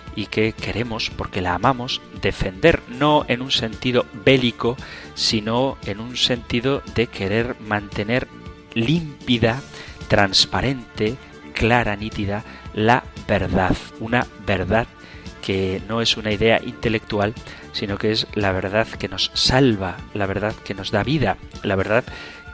que 0.27 0.53
queremos, 0.53 1.09
porque 1.09 1.41
la 1.41 1.55
amamos, 1.55 2.01
defender, 2.21 2.81
no 2.89 3.25
en 3.27 3.41
un 3.41 3.51
sentido 3.51 4.05
bélico, 4.25 4.77
sino 5.15 5.77
en 5.85 5.99
un 5.99 6.17
sentido 6.17 6.81
de 6.95 7.07
querer 7.07 7.55
mantener 7.59 8.27
límpida, 8.73 9.61
transparente, 10.07 11.15
clara, 11.53 11.95
nítida, 11.95 12.43
la 12.73 13.03
verdad, 13.27 13.75
una 13.99 14.27
verdad 14.45 14.87
que 15.41 15.81
no 15.87 16.01
es 16.01 16.17
una 16.17 16.31
idea 16.31 16.61
intelectual, 16.63 17.33
sino 17.71 17.97
que 17.97 18.11
es 18.11 18.27
la 18.35 18.51
verdad 18.51 18.87
que 18.87 19.07
nos 19.07 19.31
salva, 19.33 19.97
la 20.13 20.25
verdad 20.25 20.53
que 20.63 20.73
nos 20.73 20.91
da 20.91 21.03
vida, 21.03 21.37
la 21.63 21.75
verdad 21.75 22.03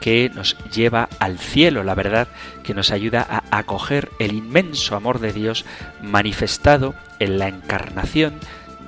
que 0.00 0.30
nos 0.34 0.56
lleva 0.70 1.08
al 1.18 1.38
cielo, 1.38 1.84
la 1.84 1.94
verdad 1.94 2.28
que 2.62 2.74
nos 2.74 2.90
ayuda 2.90 3.26
a 3.28 3.58
acoger 3.58 4.10
el 4.18 4.32
inmenso 4.32 4.96
amor 4.96 5.18
de 5.18 5.32
Dios 5.32 5.64
manifestado 6.02 6.94
en 7.18 7.38
la 7.38 7.48
encarnación 7.48 8.34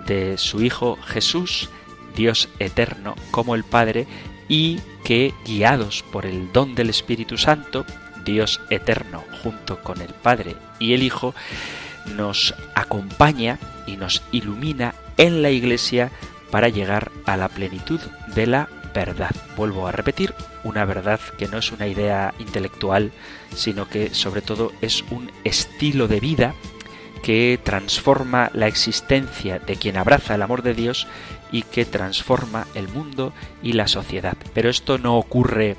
de 0.07 0.39
su 0.39 0.63
Hijo 0.63 0.97
Jesús, 1.05 1.69
Dios 2.15 2.49
eterno 2.59 3.15
como 3.31 3.55
el 3.55 3.65
Padre, 3.65 4.07
y 4.49 4.81
que 5.05 5.33
guiados 5.45 6.05
por 6.11 6.27
el 6.27 6.53
don 6.53 6.75
del 6.75 6.91
Espíritu 6.91 7.39
Santo, 7.39 7.87
Dios 8.25 8.61
eterno 8.71 9.25
junto 9.43 9.83
con 9.83 10.01
el 10.01 10.13
Padre 10.13 10.57
y 10.79 10.95
el 10.95 11.03
Hijo, 11.03 11.35
nos 12.17 12.55
acompaña 12.75 13.59
y 13.87 13.97
nos 13.97 14.23
ilumina 14.33 14.95
en 15.17 15.43
la 15.43 15.51
Iglesia 15.51 16.11
para 16.51 16.69
llegar 16.69 17.11
a 17.27 17.37
la 17.37 17.49
plenitud 17.49 18.01
de 18.35 18.47
la 18.47 18.69
verdad. 18.95 19.31
Vuelvo 19.57 19.87
a 19.87 19.93
repetir, 19.93 20.35
una 20.65 20.85
verdad 20.85 21.21
que 21.39 21.49
no 21.49 21.59
es 21.59 21.73
una 21.73 21.87
idea 21.87 22.35
intelectual, 22.39 23.13
sino 23.55 23.89
que 23.89 24.15
sobre 24.15 24.43
todo 24.43 24.73
es 24.81 25.05
un 25.11 25.31
estilo 25.45 26.09
de 26.09 26.21
vida 26.21 26.55
que 27.23 27.59
transforma 27.63 28.51
la 28.55 28.67
existencia 28.67 29.59
de 29.59 29.77
quien 29.77 29.97
abraza 29.97 30.35
el 30.35 30.43
amor 30.43 30.63
de 30.63 30.75
Dios 30.75 31.07
y 31.53 31.63
que 31.63 31.85
transforma 31.85 32.67
el 32.75 32.89
mundo 32.89 33.33
y 33.63 33.75
la 33.75 33.89
sociedad. 33.89 34.37
Pero 34.55 34.71
esto 34.71 34.99
no 34.99 35.19
ocurre 35.19 35.77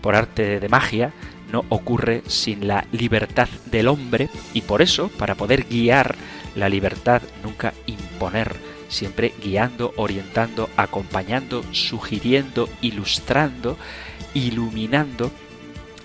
por 0.00 0.14
arte 0.14 0.60
de 0.60 0.68
magia, 0.68 1.12
no 1.50 1.64
ocurre 1.68 2.22
sin 2.26 2.66
la 2.66 2.86
libertad 2.92 3.48
del 3.66 3.88
hombre 3.88 4.28
y 4.52 4.62
por 4.62 4.82
eso, 4.82 5.08
para 5.08 5.34
poder 5.34 5.64
guiar 5.64 6.14
la 6.54 6.68
libertad, 6.68 7.22
nunca 7.42 7.72
imponer 7.86 8.56
siempre 8.96 9.34
guiando, 9.42 9.92
orientando, 9.96 10.68
acompañando, 10.76 11.62
sugiriendo, 11.72 12.68
ilustrando, 12.80 13.76
iluminando 14.34 15.30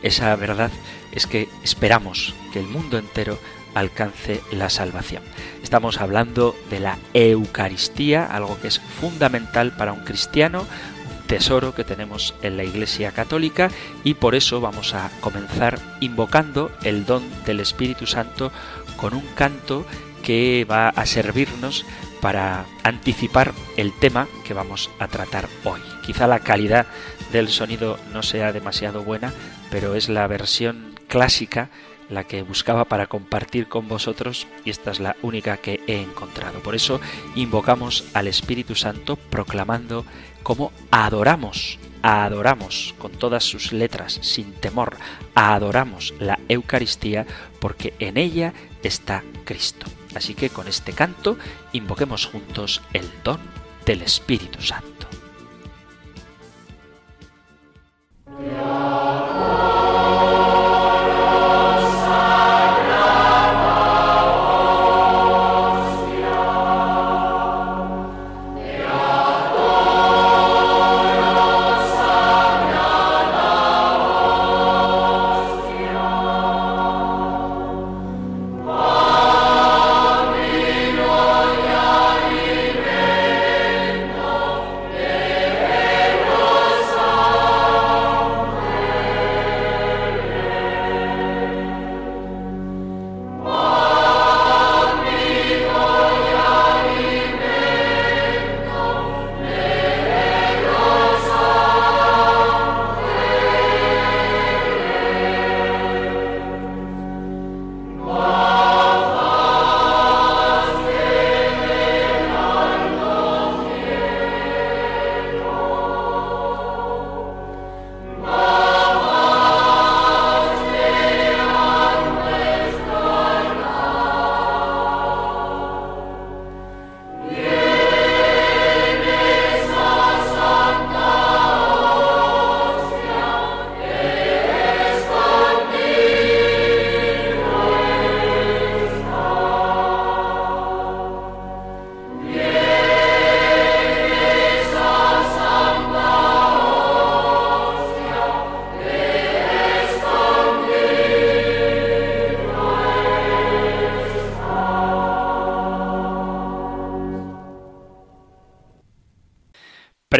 esa 0.01 0.35
verdad 0.35 0.71
es 1.11 1.27
que 1.27 1.47
esperamos 1.63 2.33
que 2.51 2.59
el 2.59 2.67
mundo 2.67 2.97
entero 2.97 3.37
alcance 3.73 4.41
la 4.51 4.69
salvación. 4.69 5.23
Estamos 5.63 6.01
hablando 6.01 6.55
de 6.69 6.79
la 6.79 6.97
Eucaristía, 7.13 8.25
algo 8.25 8.59
que 8.59 8.67
es 8.67 8.79
fundamental 8.79 9.71
para 9.77 9.93
un 9.93 10.03
cristiano, 10.03 10.61
un 10.61 11.27
tesoro 11.27 11.73
que 11.73 11.83
tenemos 11.83 12.33
en 12.41 12.57
la 12.57 12.63
Iglesia 12.63 13.11
Católica 13.11 13.69
y 14.03 14.15
por 14.15 14.35
eso 14.35 14.59
vamos 14.59 14.93
a 14.93 15.09
comenzar 15.21 15.79
invocando 15.99 16.71
el 16.83 17.05
don 17.05 17.23
del 17.45 17.59
Espíritu 17.59 18.07
Santo 18.07 18.51
con 18.97 19.13
un 19.13 19.25
canto 19.35 19.85
que 20.23 20.65
va 20.69 20.89
a 20.89 21.05
servirnos 21.05 21.85
para 22.21 22.65
anticipar 22.83 23.53
el 23.77 23.91
tema 23.93 24.27
que 24.45 24.53
vamos 24.53 24.89
a 24.99 25.07
tratar 25.07 25.49
hoy. 25.63 25.81
Quizá 26.05 26.27
la 26.27 26.39
calidad 26.39 26.85
del 27.31 27.49
sonido 27.49 27.99
no 28.13 28.23
sea 28.23 28.53
demasiado 28.53 29.03
buena, 29.03 29.33
pero 29.69 29.95
es 29.95 30.09
la 30.09 30.27
versión 30.27 30.95
clásica 31.07 31.69
la 32.09 32.25
que 32.25 32.41
buscaba 32.43 32.85
para 32.85 33.07
compartir 33.07 33.67
con 33.67 33.87
vosotros 33.87 34.45
y 34.65 34.69
esta 34.69 34.91
es 34.91 34.99
la 34.99 35.15
única 35.21 35.57
que 35.57 35.79
he 35.87 36.01
encontrado. 36.01 36.59
Por 36.59 36.75
eso 36.75 36.99
invocamos 37.35 38.03
al 38.13 38.27
Espíritu 38.27 38.75
Santo 38.75 39.15
proclamando 39.15 40.05
cómo 40.43 40.71
adoramos, 40.91 41.79
adoramos 42.01 42.93
con 42.97 43.11
todas 43.13 43.43
sus 43.43 43.71
letras, 43.71 44.19
sin 44.21 44.53
temor, 44.53 44.97
adoramos 45.35 46.13
la 46.19 46.37
Eucaristía 46.49 47.25
porque 47.59 47.93
en 47.99 48.17
ella 48.17 48.53
está 48.83 49.23
Cristo. 49.45 49.85
Así 50.15 50.33
que 50.33 50.49
con 50.49 50.67
este 50.67 50.93
canto 50.93 51.37
invoquemos 51.73 52.25
juntos 52.25 52.81
el 52.93 53.09
don 53.23 53.39
del 53.85 54.01
Espíritu 54.01 54.61
Santo. 54.61 55.07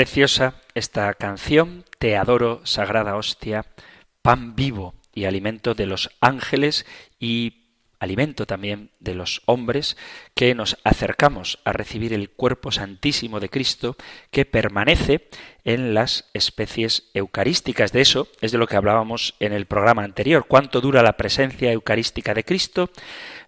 Preciosa 0.02 0.56
esta 0.74 1.14
canción, 1.14 1.86
Te 2.00 2.18
adoro, 2.18 2.62
sagrada 2.64 3.16
hostia, 3.16 3.68
pan 4.24 4.56
vivo 4.56 4.96
y 5.14 5.26
alimento 5.26 5.76
de 5.76 5.86
los 5.86 6.10
ángeles 6.22 6.88
y 7.20 7.68
alimento 8.00 8.48
también 8.48 8.90
de 9.00 9.14
los 9.14 9.44
hombres 9.46 9.98
que 10.34 10.56
nos 10.56 10.80
acercamos 10.84 11.60
a 11.66 11.72
recibir 11.72 12.14
el 12.14 12.32
cuerpo 12.32 12.72
santísimo 12.72 13.40
de 13.40 13.50
Cristo 13.50 13.96
que 14.32 14.46
permanece 14.46 15.30
en 15.66 15.94
las 15.94 16.32
especies 16.34 17.12
eucarísticas. 17.14 17.92
De 17.92 18.02
eso 18.02 18.28
es 18.42 18.52
de 18.52 18.58
lo 18.58 18.66
que 18.66 18.78
hablábamos 18.78 19.36
en 19.40 19.54
el 19.54 19.68
programa 19.68 20.04
anterior. 20.04 20.48
¿Cuánto 20.48 20.82
dura 20.82 21.04
la 21.04 21.16
presencia 21.16 21.72
eucarística 21.72 22.34
de 22.34 22.44
Cristo? 22.44 22.90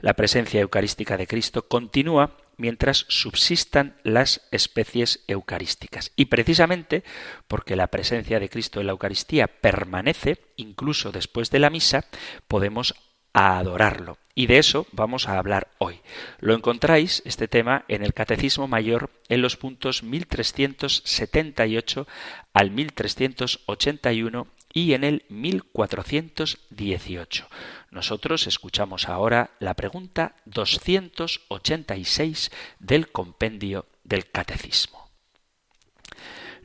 La 0.01 0.13
presencia 0.13 0.61
eucarística 0.61 1.17
de 1.17 1.25
Cristo 1.25 1.67
continúa 1.67 2.37
mientras 2.57 3.05
subsistan 3.09 3.97
las 4.03 4.47
especies 4.51 5.23
eucarísticas. 5.27 6.11
Y 6.15 6.25
precisamente 6.25 7.03
porque 7.47 7.75
la 7.75 7.87
presencia 7.87 8.39
de 8.39 8.49
Cristo 8.49 8.79
en 8.79 8.87
la 8.87 8.93
Eucaristía 8.93 9.47
permanece, 9.47 10.39
incluso 10.55 11.11
después 11.11 11.51
de 11.51 11.59
la 11.59 11.69
misa, 11.69 12.05
podemos 12.47 12.95
adorarlo. 13.33 14.17
Y 14.35 14.47
de 14.47 14.57
eso 14.57 14.87
vamos 14.91 15.27
a 15.27 15.37
hablar 15.37 15.67
hoy. 15.77 15.99
Lo 16.39 16.55
encontráis, 16.55 17.21
este 17.25 17.47
tema, 17.47 17.85
en 17.87 18.03
el 18.03 18.13
Catecismo 18.13 18.67
Mayor 18.67 19.11
en 19.29 19.41
los 19.41 19.55
puntos 19.57 20.03
1378 20.03 22.07
al 22.53 22.71
1381 22.71 24.47
y 24.73 24.93
en 24.93 25.03
el 25.03 25.25
1418. 25.29 27.47
Nosotros 27.93 28.47
escuchamos 28.47 29.07
ahora 29.07 29.51
la 29.59 29.75
pregunta 29.75 30.33
286 30.45 32.49
del 32.79 33.11
compendio 33.11 33.85
del 34.03 34.31
Catecismo. 34.31 35.11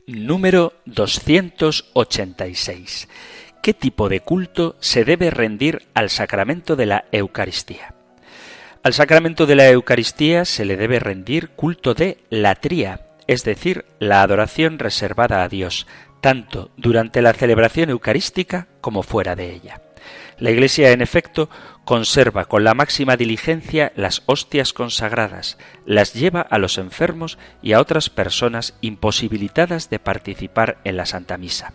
Número 0.07 0.73
286. 0.85 3.07
¿Qué 3.61 3.75
tipo 3.75 4.09
de 4.09 4.21
culto 4.21 4.75
se 4.79 5.05
debe 5.05 5.29
rendir 5.29 5.87
al 5.93 6.09
sacramento 6.09 6.75
de 6.75 6.87
la 6.87 7.05
Eucaristía? 7.11 7.93
Al 8.81 8.95
sacramento 8.95 9.45
de 9.45 9.55
la 9.55 9.69
Eucaristía 9.69 10.45
se 10.45 10.65
le 10.65 10.77
debe 10.77 10.97
rendir 10.97 11.49
culto 11.49 11.93
de 11.93 12.17
latría, 12.31 13.05
es 13.27 13.43
decir, 13.43 13.85
la 13.99 14.23
adoración 14.23 14.79
reservada 14.79 15.43
a 15.43 15.49
Dios, 15.49 15.85
tanto 16.21 16.71
durante 16.75 17.21
la 17.21 17.33
celebración 17.33 17.91
eucarística 17.91 18.67
como 18.81 19.03
fuera 19.03 19.35
de 19.35 19.53
ella. 19.53 19.79
La 20.39 20.51
Iglesia, 20.51 20.91
en 20.91 21.01
efecto, 21.01 21.49
conserva 21.83 22.45
con 22.45 22.63
la 22.63 22.73
máxima 22.73 23.17
diligencia 23.17 23.91
las 23.95 24.23
hostias 24.25 24.71
consagradas, 24.71 25.57
las 25.85 26.13
lleva 26.13 26.39
a 26.41 26.57
los 26.59 26.77
enfermos 26.77 27.37
y 27.61 27.73
a 27.73 27.81
otras 27.81 28.09
personas 28.09 28.75
imposibilitadas 28.79 29.89
de 29.89 29.99
participar 29.99 30.79
en 30.85 30.95
la 30.95 31.05
Santa 31.05 31.37
Misa. 31.37 31.73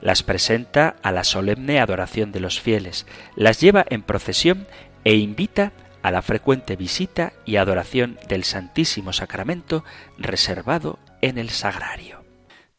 Las 0.00 0.22
presenta 0.22 0.96
a 1.02 1.12
la 1.12 1.24
solemne 1.24 1.78
adoración 1.78 2.32
de 2.32 2.40
los 2.40 2.58
fieles, 2.58 3.06
las 3.34 3.60
lleva 3.60 3.84
en 3.90 4.02
procesión 4.02 4.66
e 5.04 5.16
invita 5.16 5.72
a 6.02 6.10
la 6.10 6.22
frecuente 6.22 6.76
visita 6.76 7.34
y 7.44 7.56
adoración 7.56 8.18
del 8.28 8.44
Santísimo 8.44 9.12
Sacramento 9.12 9.84
reservado 10.16 10.98
en 11.20 11.36
el 11.36 11.50
sagrario. 11.50 12.24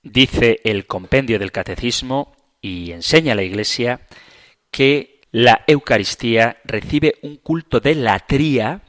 Dice 0.01 0.61
el 0.63 0.87
compendio 0.87 1.37
del 1.37 1.51
Catecismo 1.51 2.35
y 2.61 2.91
enseña 2.91 3.33
a 3.33 3.35
la 3.35 3.43
Iglesia 3.43 4.01
que 4.71 5.16
la 5.31 5.63
Eucaristía 5.67 6.57
recibe 6.63 7.15
un 7.21 7.35
culto 7.35 7.79
de 7.79 7.95
latría 7.95 8.81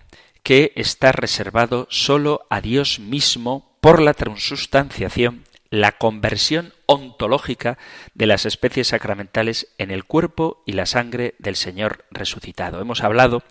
que 0.43 0.73
está 0.77 1.13
reservado 1.13 1.87
sólo 1.91 2.47
a 2.49 2.61
Dios 2.61 3.01
mismo 3.01 3.77
por 3.81 4.01
la 4.01 4.15
transustanciación, 4.15 5.45
la 5.71 5.93
conversión 5.93 6.73
ontológica 6.87 7.77
de 8.15 8.27
las 8.27 8.47
especies 8.47 8.89
sacramentales 8.89 9.69
en 9.79 9.91
el 9.91 10.05
cuerpo 10.05 10.63
y 10.65 10.73
la 10.73 10.87
sangre 10.87 11.35
del 11.39 11.57
Señor 11.57 12.07
resucitado. 12.11 12.81
Hemos 12.81 13.03
hablado 13.03 13.43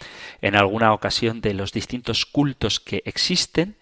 en 0.42 0.56
alguna 0.56 0.94
ocasión 0.94 1.42
de 1.42 1.54
los 1.54 1.72
distintos 1.72 2.26
cultos 2.26 2.80
que 2.80 3.04
existen, 3.06 3.78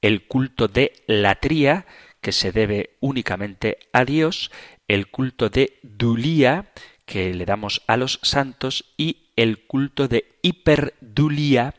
el 0.00 0.26
culto 0.26 0.68
de 0.68 0.92
latría, 1.06 1.86
que 2.20 2.32
se 2.32 2.50
debe 2.50 2.96
únicamente 3.00 3.78
a 3.92 4.04
Dios, 4.04 4.50
el 4.88 5.08
culto 5.08 5.48
de 5.50 5.78
dulía, 5.82 6.72
que 7.08 7.32
le 7.34 7.46
damos 7.46 7.82
a 7.86 7.96
los 7.96 8.20
santos, 8.22 8.84
y 8.96 9.16
el 9.34 9.66
culto 9.66 10.06
de 10.06 10.26
hiperdulía 10.42 11.74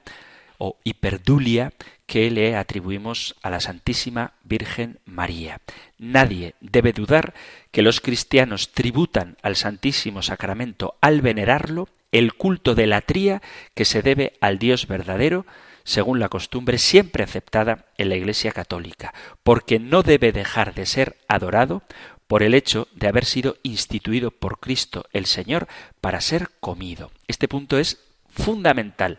o 0.58 0.78
hiperdulia 0.84 1.72
que 2.06 2.32
le 2.32 2.56
atribuimos 2.56 3.36
a 3.44 3.52
la 3.52 3.62
Santísima 3.62 4.34
Virgen 4.44 5.00
María. 5.06 5.62
Nadie 6.00 6.56
debe 6.60 6.92
dudar 6.92 7.36
que 7.72 7.84
los 7.84 8.02
cristianos 8.02 8.72
tributan 8.72 9.38
al 9.44 9.56
Santísimo 9.56 10.24
Sacramento 10.24 10.96
al 11.00 11.22
venerarlo 11.22 11.88
el 12.12 12.34
culto 12.34 12.74
de 12.74 12.88
la 12.88 13.02
tría 13.02 13.42
que 13.76 13.86
se 13.86 14.02
debe 14.02 14.34
al 14.42 14.58
Dios 14.58 14.88
verdadero, 14.88 15.46
según 15.84 16.20
la 16.20 16.30
costumbre 16.30 16.80
siempre 16.80 17.24
aceptada 17.24 17.86
en 17.98 18.10
la 18.10 18.16
Iglesia 18.16 18.52
católica, 18.52 19.14
porque 19.44 19.80
no 19.80 20.02
debe 20.02 20.32
dejar 20.32 20.74
de 20.74 20.88
ser 20.88 21.18
adorado 21.28 21.84
por 22.30 22.44
el 22.44 22.54
hecho 22.54 22.88
de 22.94 23.08
haber 23.08 23.26
sido 23.26 23.58
instituido 23.64 24.30
por 24.30 24.60
Cristo 24.60 25.06
el 25.14 25.26
Señor 25.26 25.68
para 26.00 26.22
ser 26.22 26.52
comido. 26.60 27.10
Este 27.28 27.48
punto 27.48 27.80
es 27.80 28.04
fundamental 28.30 29.18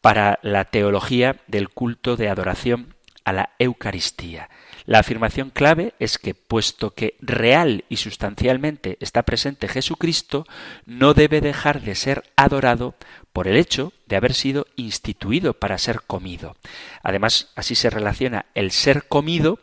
para 0.00 0.40
la 0.42 0.64
teología 0.64 1.36
del 1.46 1.68
culto 1.68 2.16
de 2.16 2.28
adoración 2.28 2.96
a 3.22 3.32
la 3.32 3.50
Eucaristía. 3.60 4.50
La 4.86 4.98
afirmación 4.98 5.50
clave 5.50 5.94
es 6.00 6.18
que, 6.18 6.34
puesto 6.34 6.94
que 6.94 7.16
real 7.20 7.84
y 7.88 7.98
sustancialmente 7.98 8.96
está 8.98 9.22
presente 9.22 9.68
Jesucristo, 9.68 10.44
no 10.84 11.14
debe 11.14 11.40
dejar 11.40 11.80
de 11.80 11.94
ser 11.94 12.24
adorado 12.34 12.96
por 13.32 13.46
el 13.46 13.56
hecho 13.56 13.92
de 14.06 14.16
haber 14.16 14.34
sido 14.34 14.66
instituido 14.74 15.54
para 15.54 15.78
ser 15.78 16.00
comido. 16.08 16.56
Además, 17.04 17.52
así 17.54 17.76
se 17.76 17.88
relaciona 17.88 18.46
el 18.54 18.72
ser 18.72 19.06
comido, 19.06 19.60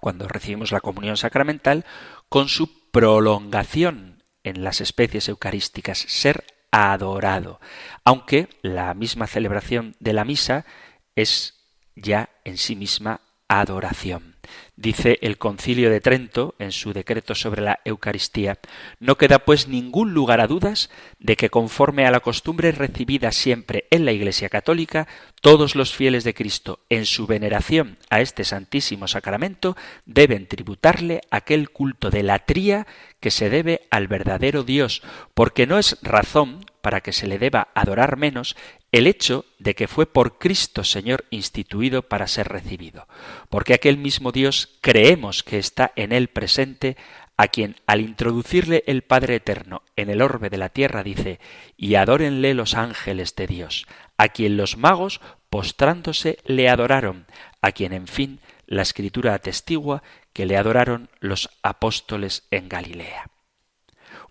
cuando 0.00 0.28
recibimos 0.28 0.72
la 0.72 0.80
comunión 0.80 1.16
sacramental, 1.16 1.84
con 2.28 2.48
su 2.48 2.90
prolongación 2.90 4.22
en 4.44 4.64
las 4.64 4.80
especies 4.80 5.28
eucarísticas, 5.28 5.98
ser 5.98 6.44
adorado, 6.70 7.60
aunque 8.04 8.48
la 8.62 8.94
misma 8.94 9.26
celebración 9.26 9.96
de 10.00 10.12
la 10.12 10.24
misa 10.24 10.64
es 11.16 11.54
ya 11.96 12.30
en 12.44 12.56
sí 12.58 12.76
misma 12.76 13.20
adoración. 13.48 14.37
Dice 14.80 15.18
el 15.22 15.38
concilio 15.38 15.90
de 15.90 16.00
Trento 16.00 16.54
en 16.60 16.70
su 16.70 16.92
decreto 16.92 17.34
sobre 17.34 17.62
la 17.62 17.80
Eucaristía, 17.84 18.60
no 19.00 19.18
queda 19.18 19.40
pues 19.40 19.66
ningún 19.66 20.14
lugar 20.14 20.40
a 20.40 20.46
dudas 20.46 20.88
de 21.18 21.34
que 21.34 21.50
conforme 21.50 22.06
a 22.06 22.12
la 22.12 22.20
costumbre 22.20 22.70
recibida 22.70 23.32
siempre 23.32 23.88
en 23.90 24.04
la 24.04 24.12
Iglesia 24.12 24.48
católica, 24.48 25.08
todos 25.40 25.74
los 25.74 25.96
fieles 25.96 26.22
de 26.22 26.32
Cristo 26.32 26.78
en 26.90 27.06
su 27.06 27.26
veneración 27.26 27.98
a 28.08 28.20
este 28.20 28.44
santísimo 28.44 29.08
sacramento 29.08 29.76
deben 30.06 30.46
tributarle 30.46 31.22
aquel 31.32 31.70
culto 31.70 32.10
de 32.10 32.22
la 32.22 32.38
tría 32.38 32.86
que 33.18 33.32
se 33.32 33.50
debe 33.50 33.88
al 33.90 34.06
verdadero 34.06 34.62
Dios, 34.62 35.02
porque 35.34 35.66
no 35.66 35.80
es 35.80 35.98
razón 36.02 36.64
para 36.80 37.00
que 37.00 37.12
se 37.12 37.26
le 37.26 37.38
deba 37.38 37.68
adorar 37.74 38.16
menos 38.16 38.56
el 38.92 39.06
hecho 39.06 39.44
de 39.58 39.74
que 39.74 39.88
fue 39.88 40.06
por 40.06 40.38
Cristo 40.38 40.84
Señor 40.84 41.24
instituido 41.30 42.02
para 42.02 42.26
ser 42.26 42.48
recibido, 42.48 43.06
porque 43.50 43.74
aquel 43.74 43.98
mismo 43.98 44.32
Dios 44.32 44.78
creemos 44.80 45.42
que 45.42 45.58
está 45.58 45.92
en 45.96 46.12
él 46.12 46.28
presente, 46.28 46.96
a 47.36 47.48
quien 47.48 47.76
al 47.86 48.00
introducirle 48.00 48.82
el 48.86 49.02
Padre 49.02 49.36
Eterno 49.36 49.82
en 49.94 50.10
el 50.10 50.22
orbe 50.22 50.50
de 50.50 50.58
la 50.58 50.70
tierra 50.70 51.04
dice, 51.04 51.38
y 51.76 51.94
adórenle 51.94 52.52
los 52.54 52.74
ángeles 52.74 53.36
de 53.36 53.46
Dios, 53.46 53.86
a 54.16 54.28
quien 54.28 54.56
los 54.56 54.76
magos 54.76 55.20
postrándose 55.48 56.38
le 56.44 56.68
adoraron, 56.68 57.26
a 57.62 57.72
quien 57.72 57.92
en 57.92 58.08
fin 58.08 58.40
la 58.66 58.82
escritura 58.82 59.34
atestigua 59.34 60.02
que 60.32 60.46
le 60.46 60.56
adoraron 60.56 61.10
los 61.20 61.48
apóstoles 61.62 62.46
en 62.50 62.68
Galilea. 62.68 63.30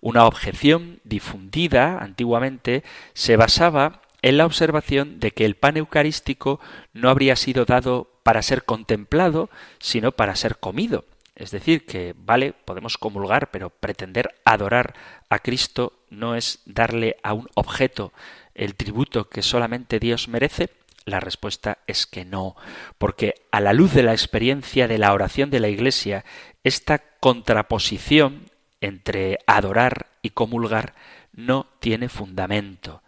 Una 0.00 0.26
objeción 0.26 1.00
difundida 1.04 1.98
antiguamente 1.98 2.84
se 3.14 3.36
basaba 3.36 4.02
en 4.22 4.36
la 4.36 4.46
observación 4.46 5.20
de 5.20 5.30
que 5.32 5.44
el 5.44 5.54
pan 5.54 5.76
eucarístico 5.76 6.60
no 6.92 7.08
habría 7.08 7.36
sido 7.36 7.64
dado 7.64 8.10
para 8.22 8.42
ser 8.42 8.64
contemplado, 8.64 9.48
sino 9.78 10.12
para 10.12 10.36
ser 10.36 10.58
comido. 10.58 11.04
Es 11.34 11.52
decir, 11.52 11.86
que 11.86 12.14
vale, 12.16 12.52
podemos 12.52 12.98
comulgar, 12.98 13.50
pero 13.52 13.70
pretender 13.70 14.34
adorar 14.44 14.94
a 15.30 15.38
Cristo 15.38 15.92
no 16.10 16.34
es 16.34 16.60
darle 16.66 17.16
a 17.22 17.32
un 17.32 17.48
objeto 17.54 18.12
el 18.54 18.74
tributo 18.74 19.28
que 19.28 19.42
solamente 19.42 20.00
Dios 20.00 20.26
merece. 20.26 20.70
La 21.04 21.20
respuesta 21.20 21.78
es 21.86 22.06
que 22.06 22.24
no, 22.24 22.56
porque 22.98 23.34
a 23.52 23.60
la 23.60 23.72
luz 23.72 23.94
de 23.94 24.02
la 24.02 24.12
experiencia 24.12 24.88
de 24.88 24.98
la 24.98 25.12
oración 25.12 25.48
de 25.48 25.60
la 25.60 25.68
Iglesia, 25.68 26.24
esta 26.64 26.98
contraposición 27.20 28.47
entre 28.80 29.38
adorar 29.46 30.06
y 30.22 30.30
comulgar 30.30 30.94
no 31.32 31.66
tiene 31.80 32.08
fundamento. 32.08 33.02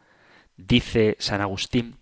Dice 0.57 1.17
San 1.19 1.41
Agustín, 1.41 1.97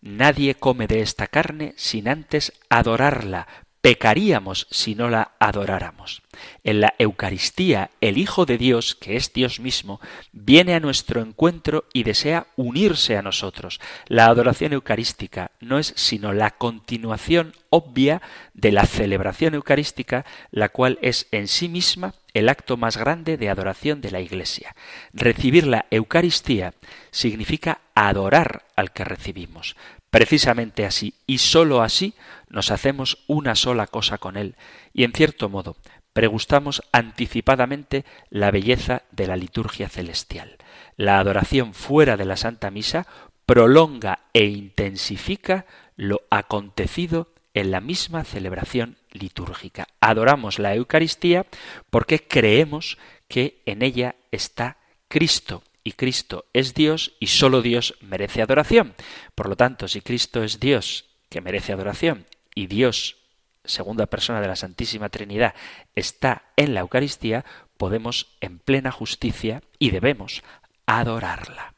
nadie 0.00 0.54
come 0.54 0.86
de 0.86 1.00
esta 1.00 1.26
carne 1.26 1.74
sin 1.76 2.08
antes 2.08 2.52
adorarla, 2.68 3.46
pecaríamos 3.82 4.68
si 4.70 4.94
no 4.94 5.10
la 5.10 5.32
adoráramos. 5.40 6.22
En 6.62 6.80
la 6.80 6.94
Eucaristía, 6.98 7.90
el 8.00 8.16
Hijo 8.16 8.46
de 8.46 8.56
Dios, 8.56 8.94
que 8.94 9.16
es 9.16 9.32
Dios 9.32 9.60
mismo, 9.60 10.00
viene 10.30 10.74
a 10.74 10.80
nuestro 10.80 11.20
encuentro 11.20 11.84
y 11.92 12.04
desea 12.04 12.46
unirse 12.56 13.16
a 13.16 13.22
nosotros. 13.22 13.80
La 14.06 14.26
adoración 14.26 14.72
eucarística 14.72 15.50
no 15.60 15.78
es 15.78 15.92
sino 15.96 16.32
la 16.32 16.52
continuación 16.52 17.54
obvia 17.70 18.22
de 18.54 18.70
la 18.70 18.86
celebración 18.86 19.54
eucarística, 19.54 20.24
la 20.52 20.68
cual 20.68 20.98
es 21.02 21.26
en 21.32 21.48
sí 21.48 21.68
misma 21.68 22.14
el 22.34 22.48
acto 22.48 22.76
más 22.76 22.96
grande 22.96 23.36
de 23.36 23.48
adoración 23.48 24.00
de 24.00 24.10
la 24.10 24.20
Iglesia. 24.20 24.74
Recibir 25.12 25.66
la 25.66 25.86
Eucaristía 25.90 26.74
significa 27.10 27.80
adorar 27.94 28.64
al 28.76 28.92
que 28.92 29.04
recibimos. 29.04 29.76
Precisamente 30.10 30.84
así, 30.84 31.14
y 31.26 31.38
sólo 31.38 31.82
así, 31.82 32.14
nos 32.48 32.70
hacemos 32.70 33.24
una 33.26 33.54
sola 33.54 33.86
cosa 33.86 34.18
con 34.18 34.36
Él, 34.36 34.56
y 34.92 35.04
en 35.04 35.12
cierto 35.12 35.48
modo 35.48 35.76
pregustamos 36.12 36.82
anticipadamente 36.92 38.04
la 38.28 38.50
belleza 38.50 39.02
de 39.10 39.26
la 39.26 39.36
liturgia 39.36 39.88
celestial. 39.88 40.58
La 40.96 41.18
adoración 41.18 41.72
fuera 41.72 42.16
de 42.16 42.26
la 42.26 42.36
Santa 42.36 42.70
Misa 42.70 43.06
prolonga 43.46 44.20
e 44.34 44.44
intensifica 44.44 45.64
lo 45.96 46.22
acontecido 46.30 47.32
en 47.54 47.70
la 47.70 47.80
misma 47.80 48.24
celebración 48.24 48.96
litúrgica. 49.12 49.86
Adoramos 50.00 50.58
la 50.58 50.74
Eucaristía 50.74 51.46
porque 51.90 52.26
creemos 52.26 52.98
que 53.28 53.62
en 53.66 53.82
ella 53.82 54.16
está 54.30 54.78
Cristo 55.08 55.62
y 55.84 55.92
Cristo 55.92 56.46
es 56.52 56.74
Dios 56.74 57.12
y 57.18 57.28
sólo 57.28 57.62
Dios 57.62 57.94
merece 58.00 58.42
adoración. 58.42 58.94
Por 59.34 59.48
lo 59.48 59.56
tanto, 59.56 59.88
si 59.88 60.00
Cristo 60.00 60.42
es 60.42 60.60
Dios 60.60 61.06
que 61.28 61.40
merece 61.40 61.72
adoración 61.72 62.26
y 62.54 62.66
Dios, 62.66 63.16
segunda 63.64 64.06
persona 64.06 64.40
de 64.40 64.48
la 64.48 64.56
Santísima 64.56 65.08
Trinidad, 65.08 65.54
está 65.94 66.44
en 66.56 66.74
la 66.74 66.80
Eucaristía, 66.80 67.44
podemos 67.76 68.36
en 68.40 68.58
plena 68.58 68.92
justicia 68.92 69.62
y 69.78 69.90
debemos 69.90 70.42
adorarla. 70.86 71.74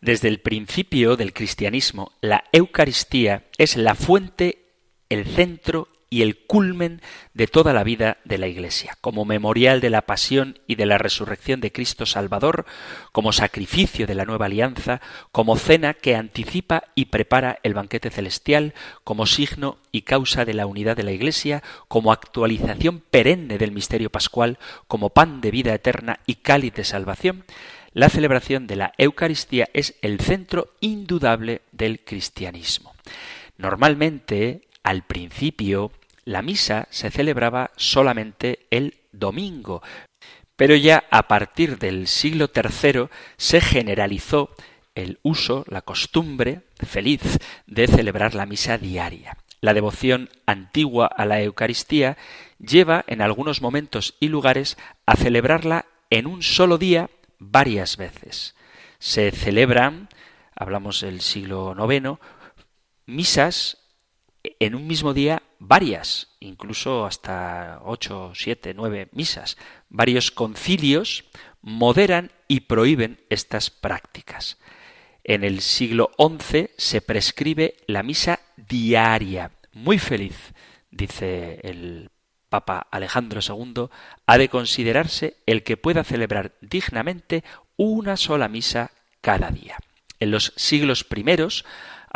Desde 0.00 0.28
el 0.28 0.40
principio 0.40 1.16
del 1.16 1.32
cristianismo, 1.32 2.12
la 2.20 2.44
Eucaristía 2.52 3.44
es 3.58 3.76
la 3.76 3.94
fuente, 3.94 4.72
el 5.08 5.26
centro 5.26 5.88
y 6.16 6.22
el 6.22 6.38
culmen 6.38 7.02
de 7.34 7.46
toda 7.46 7.74
la 7.74 7.84
vida 7.84 8.16
de 8.24 8.38
la 8.38 8.46
Iglesia, 8.46 8.96
como 9.02 9.26
memorial 9.26 9.82
de 9.82 9.90
la 9.90 10.00
pasión 10.00 10.58
y 10.66 10.76
de 10.76 10.86
la 10.86 10.96
resurrección 10.96 11.60
de 11.60 11.72
Cristo 11.72 12.06
Salvador, 12.06 12.64
como 13.12 13.32
sacrificio 13.32 14.06
de 14.06 14.14
la 14.14 14.24
nueva 14.24 14.46
alianza, 14.46 15.02
como 15.30 15.58
cena 15.58 15.92
que 15.92 16.16
anticipa 16.16 16.84
y 16.94 17.06
prepara 17.06 17.58
el 17.64 17.74
banquete 17.74 18.08
celestial, 18.08 18.72
como 19.04 19.26
signo 19.26 19.76
y 19.92 20.02
causa 20.02 20.46
de 20.46 20.54
la 20.54 20.64
unidad 20.64 20.96
de 20.96 21.02
la 21.02 21.12
Iglesia, 21.12 21.62
como 21.86 22.12
actualización 22.12 23.02
perenne 23.10 23.58
del 23.58 23.72
misterio 23.72 24.08
pascual, 24.08 24.58
como 24.88 25.10
pan 25.10 25.42
de 25.42 25.50
vida 25.50 25.74
eterna 25.74 26.20
y 26.24 26.36
cáliz 26.36 26.72
de 26.72 26.84
salvación, 26.84 27.44
la 27.92 28.08
celebración 28.08 28.66
de 28.66 28.76
la 28.76 28.94
Eucaristía 28.96 29.68
es 29.74 29.96
el 30.00 30.18
centro 30.20 30.68
indudable 30.80 31.60
del 31.72 32.00
cristianismo. 32.00 32.94
Normalmente 33.58 34.62
al 34.86 35.02
principio, 35.02 35.90
la 36.26 36.42
misa 36.42 36.88
se 36.90 37.10
celebraba 37.10 37.70
solamente 37.76 38.66
el 38.70 38.98
domingo, 39.12 39.82
pero 40.56 40.74
ya 40.74 41.04
a 41.10 41.28
partir 41.28 41.78
del 41.78 42.06
siglo 42.08 42.50
III 42.54 43.08
se 43.38 43.60
generalizó 43.62 44.50
el 44.94 45.18
uso, 45.22 45.64
la 45.68 45.82
costumbre 45.82 46.62
feliz 46.84 47.38
de 47.66 47.86
celebrar 47.86 48.34
la 48.34 48.44
misa 48.44 48.76
diaria. 48.76 49.38
La 49.60 49.72
devoción 49.72 50.28
antigua 50.46 51.06
a 51.06 51.24
la 51.26 51.40
Eucaristía 51.40 52.16
lleva 52.58 53.04
en 53.06 53.22
algunos 53.22 53.62
momentos 53.62 54.14
y 54.18 54.28
lugares 54.28 54.76
a 55.06 55.16
celebrarla 55.16 55.86
en 56.10 56.26
un 56.26 56.42
solo 56.42 56.76
día 56.76 57.08
varias 57.38 57.96
veces. 57.96 58.54
Se 58.98 59.30
celebran, 59.30 60.08
hablamos 60.54 61.02
del 61.02 61.20
siglo 61.20 61.74
IX, 61.78 62.18
misas 63.06 63.85
en 64.60 64.74
un 64.74 64.86
mismo 64.86 65.14
día 65.14 65.42
varias, 65.58 66.36
incluso 66.40 67.06
hasta 67.06 67.80
ocho, 67.84 68.32
siete, 68.34 68.74
nueve 68.74 69.08
misas. 69.12 69.56
Varios 69.88 70.30
concilios 70.30 71.24
moderan 71.62 72.32
y 72.48 72.60
prohíben 72.60 73.20
estas 73.28 73.70
prácticas. 73.70 74.58
En 75.24 75.42
el 75.42 75.60
siglo 75.60 76.12
XI 76.18 76.70
se 76.76 77.00
prescribe 77.00 77.76
la 77.86 78.02
misa 78.02 78.40
diaria. 78.56 79.50
Muy 79.72 79.98
feliz, 79.98 80.54
dice 80.90 81.60
el 81.64 82.10
Papa 82.48 82.86
Alejandro 82.90 83.40
II, 83.40 83.88
ha 84.26 84.38
de 84.38 84.48
considerarse 84.48 85.36
el 85.46 85.62
que 85.64 85.76
pueda 85.76 86.04
celebrar 86.04 86.54
dignamente 86.60 87.42
una 87.76 88.16
sola 88.16 88.48
misa 88.48 88.92
cada 89.20 89.50
día. 89.50 89.76
En 90.20 90.30
los 90.30 90.52
siglos 90.56 91.04
primeros 91.04 91.64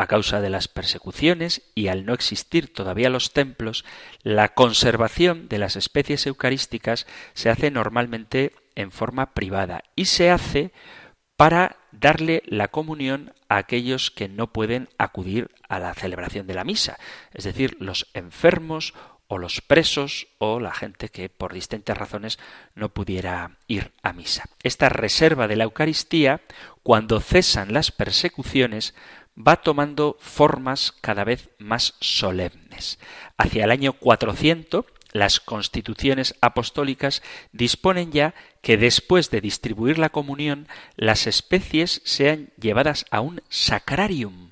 a 0.00 0.06
causa 0.06 0.40
de 0.40 0.48
las 0.48 0.66
persecuciones 0.66 1.60
y 1.74 1.88
al 1.88 2.06
no 2.06 2.14
existir 2.14 2.72
todavía 2.72 3.10
los 3.10 3.34
templos, 3.34 3.84
la 4.22 4.48
conservación 4.54 5.46
de 5.48 5.58
las 5.58 5.76
especies 5.76 6.26
eucarísticas 6.26 7.06
se 7.34 7.50
hace 7.50 7.70
normalmente 7.70 8.54
en 8.76 8.92
forma 8.92 9.34
privada 9.34 9.82
y 9.96 10.06
se 10.06 10.30
hace 10.30 10.72
para 11.36 11.76
darle 11.92 12.42
la 12.46 12.68
comunión 12.68 13.34
a 13.50 13.58
aquellos 13.58 14.10
que 14.10 14.28
no 14.30 14.54
pueden 14.54 14.88
acudir 14.96 15.50
a 15.68 15.78
la 15.78 15.92
celebración 15.92 16.46
de 16.46 16.54
la 16.54 16.64
misa, 16.64 16.98
es 17.34 17.44
decir, 17.44 17.76
los 17.78 18.08
enfermos 18.14 18.94
o 19.26 19.38
los 19.38 19.60
presos 19.60 20.26
o 20.38 20.60
la 20.60 20.72
gente 20.72 21.08
que 21.08 21.28
por 21.28 21.52
distintas 21.52 21.96
razones 21.96 22.38
no 22.74 22.88
pudiera 22.88 23.58
ir 23.68 23.92
a 24.02 24.12
misa. 24.12 24.46
Esta 24.62 24.88
reserva 24.88 25.46
de 25.46 25.56
la 25.56 25.64
Eucaristía, 25.64 26.40
cuando 26.82 27.20
cesan 27.20 27.72
las 27.72 27.92
persecuciones, 27.92 28.94
va 29.36 29.56
tomando 29.56 30.16
formas 30.20 30.92
cada 31.00 31.24
vez 31.24 31.50
más 31.58 31.94
solemnes. 32.00 32.98
Hacia 33.36 33.64
el 33.64 33.70
año 33.70 33.92
400, 33.94 34.84
las 35.12 35.40
constituciones 35.40 36.34
apostólicas 36.40 37.22
disponen 37.52 38.12
ya 38.12 38.34
que 38.62 38.76
después 38.76 39.30
de 39.30 39.40
distribuir 39.40 39.98
la 39.98 40.10
comunión, 40.10 40.68
las 40.96 41.26
especies 41.26 42.02
sean 42.04 42.50
llevadas 42.60 43.06
a 43.10 43.20
un 43.20 43.42
sacrarium. 43.48 44.50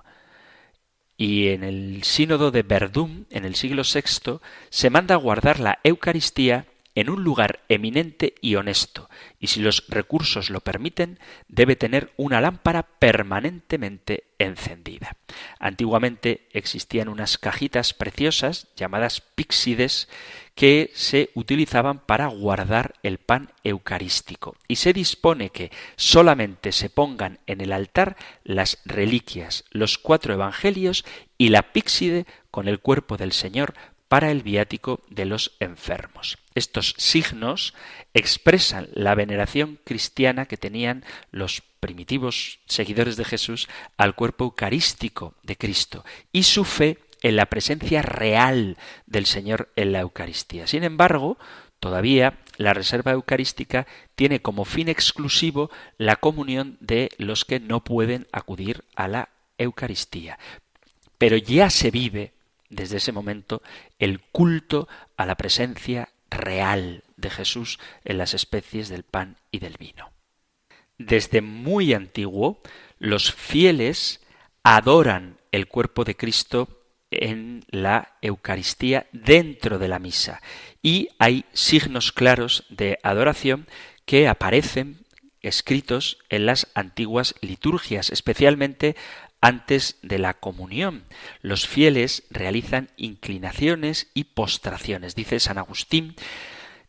Y 1.16 1.48
en 1.48 1.64
el 1.64 2.02
sínodo 2.04 2.50
de 2.50 2.62
Verdún, 2.62 3.26
en 3.30 3.44
el 3.44 3.56
siglo 3.56 3.82
VI, 3.82 4.38
se 4.70 4.90
manda 4.90 5.16
guardar 5.16 5.58
la 5.60 5.80
Eucaristía 5.82 6.66
en 7.00 7.10
un 7.10 7.22
lugar 7.22 7.60
eminente 7.68 8.34
y 8.40 8.56
honesto, 8.56 9.08
y 9.38 9.46
si 9.46 9.60
los 9.60 9.84
recursos 9.88 10.50
lo 10.50 10.60
permiten, 10.60 11.20
debe 11.46 11.76
tener 11.76 12.12
una 12.16 12.40
lámpara 12.40 12.82
permanentemente 12.82 14.24
encendida. 14.38 15.16
Antiguamente 15.60 16.48
existían 16.52 17.08
unas 17.08 17.38
cajitas 17.38 17.94
preciosas 17.94 18.68
llamadas 18.76 19.20
píxides 19.20 20.08
que 20.56 20.90
se 20.92 21.30
utilizaban 21.34 22.00
para 22.00 22.26
guardar 22.26 22.94
el 23.04 23.18
pan 23.18 23.52
eucarístico 23.62 24.56
y 24.66 24.76
se 24.76 24.92
dispone 24.92 25.50
que 25.50 25.70
solamente 25.94 26.72
se 26.72 26.90
pongan 26.90 27.38
en 27.46 27.60
el 27.60 27.72
altar 27.72 28.16
las 28.42 28.78
reliquias, 28.84 29.64
los 29.70 29.98
cuatro 29.98 30.34
evangelios 30.34 31.04
y 31.36 31.50
la 31.50 31.72
píxide 31.72 32.26
con 32.50 32.66
el 32.66 32.80
cuerpo 32.80 33.16
del 33.16 33.32
Señor 33.32 33.74
para 34.08 34.30
el 34.30 34.42
viático 34.42 35.00
de 35.08 35.26
los 35.26 35.56
enfermos. 35.60 36.38
Estos 36.54 36.94
signos 36.98 37.74
expresan 38.14 38.88
la 38.94 39.14
veneración 39.14 39.78
cristiana 39.84 40.46
que 40.46 40.56
tenían 40.56 41.04
los 41.30 41.62
primitivos 41.80 42.60
seguidores 42.66 43.16
de 43.16 43.24
Jesús 43.24 43.68
al 43.96 44.14
cuerpo 44.14 44.44
eucarístico 44.44 45.34
de 45.42 45.56
Cristo 45.56 46.04
y 46.32 46.44
su 46.44 46.64
fe 46.64 46.98
en 47.22 47.36
la 47.36 47.46
presencia 47.46 48.02
real 48.02 48.76
del 49.06 49.26
Señor 49.26 49.70
en 49.76 49.92
la 49.92 50.00
Eucaristía. 50.00 50.66
Sin 50.66 50.84
embargo, 50.84 51.38
todavía 51.80 52.38
la 52.56 52.74
reserva 52.74 53.12
eucarística 53.12 53.86
tiene 54.14 54.40
como 54.40 54.64
fin 54.64 54.88
exclusivo 54.88 55.70
la 55.96 56.16
comunión 56.16 56.76
de 56.80 57.10
los 57.18 57.44
que 57.44 57.60
no 57.60 57.84
pueden 57.84 58.26
acudir 58.32 58.84
a 58.96 59.08
la 59.08 59.28
Eucaristía. 59.58 60.38
Pero 61.18 61.36
ya 61.36 61.70
se 61.70 61.90
vive 61.90 62.32
desde 62.70 62.98
ese 62.98 63.12
momento 63.12 63.62
el 63.98 64.20
culto 64.20 64.88
a 65.16 65.26
la 65.26 65.36
presencia 65.36 66.10
real 66.30 67.04
de 67.16 67.30
Jesús 67.30 67.78
en 68.04 68.18
las 68.18 68.34
especies 68.34 68.88
del 68.88 69.02
pan 69.02 69.36
y 69.50 69.58
del 69.58 69.76
vino. 69.78 70.10
Desde 70.98 71.40
muy 71.40 71.94
antiguo, 71.94 72.60
los 72.98 73.32
fieles 73.32 74.20
adoran 74.62 75.38
el 75.52 75.68
cuerpo 75.68 76.04
de 76.04 76.16
Cristo 76.16 76.68
en 77.10 77.64
la 77.70 78.16
Eucaristía 78.20 79.06
dentro 79.12 79.78
de 79.78 79.88
la 79.88 79.98
misa 79.98 80.42
y 80.82 81.08
hay 81.18 81.46
signos 81.52 82.12
claros 82.12 82.64
de 82.68 82.98
adoración 83.02 83.66
que 84.04 84.28
aparecen 84.28 85.06
escritos 85.40 86.18
en 86.28 86.46
las 86.46 86.68
antiguas 86.74 87.34
liturgias, 87.40 88.10
especialmente 88.10 88.96
antes 89.40 89.98
de 90.02 90.18
la 90.18 90.34
comunión. 90.34 91.04
Los 91.42 91.66
fieles 91.66 92.24
realizan 92.30 92.90
inclinaciones 92.96 94.10
y 94.14 94.24
postraciones. 94.24 95.14
Dice 95.14 95.40
San 95.40 95.58
Agustín, 95.58 96.16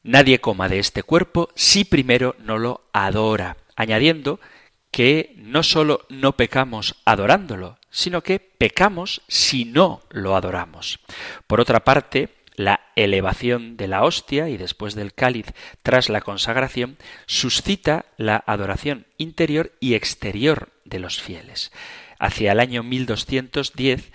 nadie 0.03 0.39
coma 0.39 0.70
de 0.70 0.79
este 0.79 1.03
cuerpo 1.03 1.50
si 1.56 1.84
primero 1.84 2.36
no 2.39 2.58
lo 2.58 2.89
adora, 2.94 3.58
añadiendo 3.75 4.39
que 4.91 5.34
no 5.38 5.63
sólo 5.63 6.06
no 6.10 6.36
pecamos 6.36 6.96
adorándolo, 7.06 7.77
sino 7.91 8.22
que 8.22 8.39
pecamos 8.39 9.22
si 9.27 9.65
no 9.65 10.01
lo 10.10 10.36
adoramos. 10.36 11.00
Por 11.48 11.60
otra 11.60 11.84
parte, 11.84 12.29
la 12.56 12.82
elevación 12.96 13.77
de 13.77 13.88
la 13.88 14.03
hostia 14.03 14.50
y 14.50 14.58
después 14.58 14.94
del 14.94 15.13
cáliz 15.13 15.46
tras 15.82 16.10
la 16.10 16.22
consagración 16.22 16.98
suscita 17.25 18.06
la 18.18 18.44
adoración 18.46 19.08
interior 19.18 19.72
y 19.79 19.94
exterior 19.94 20.70
de 20.84 21.00
los 21.00 21.22
fieles. 21.22 21.72
Hacia 22.19 22.51
el 22.51 22.59
año 22.59 22.83
1210, 22.83 24.11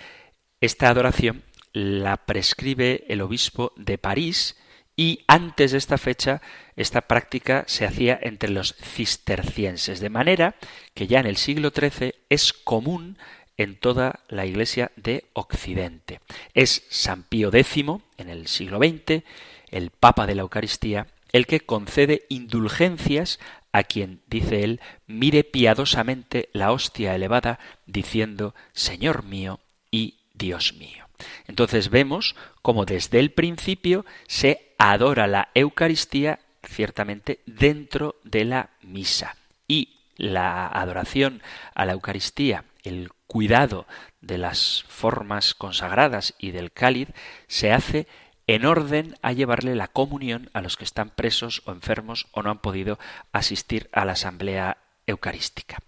esta 0.61 0.89
adoración 0.89 1.43
la 1.73 2.19
prescribe 2.19 3.05
el 3.09 3.23
obispo 3.23 3.73
de 3.77 3.99
París 3.99 4.57
y 4.97 5.25
antes 5.27 5.73
de 5.73 5.79
esta 5.79 5.99
fecha 5.99 6.41
esta 6.77 7.03
práctica 7.03 7.65
se 7.67 7.85
hacía 7.85 8.19
entre 8.23 8.51
los 8.51 8.75
cistercienses, 8.77 10.01
de 10.01 10.11
manera 10.11 10.55
que 10.95 11.07
ya 11.07 11.19
en 11.19 11.27
el 11.27 11.37
siglo 11.37 11.73
XIII 11.75 12.15
es 12.29 12.53
común 12.53 13.19
en 13.57 13.77
toda 13.77 14.21
la 14.29 14.47
Iglesia 14.47 14.93
de 14.97 15.25
Occidente. 15.33 16.21
Es 16.55 16.85
San 16.91 17.23
Pío 17.25 17.51
X, 17.53 17.85
en 18.19 18.29
el 18.29 18.47
siglo 18.47 18.79
XX, 18.79 19.25
el 19.71 19.91
Papa 19.91 20.27
de 20.27 20.35
la 20.35 20.43
Eucaristía, 20.43 21.09
el 21.33 21.47
que 21.47 21.61
concede 21.61 22.27
indulgencias 22.29 23.41
a 23.75 23.83
quien, 23.83 24.23
dice 24.29 24.63
él, 24.63 24.81
mire 25.09 25.43
piadosamente 25.43 26.49
la 26.53 26.71
hostia 26.71 27.13
elevada, 27.17 27.59
diciendo 27.87 28.55
Señor 28.73 29.25
mío 29.25 29.59
y 29.91 30.21
Dios 30.33 30.75
mío. 30.75 31.09
Entonces 31.49 31.91
vemos 31.91 32.37
cómo 32.63 32.85
desde 32.85 33.19
el 33.19 33.33
principio 33.33 34.07
se 34.29 34.75
adora 34.79 35.27
la 35.27 35.49
Eucaristía 35.55 36.39
ciertamente 36.63 37.41
dentro 37.47 38.15
de 38.23 38.45
la 38.45 38.71
misa. 38.81 39.37
Y 39.67 39.97
la 40.17 40.69
adoración 40.69 41.43
a 41.75 41.85
la 41.85 41.95
Eucaristía, 41.95 42.67
el 42.85 43.11
cuidado 43.27 43.89
de 44.21 44.39
las 44.39 44.85
formas 44.87 45.53
consagradas 45.53 46.35
y 46.39 46.53
del 46.53 46.71
cáliz, 46.71 47.09
se 47.49 47.73
hace 47.73 48.07
en 48.47 48.67
orden 48.67 49.17
a 49.23 49.33
llevarle 49.33 49.75
la 49.75 49.89
comunión 49.89 50.51
a 50.53 50.61
los 50.61 50.77
que 50.77 50.85
están 50.85 51.11
presos 51.11 51.63
o 51.65 51.73
enfermos 51.73 52.27
o 52.33 52.43
no 52.43 52.51
han 52.51 52.59
podido 52.59 52.99
asistir 53.33 53.89
a 53.93 54.05
la 54.05 54.13
asamblea 54.13 54.79
eucarística. 55.07 55.79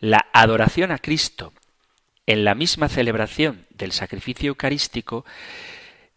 La 0.00 0.26
adoración 0.32 0.92
a 0.92 0.98
Cristo 0.98 1.52
en 2.26 2.44
la 2.44 2.54
misma 2.54 2.88
celebración 2.88 3.66
del 3.70 3.92
sacrificio 3.92 4.48
eucarístico 4.48 5.24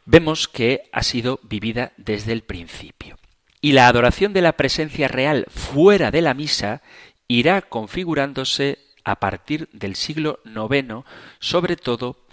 vemos 0.06 0.48
que 0.48 0.90
ha 0.92 1.04
sido 1.04 1.40
vivida 1.44 1.92
desde 1.98 2.34
el 2.34 2.42
principio. 2.42 3.18
Y 3.62 3.74
la 3.74 3.88
adoración 3.88 4.34
de 4.34 4.42
la 4.42 4.54
presencia 4.54 5.08
real 5.08 5.46
fuera 5.50 6.12
de 6.12 6.22
la 6.22 6.34
misa 6.34 6.82
irá 7.28 7.62
configurándose 7.62 8.80
a 9.04 9.20
partir 9.20 9.70
del 9.72 9.96
siglo 9.96 10.40
IX, 10.46 11.04
sobre 11.40 11.76
todo 11.76 12.26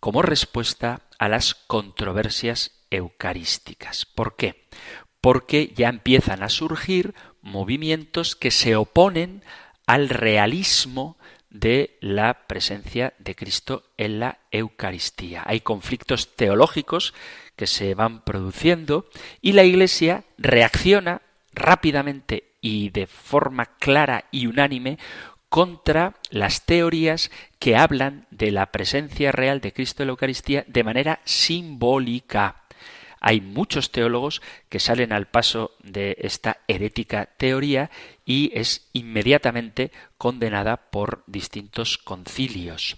como 0.00 0.22
respuesta 0.22 1.02
a 1.18 1.28
las 1.28 1.54
controversias 1.54 2.81
eucarísticas. 2.92 4.06
¿Por 4.06 4.36
qué? 4.36 4.68
Porque 5.20 5.72
ya 5.74 5.88
empiezan 5.88 6.42
a 6.42 6.48
surgir 6.48 7.14
movimientos 7.40 8.36
que 8.36 8.50
se 8.50 8.76
oponen 8.76 9.42
al 9.86 10.08
realismo 10.08 11.16
de 11.50 11.98
la 12.00 12.46
presencia 12.46 13.12
de 13.18 13.34
Cristo 13.34 13.84
en 13.98 14.20
la 14.20 14.38
Eucaristía. 14.50 15.42
Hay 15.44 15.60
conflictos 15.60 16.34
teológicos 16.34 17.12
que 17.56 17.66
se 17.66 17.94
van 17.94 18.24
produciendo 18.24 19.06
y 19.40 19.52
la 19.52 19.64
Iglesia 19.64 20.24
reacciona 20.38 21.20
rápidamente 21.52 22.54
y 22.62 22.90
de 22.90 23.06
forma 23.06 23.66
clara 23.78 24.24
y 24.30 24.46
unánime 24.46 24.98
contra 25.50 26.14
las 26.30 26.64
teorías 26.64 27.30
que 27.58 27.76
hablan 27.76 28.26
de 28.30 28.50
la 28.50 28.72
presencia 28.72 29.32
real 29.32 29.60
de 29.60 29.74
Cristo 29.74 30.02
en 30.02 30.06
la 30.06 30.12
Eucaristía 30.12 30.64
de 30.66 30.84
manera 30.84 31.20
simbólica. 31.24 32.61
Hay 33.24 33.40
muchos 33.40 33.92
teólogos 33.92 34.42
que 34.68 34.80
salen 34.80 35.12
al 35.12 35.28
paso 35.28 35.70
de 35.82 36.16
esta 36.18 36.58
herética 36.66 37.26
teoría 37.36 37.88
y 38.26 38.50
es 38.52 38.88
inmediatamente 38.92 39.92
condenada 40.18 40.90
por 40.90 41.22
distintos 41.28 41.98
concilios. 41.98 42.96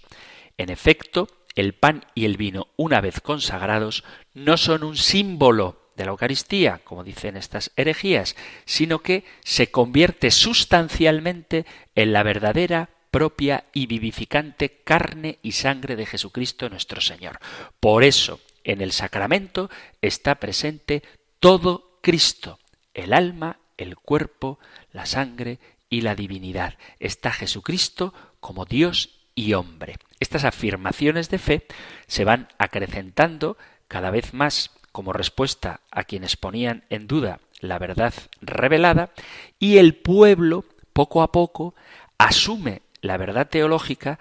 En 0.57 0.71
efecto, 0.71 1.27
el 1.53 1.75
pan 1.75 2.05
y 2.15 2.25
el 2.25 2.37
vino, 2.37 2.67
una 2.75 3.01
vez 3.01 3.21
consagrados, 3.21 4.03
no 4.33 4.57
son 4.57 4.83
un 4.83 4.97
símbolo 4.97 5.79
de 5.95 6.05
la 6.05 6.11
Eucaristía, 6.11 6.81
como 6.83 7.03
dicen 7.03 7.37
estas 7.37 7.71
herejías, 7.75 8.35
sino 8.65 8.99
que 8.99 9.25
se 9.43 9.69
convierte 9.69 10.31
sustancialmente 10.31 11.67
en 11.93 12.13
la 12.13 12.23
verdadera 12.23 12.89
propia 13.11 13.63
y 13.73 13.85
vivificante 13.85 14.81
carne 14.83 15.37
y 15.43 15.51
sangre 15.51 15.95
de 15.95 16.07
Jesucristo 16.07 16.67
nuestro 16.67 16.99
Señor. 16.99 17.39
Por 17.79 18.03
eso, 18.03 18.41
en 18.65 18.81
el 18.81 18.91
sacramento 18.91 19.69
está 20.01 20.35
presente 20.35 21.03
todo 21.39 21.99
Cristo, 22.01 22.59
el 22.93 23.13
alma, 23.13 23.59
el 23.77 23.95
cuerpo, 23.95 24.59
la 24.91 25.05
sangre 25.05 25.59
y 25.89 26.01
la 26.01 26.15
divinidad. 26.15 26.77
Está 26.99 27.31
Jesucristo 27.31 28.13
como 28.41 28.65
Dios 28.65 29.21
y 29.35 29.53
hombre. 29.53 29.95
Estas 30.19 30.43
afirmaciones 30.43 31.29
de 31.29 31.37
fe 31.37 31.67
se 32.07 32.25
van 32.25 32.49
acrecentando 32.57 33.57
cada 33.87 34.09
vez 34.09 34.33
más 34.33 34.71
como 34.91 35.13
respuesta 35.13 35.81
a 35.91 36.03
quienes 36.03 36.35
ponían 36.37 36.85
en 36.89 37.07
duda 37.07 37.39
la 37.59 37.79
verdad 37.79 38.13
revelada 38.41 39.11
y 39.59 39.77
el 39.77 39.95
pueblo 39.95 40.65
poco 40.93 41.21
a 41.21 41.31
poco 41.31 41.75
asume 42.17 42.81
la 43.01 43.17
verdad 43.17 43.49
teológica 43.49 44.19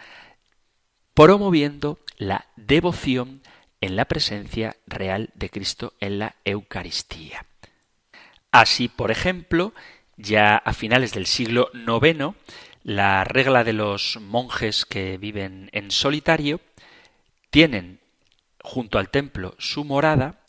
promoviendo 1.14 1.98
la 2.16 2.46
devoción 2.56 3.42
en 3.84 3.96
la 3.96 4.06
presencia 4.06 4.76
real 4.86 5.28
de 5.34 5.50
Cristo 5.50 5.92
en 6.00 6.18
la 6.18 6.36
Eucaristía. 6.46 7.44
Así, 8.50 8.88
por 8.88 9.10
ejemplo, 9.10 9.74
ya 10.16 10.56
a 10.56 10.72
finales 10.72 11.12
del 11.12 11.26
siglo 11.26 11.68
IX, 11.74 12.34
la 12.82 13.24
regla 13.24 13.62
de 13.62 13.74
los 13.74 14.18
monjes 14.22 14.86
que 14.86 15.18
viven 15.18 15.68
en 15.72 15.90
solitario 15.90 16.60
tienen 17.50 18.00
junto 18.62 18.98
al 18.98 19.10
templo 19.10 19.54
su 19.58 19.84
morada 19.84 20.40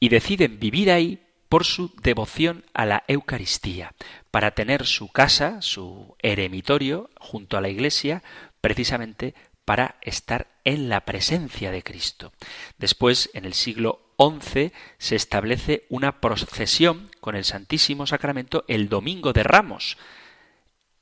y 0.00 0.08
deciden 0.08 0.58
vivir 0.58 0.90
ahí 0.90 1.20
por 1.48 1.64
su 1.64 1.94
devoción 2.02 2.64
a 2.74 2.86
la 2.86 3.04
Eucaristía, 3.06 3.94
para 4.32 4.50
tener 4.50 4.84
su 4.84 5.12
casa, 5.12 5.62
su 5.62 6.16
eremitorio, 6.22 7.08
junto 7.20 7.56
a 7.56 7.60
la 7.60 7.68
iglesia, 7.68 8.24
precisamente 8.60 9.34
para 9.70 9.94
estar 10.00 10.48
en 10.64 10.88
la 10.88 11.04
presencia 11.04 11.70
de 11.70 11.84
Cristo. 11.84 12.32
Después, 12.78 13.30
en 13.34 13.44
el 13.44 13.54
siglo 13.54 14.00
XI, 14.18 14.72
se 14.98 15.14
establece 15.14 15.86
una 15.88 16.20
procesión 16.20 17.08
con 17.20 17.36
el 17.36 17.44
Santísimo 17.44 18.04
Sacramento 18.04 18.64
el 18.66 18.88
Domingo 18.88 19.32
de 19.32 19.44
Ramos. 19.44 19.96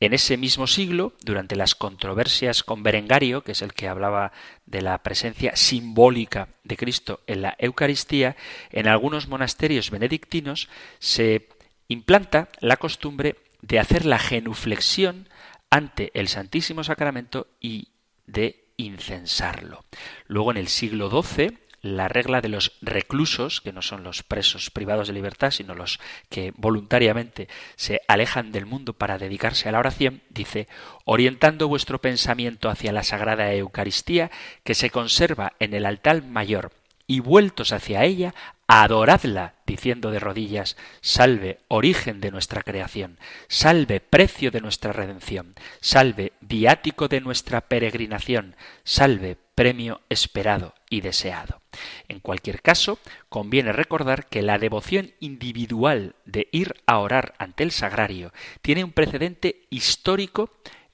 En 0.01 0.13
ese 0.13 0.37
mismo 0.37 0.67
siglo, 0.67 1.15
durante 1.23 1.57
las 1.57 1.75
controversias 1.75 2.63
con 2.63 2.83
Berengario, 2.83 3.43
que 3.43 3.53
es 3.53 3.63
el 3.63 3.73
que 3.73 3.89
hablaba 3.89 4.33
de 4.67 4.83
la 4.83 5.03
presencia 5.03 5.57
simbólica 5.57 6.49
de 6.63 6.77
Cristo 6.77 7.23
en 7.27 7.41
la 7.41 7.57
Eucaristía, 7.59 8.37
en 8.71 8.87
algunos 8.87 9.29
monasterios 9.29 9.91
benedictinos 9.91 10.69
se 10.99 11.49
implanta 11.89 12.51
la 12.61 12.77
costumbre 12.77 13.37
de 13.63 13.79
hacer 13.79 14.05
la 14.05 14.19
genuflexión 14.19 15.31
ante 15.71 16.11
el 16.13 16.29
Santísimo 16.29 16.85
Sacramento 16.85 17.47
y 17.63 17.93
de 18.29 18.65
incensarlo. 18.77 19.85
Luego 20.29 20.53
en 20.53 20.59
el 20.59 20.69
siglo 20.69 21.11
XII 21.11 21.59
la 21.81 22.09
regla 22.09 22.41
de 22.41 22.49
los 22.49 22.73
reclusos, 22.83 23.61
que 23.61 23.73
no 23.73 23.83
son 23.83 24.03
los 24.03 24.23
presos 24.23 24.71
privados 24.71 25.09
de 25.09 25.15
libertad, 25.15 25.51
sino 25.51 25.75
los 25.75 26.01
que 26.29 26.53
voluntariamente 26.57 27.49
se 27.77 28.01
alejan 28.09 28.53
del 28.53 28.67
mundo 28.67 28.95
para 28.95 29.19
dedicarse 29.19 29.69
a 29.69 29.73
la 29.73 29.79
oración, 29.79 30.23
dice, 30.31 30.67
orientando 31.05 31.69
vuestro 31.69 32.01
pensamiento 32.01 32.69
hacia 32.69 32.93
la 32.93 33.05
Sagrada 33.05 33.53
Eucaristía, 33.55 34.31
que 34.65 34.75
se 34.75 34.91
conserva 34.91 35.53
en 35.61 35.73
el 35.73 35.87
altar 35.87 36.25
mayor, 36.25 36.73
y 37.09 37.21
vueltos 37.21 37.73
hacia 37.73 38.05
ella, 38.05 38.35
adoradla, 38.69 39.55
diciendo 39.67 40.11
de 40.11 40.21
rodillas, 40.21 40.77
salve, 41.01 41.59
origen 41.69 42.21
de 42.21 42.31
nuestra 42.31 42.63
creación, 42.63 43.19
salve, 43.49 43.99
precio 43.99 44.51
de 44.51 44.61
nuestra 44.61 44.93
redención, 44.93 45.55
salve, 45.81 46.35
viático 46.43 47.09
de 47.09 47.23
nuestra 47.23 47.63
peregrinación, 47.63 48.57
salve, 48.85 49.39
premio 49.55 50.03
esperado 50.11 50.75
y 50.91 51.01
deseado. 51.01 51.63
En 52.09 52.21
cualquier 52.21 52.61
caso, 52.61 52.99
conviene 53.31 53.73
recordar 53.73 54.27
que 54.27 54.43
la 54.43 54.59
devoción 54.59 55.13
individual 55.19 56.15
de 56.27 56.49
ir 56.53 56.75
a 56.87 56.99
orar 56.99 57.35
ante 57.39 57.65
el 57.65 57.71
sagrario 57.71 58.35
tiene 58.61 58.85
un 58.85 58.93
precedente 58.93 59.67
histórico 59.71 60.51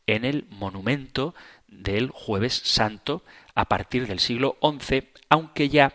en 0.06 0.24
el 0.24 0.46
monumento 0.48 1.34
del 1.66 2.10
jueves 2.10 2.54
santo 2.54 3.24
a 3.56 3.64
partir 3.64 4.06
del 4.06 4.20
siglo 4.20 4.56
XI, 4.62 5.08
aunque 5.28 5.68
ya 5.68 5.92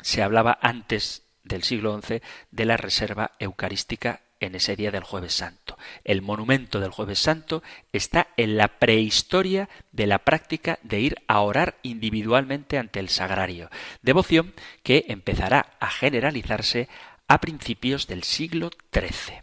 se 0.00 0.22
hablaba 0.22 0.58
antes 0.60 1.22
del 1.44 1.62
siglo 1.62 2.00
XI 2.00 2.20
de 2.50 2.64
la 2.64 2.76
reserva 2.76 3.32
eucarística 3.38 4.22
en 4.40 4.54
ese 4.54 4.76
día 4.76 4.90
del 4.90 5.04
jueves 5.04 5.34
santo. 5.34 5.78
El 6.04 6.22
monumento 6.22 6.80
del 6.80 6.90
jueves 6.90 7.18
santo 7.18 7.62
está 7.92 8.28
en 8.36 8.56
la 8.56 8.68
prehistoria 8.68 9.68
de 9.92 10.06
la 10.06 10.18
práctica 10.18 10.78
de 10.82 11.00
ir 11.00 11.16
a 11.26 11.40
orar 11.40 11.78
individualmente 11.82 12.78
ante 12.78 13.00
el 13.00 13.08
sagrario, 13.08 13.70
devoción 14.02 14.54
que 14.82 15.06
empezará 15.08 15.76
a 15.80 15.90
generalizarse 15.90 16.88
a 17.28 17.40
principios 17.40 18.06
del 18.06 18.22
siglo 18.22 18.70
XIII. 18.92 19.42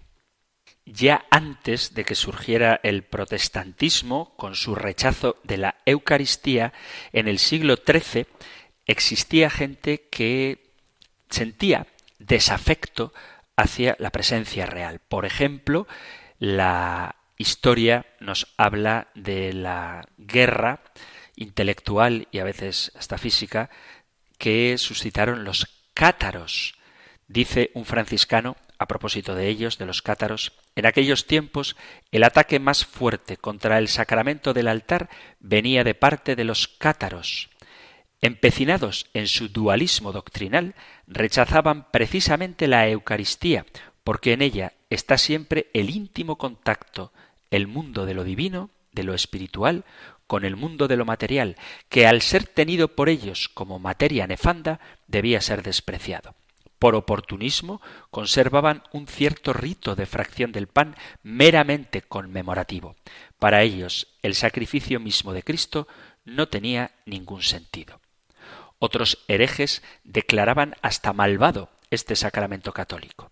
Ya 0.86 1.26
antes 1.32 1.94
de 1.94 2.04
que 2.04 2.14
surgiera 2.14 2.80
el 2.84 3.04
protestantismo, 3.04 4.36
con 4.36 4.54
su 4.54 4.76
rechazo 4.76 5.38
de 5.44 5.58
la 5.58 5.76
Eucaristía, 5.86 6.74
en 7.14 7.30
el 7.30 7.40
siglo 7.40 7.78
XIII 7.78 8.28
existía 8.86 9.50
gente 9.50 10.08
que 10.10 10.72
sentía 11.30 11.88
desafecto 12.20 13.14
hacia 13.56 13.96
la 14.00 14.12
presencia 14.12 14.66
real. 14.66 15.00
Por 15.00 15.26
ejemplo, 15.26 15.88
la 16.40 17.16
historia 17.38 18.06
nos 18.20 18.54
habla 18.58 19.08
de 19.16 19.54
la 19.54 20.08
guerra 20.18 20.82
intelectual 21.36 22.28
y 22.32 22.40
a 22.40 22.44
veces 22.44 22.92
hasta 22.96 23.18
física 23.18 23.70
que 24.38 24.78
suscitaron 24.78 25.44
los 25.44 25.68
cátaros. 25.94 26.76
Dice 27.28 27.72
un 27.74 27.86
franciscano, 27.86 28.56
a 28.78 28.88
propósito 28.88 29.36
de 29.36 29.48
ellos, 29.48 29.78
de 29.78 29.86
los 29.86 30.02
cátaros, 30.02 30.54
en 30.76 30.86
aquellos 30.86 31.26
tiempos 31.26 31.76
el 32.12 32.24
ataque 32.24 32.60
más 32.60 32.86
fuerte 32.86 33.38
contra 33.38 33.78
el 33.78 33.88
sacramento 33.88 34.54
del 34.54 34.68
altar 34.68 35.10
venía 35.40 35.84
de 35.84 35.96
parte 35.96 36.36
de 36.36 36.44
los 36.44 36.68
cátaros. 36.68 37.50
Empecinados 38.24 39.08
en 39.14 39.28
su 39.28 39.50
dualismo 39.50 40.14
doctrinal, 40.14 40.76
rechazaban 41.08 41.92
precisamente 41.92 42.70
la 42.70 42.88
Eucaristía, 42.88 43.66
porque 44.06 44.32
en 44.32 44.42
ella 44.42 44.72
está 44.90 45.18
siempre 45.18 45.68
el 45.74 45.90
íntimo 45.90 46.38
contacto, 46.38 47.12
el 47.52 47.68
mundo 47.68 48.06
de 48.06 48.14
lo 48.14 48.24
divino, 48.24 48.70
de 48.94 49.04
lo 49.04 49.14
espiritual, 49.14 49.84
con 50.26 50.46
el 50.46 50.56
mundo 50.56 50.88
de 50.88 50.96
lo 50.96 51.04
material, 51.04 51.58
que 51.90 52.08
al 52.08 52.22
ser 52.22 52.46
tenido 52.46 52.96
por 52.96 53.10
ellos 53.10 53.50
como 53.50 53.78
materia 53.78 54.26
nefanda, 54.26 54.80
debía 55.06 55.42
ser 55.42 55.62
despreciado. 55.62 56.34
Por 56.80 56.96
oportunismo 56.96 57.82
conservaban 58.10 58.84
un 58.94 59.06
cierto 59.06 59.52
rito 59.52 59.98
de 59.98 60.06
fracción 60.06 60.54
del 60.54 60.68
pan 60.68 60.96
meramente 61.24 62.02
conmemorativo. 62.02 62.96
Para 63.38 63.64
ellos 63.64 64.08
el 64.22 64.34
sacrificio 64.34 65.02
mismo 65.02 65.34
de 65.34 65.44
Cristo 65.44 65.90
no 66.24 66.48
tenía 66.48 66.92
ningún 67.06 67.42
sentido. 67.42 68.00
Otros 68.86 69.20
herejes 69.30 69.82
declaraban 70.04 70.76
hasta 70.82 71.14
malvado 71.14 71.70
este 71.90 72.18
sacramento 72.18 72.74
católico. 72.74 73.32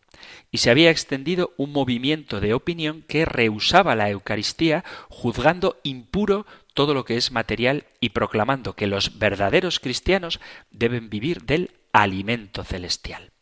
Y 0.49 0.59
se 0.59 0.71
había 0.71 0.91
extendido 0.91 1.51
un 1.57 1.73
movimiento 1.73 2.39
de 2.39 2.53
opinión 2.53 3.01
que 3.01 3.25
rehusaba 3.25 3.93
la 3.97 4.09
Eucaristía, 4.09 4.85
juzgando 5.09 5.77
impuro 5.83 6.45
todo 6.73 6.93
lo 6.93 7.03
que 7.03 7.17
es 7.17 7.33
material 7.33 7.83
y 7.99 8.11
proclamando 8.11 8.77
que 8.77 8.87
los 8.87 9.19
verdaderos 9.19 9.81
cristianos 9.81 10.39
deben 10.69 11.09
vivir 11.09 11.41
del 11.41 11.71
alimento 11.91 12.63
celestial. 12.63 13.33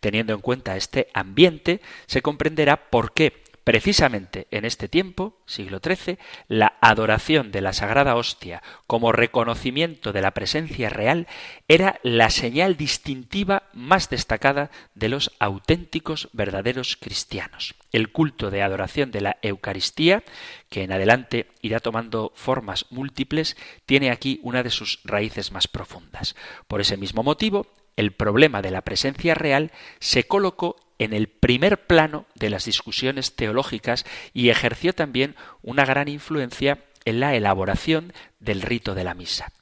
Teniendo 0.00 0.32
en 0.32 0.40
cuenta 0.40 0.74
este 0.74 1.08
ambiente, 1.12 1.82
se 2.06 2.22
comprenderá 2.22 2.88
por 2.88 3.12
qué 3.12 3.42
Precisamente 3.68 4.46
en 4.50 4.64
este 4.64 4.88
tiempo, 4.88 5.42
siglo 5.44 5.80
XIII, 5.84 6.16
la 6.48 6.78
adoración 6.80 7.50
de 7.52 7.60
la 7.60 7.74
Sagrada 7.74 8.16
Hostia 8.16 8.62
como 8.86 9.12
reconocimiento 9.12 10.14
de 10.14 10.22
la 10.22 10.30
presencia 10.30 10.88
real 10.88 11.26
era 11.68 12.00
la 12.02 12.30
señal 12.30 12.78
distintiva 12.78 13.64
más 13.74 14.08
destacada 14.08 14.70
de 14.94 15.10
los 15.10 15.32
auténticos 15.38 16.30
verdaderos 16.32 16.96
cristianos. 16.96 17.74
El 17.92 18.10
culto 18.10 18.50
de 18.50 18.62
adoración 18.62 19.10
de 19.10 19.20
la 19.20 19.36
Eucaristía, 19.42 20.24
que 20.70 20.82
en 20.82 20.92
adelante 20.92 21.48
irá 21.60 21.78
tomando 21.78 22.32
formas 22.36 22.86
múltiples, 22.88 23.54
tiene 23.84 24.10
aquí 24.10 24.40
una 24.42 24.62
de 24.62 24.70
sus 24.70 25.00
raíces 25.04 25.52
más 25.52 25.68
profundas. 25.68 26.36
Por 26.68 26.80
ese 26.80 26.96
mismo 26.96 27.22
motivo, 27.22 27.66
el 27.98 28.12
problema 28.12 28.62
de 28.62 28.70
la 28.70 28.82
presencia 28.82 29.34
real 29.34 29.72
se 29.98 30.22
colocó 30.22 30.76
en 31.00 31.12
el 31.12 31.26
primer 31.26 31.86
plano 31.86 32.26
de 32.36 32.48
las 32.48 32.64
discusiones 32.64 33.34
teológicas 33.34 34.06
y 34.32 34.50
ejerció 34.50 34.94
también 34.94 35.34
una 35.62 35.84
gran 35.84 36.06
influencia 36.06 36.78
en 37.04 37.18
la 37.18 37.34
elaboración 37.34 38.12
del 38.38 38.62
rito 38.62 38.94
de 38.94 39.02
la 39.02 39.14
misa. 39.14 39.52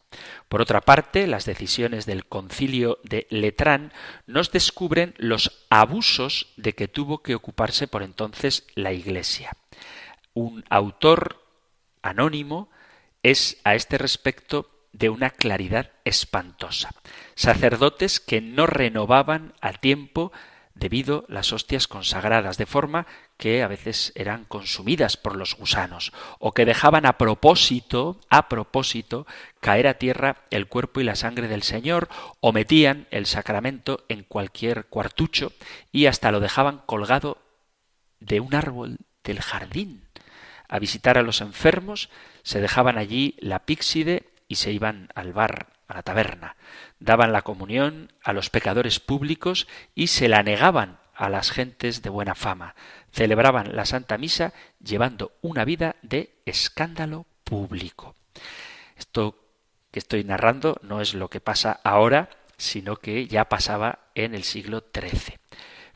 Por 0.51 0.61
otra 0.61 0.83
parte, 0.83 1.27
las 1.27 1.47
decisiones 1.47 2.05
del 2.05 2.27
concilio 2.27 2.99
de 3.05 3.27
Letrán 3.31 3.93
nos 4.27 4.53
descubren 4.53 5.15
los 5.17 5.65
abusos 5.71 6.53
de 6.59 6.75
que 6.75 6.89
tuvo 6.89 7.23
que 7.23 7.35
ocuparse 7.35 7.89
por 7.89 8.03
entonces 8.03 8.67
la 8.75 8.93
Iglesia. 8.93 9.53
Un 10.35 10.63
autor 10.69 11.43
anónimo 12.03 12.69
es 13.23 13.59
a 13.65 13.75
este 13.75 13.97
respecto 13.97 14.76
de 14.99 15.11
una 15.11 15.31
claridad 15.31 15.93
espantosa. 16.05 16.91
Sacerdotes 17.35 18.19
que 18.19 18.41
no 18.41 18.67
renovaban 18.67 19.53
a 19.61 19.73
tiempo 19.73 20.33
debido 20.75 21.25
las 21.29 21.53
hostias 21.53 21.87
consagradas, 21.87 22.59
de 22.59 22.67
forma 22.67 23.07
que 23.39 23.63
a 23.63 23.69
veces 23.69 24.13
eran 24.15 24.45
consumidas 24.45 25.17
por 25.17 25.35
los 25.35 25.55
gusanos, 25.57 26.13
o 26.39 26.53
que 26.53 26.67
dejaban 26.67 27.07
a 27.07 27.17
propósito, 27.17 28.21
a 28.29 28.49
propósito, 28.49 29.27
caer 29.61 29.87
a 29.87 29.95
tierra 29.95 30.45
el 30.51 30.67
cuerpo 30.67 31.01
y 31.01 31.05
la 31.05 31.17
sangre 31.17 31.49
del 31.49 31.63
Señor, 31.63 32.09
o 32.41 32.53
metían 32.53 33.07
el 33.11 33.27
sacramento 33.27 34.05
en 34.09 34.23
cualquier 34.23 34.87
cuartucho 34.87 35.53
y 35.93 36.07
hasta 36.07 36.31
lo 36.31 36.41
dejaban 36.41 36.83
colgado 36.87 37.39
de 38.21 38.41
un 38.41 38.55
árbol 38.55 38.99
del 39.25 39.41
jardín. 39.41 40.09
A 40.69 40.79
visitar 40.79 41.17
a 41.17 41.23
los 41.23 41.41
enfermos, 41.41 42.11
se 42.43 42.61
dejaban 42.61 42.99
allí 42.99 43.37
la 43.39 43.65
píxide 43.65 44.36
y 44.49 44.57
se 44.57 44.73
iban 44.73 45.09
al 45.15 45.33
bar 45.33 45.73
a 45.89 45.95
la 45.95 46.03
taberna, 46.03 46.57
daban 46.99 47.33
la 47.33 47.43
comunión 47.43 48.13
a 48.23 48.33
los 48.33 48.51
pecadores 48.51 49.01
públicos 49.01 49.67
y 49.95 50.09
se 50.09 50.29
la 50.29 50.43
negaban 50.43 50.99
a 51.15 51.29
las 51.29 51.51
gentes 51.51 52.03
de 52.03 52.11
buena 52.11 52.35
fama, 52.35 52.75
celebraban 53.11 53.75
la 53.75 53.87
Santa 53.87 54.19
Misa 54.19 54.53
llevando 54.83 55.33
una 55.41 55.65
vida 55.65 55.97
de 56.03 56.35
escándalo 56.45 57.27
público. 57.45 58.15
Esto 58.97 59.39
que 59.91 59.99
estoy 59.99 60.25
narrando 60.25 60.79
no 60.83 61.01
es 61.01 61.15
lo 61.15 61.31
que 61.31 61.41
pasa 61.41 61.81
ahora, 61.85 62.29
sino 62.59 62.97
que 62.97 63.27
ya 63.27 63.49
pasaba 63.49 64.11
en 64.15 64.35
el 64.35 64.45
siglo 64.45 64.85
XIII. 64.95 65.46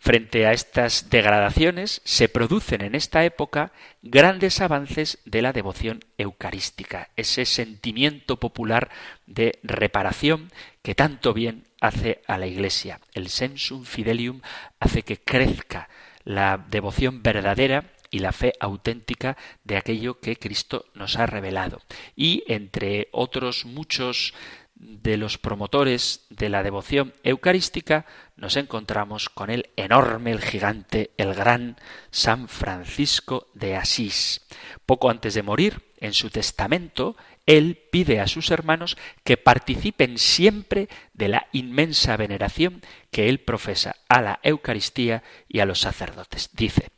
Frente 0.02 0.46
a 0.46 0.54
estas 0.54 1.10
degradaciones 1.10 2.00
se 2.04 2.30
producen 2.30 2.80
en 2.80 2.94
esta 2.94 3.22
época 3.22 3.70
grandes 4.00 4.62
avances 4.62 5.18
de 5.26 5.42
la 5.42 5.52
devoción 5.52 6.00
eucarística, 6.16 7.10
ese 7.16 7.44
sentimiento 7.44 8.40
popular 8.40 8.88
de 9.26 9.58
reparación 9.62 10.50
que 10.80 10.94
tanto 10.94 11.34
bien 11.34 11.66
hace 11.82 12.22
a 12.26 12.38
la 12.38 12.46
Iglesia. 12.46 12.98
El 13.12 13.28
sensum 13.28 13.84
fidelium 13.84 14.40
hace 14.78 15.02
que 15.02 15.18
crezca 15.18 15.90
la 16.24 16.56
devoción 16.56 17.22
verdadera 17.22 17.84
y 18.10 18.20
la 18.20 18.32
fe 18.32 18.54
auténtica 18.58 19.36
de 19.64 19.76
aquello 19.76 20.18
que 20.18 20.36
Cristo 20.36 20.86
nos 20.94 21.16
ha 21.16 21.26
revelado. 21.26 21.82
Y 22.16 22.42
entre 22.48 23.08
otros 23.12 23.66
muchos 23.66 24.32
de 24.80 25.18
los 25.18 25.36
promotores 25.36 26.26
de 26.30 26.48
la 26.48 26.62
devoción 26.62 27.12
eucarística 27.22 28.06
nos 28.36 28.56
encontramos 28.56 29.28
con 29.28 29.50
el 29.50 29.68
enorme, 29.76 30.32
el 30.32 30.40
gigante, 30.40 31.10
el 31.18 31.34
gran 31.34 31.76
San 32.10 32.48
Francisco 32.48 33.48
de 33.52 33.76
Asís. 33.76 34.46
Poco 34.86 35.10
antes 35.10 35.34
de 35.34 35.42
morir, 35.42 35.82
en 35.98 36.14
su 36.14 36.30
testamento, 36.30 37.14
él 37.44 37.78
pide 37.90 38.20
a 38.20 38.26
sus 38.26 38.50
hermanos 38.50 38.96
que 39.22 39.36
participen 39.36 40.16
siempre 40.16 40.88
de 41.12 41.28
la 41.28 41.46
inmensa 41.52 42.16
veneración 42.16 42.80
que 43.10 43.28
él 43.28 43.40
profesa 43.40 43.96
a 44.08 44.22
la 44.22 44.40
Eucaristía 44.42 45.22
y 45.46 45.60
a 45.60 45.66
los 45.66 45.80
sacerdotes. 45.80 46.48
Dice, 46.54 46.90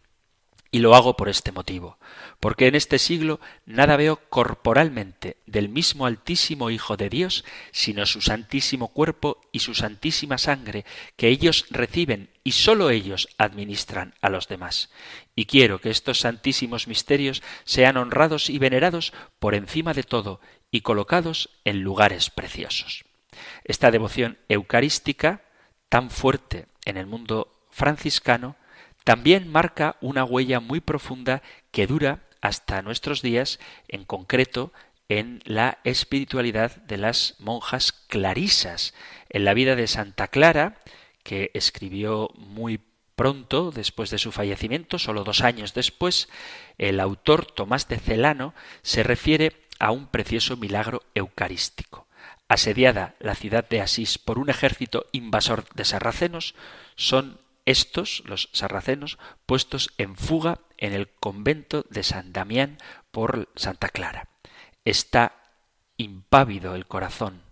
y 0.74 0.78
lo 0.78 0.96
hago 0.96 1.16
por 1.18 1.28
este 1.28 1.52
motivo, 1.52 1.98
porque 2.40 2.66
en 2.66 2.74
este 2.74 2.98
siglo 2.98 3.40
nada 3.66 3.96
veo 3.96 4.16
corporalmente 4.30 5.37
del 5.46 5.68
mismo 5.68 6.06
Altísimo 6.06 6.70
Hijo 6.70 6.96
de 6.96 7.11
Dios, 7.11 7.44
sino 7.72 8.06
su 8.06 8.22
santísimo 8.22 8.88
cuerpo 8.88 9.38
y 9.52 9.58
su 9.58 9.74
santísima 9.74 10.38
sangre, 10.38 10.87
que 11.16 11.28
ellos 11.28 11.66
reciben 11.68 12.30
y 12.42 12.52
sólo 12.52 12.88
ellos 12.88 13.28
administran 13.37 14.14
a 14.22 14.30
los 14.30 14.48
demás. 14.48 14.90
Y 15.37 15.44
quiero 15.44 15.78
que 15.78 15.90
estos 15.90 16.20
santísimos 16.20 16.88
misterios 16.88 17.42
sean 17.64 17.98
honrados 17.98 18.48
y 18.48 18.58
venerados 18.58 19.12
por 19.38 19.54
encima 19.54 19.92
de 19.92 20.04
todo 20.04 20.40
y 20.70 20.80
colocados 20.80 21.50
en 21.64 21.82
lugares 21.82 22.30
preciosos. 22.30 23.04
Esta 23.64 23.90
devoción 23.90 24.38
eucarística, 24.48 25.42
tan 25.90 26.08
fuerte 26.08 26.64
en 26.87 26.96
el 26.96 27.06
mundo 27.06 27.52
franciscano, 27.70 28.56
también 29.04 29.48
marca 29.48 29.96
una 30.00 30.24
huella 30.24 30.60
muy 30.60 30.80
profunda 30.80 31.42
que 31.70 31.86
dura 31.86 32.20
hasta 32.40 32.82
nuestros 32.82 33.22
días, 33.22 33.58
en 33.88 34.04
concreto 34.04 34.72
en 35.08 35.42
la 35.44 35.78
espiritualidad 35.84 36.76
de 36.76 36.96
las 36.96 37.36
monjas 37.38 37.92
clarisas. 37.92 38.94
En 39.28 39.44
la 39.44 39.54
vida 39.54 39.76
de 39.76 39.86
Santa 39.86 40.28
Clara, 40.28 40.78
que 41.22 41.50
escribió 41.54 42.30
muy 42.34 42.80
pronto 43.14 43.70
después 43.70 44.10
de 44.10 44.18
su 44.18 44.32
fallecimiento, 44.32 44.98
solo 44.98 45.22
dos 45.22 45.42
años 45.42 45.74
después, 45.74 46.28
el 46.78 46.98
autor 46.98 47.46
Tomás 47.46 47.88
de 47.88 47.98
Celano 47.98 48.54
se 48.82 49.02
refiere 49.02 49.52
a 49.78 49.90
un 49.90 50.06
precioso 50.06 50.56
milagro 50.56 51.02
eucarístico. 51.14 52.06
Asediada 52.48 53.14
la 53.20 53.34
ciudad 53.34 53.68
de 53.68 53.80
Asís 53.80 54.18
por 54.18 54.38
un 54.38 54.50
ejército 54.50 55.06
invasor 55.12 55.64
de 55.74 55.84
sarracenos, 55.84 56.54
son 56.96 57.40
estos, 57.64 58.22
los 58.27 58.48
sarracenos, 58.53 59.18
puestos 59.46 59.92
en 59.98 60.16
fuga 60.16 60.61
en 60.79 60.92
el 60.92 61.09
convento 61.09 61.85
de 61.90 62.03
San 62.03 62.33
Damián 62.33 62.79
por 63.11 63.48
Santa 63.55 63.88
Clara. 63.88 64.29
Está 64.85 65.33
impávido 65.96 66.75
el 66.75 66.87
corazón. 66.87 67.42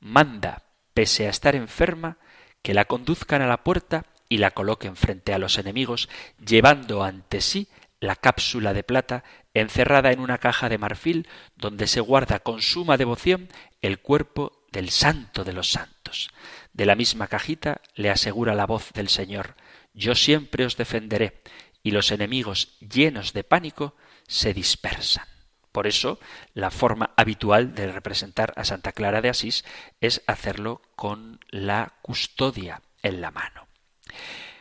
Manda, 0.00 0.62
pese 0.94 1.26
a 1.26 1.30
estar 1.30 1.54
enferma, 1.54 2.18
que 2.62 2.74
la 2.74 2.86
conduzcan 2.86 3.42
a 3.42 3.46
la 3.46 3.62
puerta 3.62 4.06
y 4.28 4.38
la 4.38 4.50
coloquen 4.50 4.96
frente 4.96 5.32
a 5.32 5.38
los 5.38 5.58
enemigos, 5.58 6.08
llevando 6.44 7.04
ante 7.04 7.40
sí 7.40 7.68
la 8.00 8.16
cápsula 8.16 8.74
de 8.74 8.82
plata 8.82 9.24
encerrada 9.54 10.12
en 10.12 10.20
una 10.20 10.38
caja 10.38 10.68
de 10.68 10.78
marfil 10.78 11.28
donde 11.54 11.86
se 11.86 12.00
guarda 12.00 12.40
con 12.40 12.60
suma 12.60 12.96
devoción 12.96 13.48
el 13.80 14.00
cuerpo 14.00 14.66
del 14.72 14.90
santo 14.90 15.44
de 15.44 15.52
los 15.52 15.70
santos. 15.70 15.95
De 16.72 16.86
la 16.86 16.94
misma 16.94 17.26
cajita 17.26 17.80
le 17.94 18.10
asegura 18.10 18.54
la 18.54 18.66
voz 18.66 18.92
del 18.92 19.08
Señor 19.08 19.56
Yo 19.94 20.14
siempre 20.14 20.64
os 20.64 20.76
defenderé, 20.76 21.42
y 21.82 21.92
los 21.92 22.10
enemigos 22.10 22.76
llenos 22.80 23.32
de 23.32 23.44
pánico 23.44 23.94
se 24.26 24.52
dispersan. 24.52 25.26
Por 25.72 25.86
eso, 25.86 26.18
la 26.54 26.70
forma 26.70 27.12
habitual 27.16 27.74
de 27.74 27.92
representar 27.92 28.52
a 28.56 28.64
Santa 28.64 28.92
Clara 28.92 29.20
de 29.20 29.28
Asís 29.28 29.64
es 30.00 30.22
hacerlo 30.26 30.82
con 30.96 31.38
la 31.50 31.94
custodia 32.02 32.82
en 33.02 33.20
la 33.20 33.30
mano. 33.30 33.68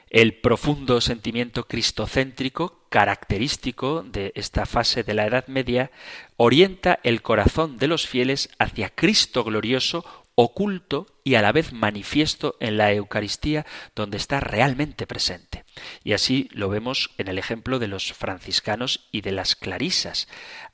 El 0.10 0.40
profundo 0.40 1.02
sentimiento 1.02 1.68
cristocéntrico, 1.68 2.86
característico 2.90 4.04
de 4.04 4.34
esta 4.36 4.66
fase 4.66 5.04
de 5.04 5.14
la 5.14 5.26
Edad 5.26 5.48
Media, 5.48 5.92
orienta 6.38 7.00
el 7.04 7.22
corazón 7.22 7.78
de 7.78 7.88
los 7.88 8.08
fieles 8.08 8.50
hacia 8.60 8.90
Cristo 8.90 9.44
glorioso, 9.44 10.25
oculto 10.36 11.08
y 11.24 11.36
a 11.36 11.42
la 11.42 11.52
vez 11.52 11.74
manifiesto 11.74 12.56
en 12.60 12.78
la 12.78 12.92
Eucaristía, 12.94 13.66
donde 13.96 14.18
está 14.18 14.40
realmente 14.40 15.08
presente. 15.08 15.66
Y 16.04 16.14
así 16.14 16.50
lo 16.52 16.70
vemos 16.70 17.12
en 17.18 17.28
el 17.28 17.40
ejemplo 17.40 17.80
de 17.80 17.88
los 17.88 18.14
franciscanos 18.14 19.08
y 19.12 19.22
de 19.22 19.32
las 19.32 19.56
clarisas. 19.56 20.28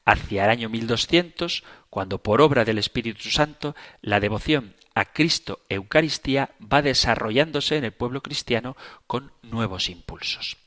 Hacia 0.04 0.46
el 0.46 0.50
año 0.50 0.70
1200, 0.70 1.64
cuando 1.90 2.24
por 2.24 2.42
obra 2.42 2.66
del 2.66 2.80
Espíritu 2.80 3.30
Santo 3.30 3.76
la 4.02 4.20
devoción 4.20 4.76
a 4.94 5.06
Cristo 5.06 5.62
Eucaristía 5.70 6.52
va 6.62 6.82
desarrollándose 6.82 7.78
en 7.78 7.86
el 7.86 7.94
pueblo 7.94 8.22
cristiano 8.22 8.76
con 9.08 9.32
nuevos 9.42 9.90
impulsos. 9.90 10.58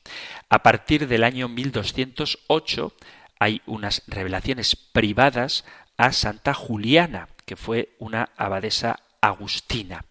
A 0.49 0.63
partir 0.63 1.09
del 1.09 1.25
año 1.25 1.49
1208 1.49 2.93
hay 3.39 3.61
unas 3.67 4.03
revelaciones 4.07 4.77
privadas 4.77 5.65
a 5.97 6.13
Santa 6.13 6.55
Juliana, 6.55 7.29
que 7.45 7.57
fue 7.57 7.95
una 7.99 8.31
abadesa 8.37 9.01
agustina. 9.21 10.05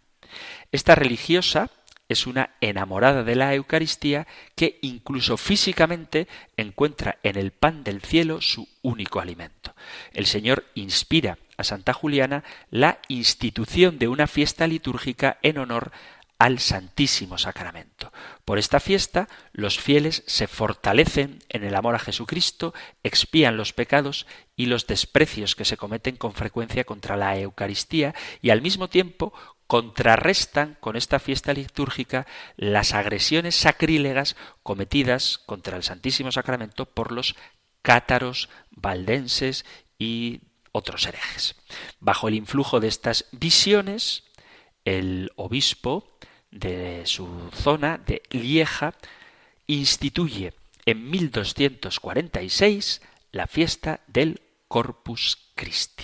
Esta 0.71 0.95
religiosa 0.95 1.69
es 2.09 2.27
una 2.27 2.51
enamorada 2.61 3.23
de 3.23 3.35
la 3.35 3.53
Eucaristía 3.53 4.27
que 4.55 4.79
incluso 4.81 5.37
físicamente 5.37 6.27
encuentra 6.57 7.17
en 7.23 7.37
el 7.37 7.51
pan 7.51 7.83
del 7.83 8.01
cielo 8.01 8.41
su 8.41 8.67
único 8.81 9.19
alimento. 9.19 9.73
El 10.13 10.25
Señor 10.25 10.65
inspira 10.75 11.37
a 11.57 11.63
Santa 11.63 11.93
Juliana 11.93 12.43
la 12.69 12.99
institución 13.07 13.99
de 13.99 14.07
una 14.07 14.27
fiesta 14.27 14.67
litúrgica 14.67 15.37
en 15.41 15.57
honor 15.57 15.91
al 16.43 16.59
Santísimo 16.59 17.37
Sacramento. 17.37 18.11
Por 18.43 18.59
esta 18.59 18.81
fiesta 18.81 19.29
los 19.53 19.79
fieles 19.79 20.23
se 20.27 20.47
fortalecen 20.47 21.39
en 21.47 21.63
el 21.63 21.73
amor 21.73 21.95
a 21.95 21.99
Jesucristo, 21.99 22.73
expían 23.01 23.55
los 23.55 23.71
pecados 23.71 24.27
y 24.57 24.65
los 24.65 24.85
desprecios 24.85 25.55
que 25.55 25.63
se 25.63 25.77
cometen 25.77 26.17
con 26.17 26.33
frecuencia 26.33 26.83
contra 26.83 27.15
la 27.15 27.39
Eucaristía 27.39 28.13
y 28.41 28.49
al 28.49 28.61
mismo 28.61 28.89
tiempo 28.89 29.31
contrarrestan 29.67 30.75
con 30.81 30.97
esta 30.97 31.19
fiesta 31.19 31.53
litúrgica 31.53 32.27
las 32.57 32.93
agresiones 32.93 33.55
sacrílegas 33.55 34.35
cometidas 34.63 35.37
contra 35.45 35.77
el 35.77 35.83
Santísimo 35.83 36.29
Sacramento 36.33 36.83
por 36.83 37.13
los 37.13 37.37
cátaros, 37.81 38.49
valdenses 38.69 39.63
y 39.97 40.41
otros 40.73 41.07
herejes. 41.07 41.55
Bajo 42.01 42.27
el 42.27 42.35
influjo 42.35 42.81
de 42.81 42.89
estas 42.89 43.27
visiones, 43.31 44.25
el 44.83 45.31
obispo 45.37 46.09
de 46.53 47.05
su 47.05 47.49
zona, 47.53 47.97
de 47.97 48.21
Lieja, 48.29 48.93
instituye 49.67 50.53
en 50.85 51.09
1246 51.09 53.01
la 53.31 53.47
fiesta 53.47 54.01
del 54.07 54.41
Corpus 54.67 55.51
Christi. 55.55 56.03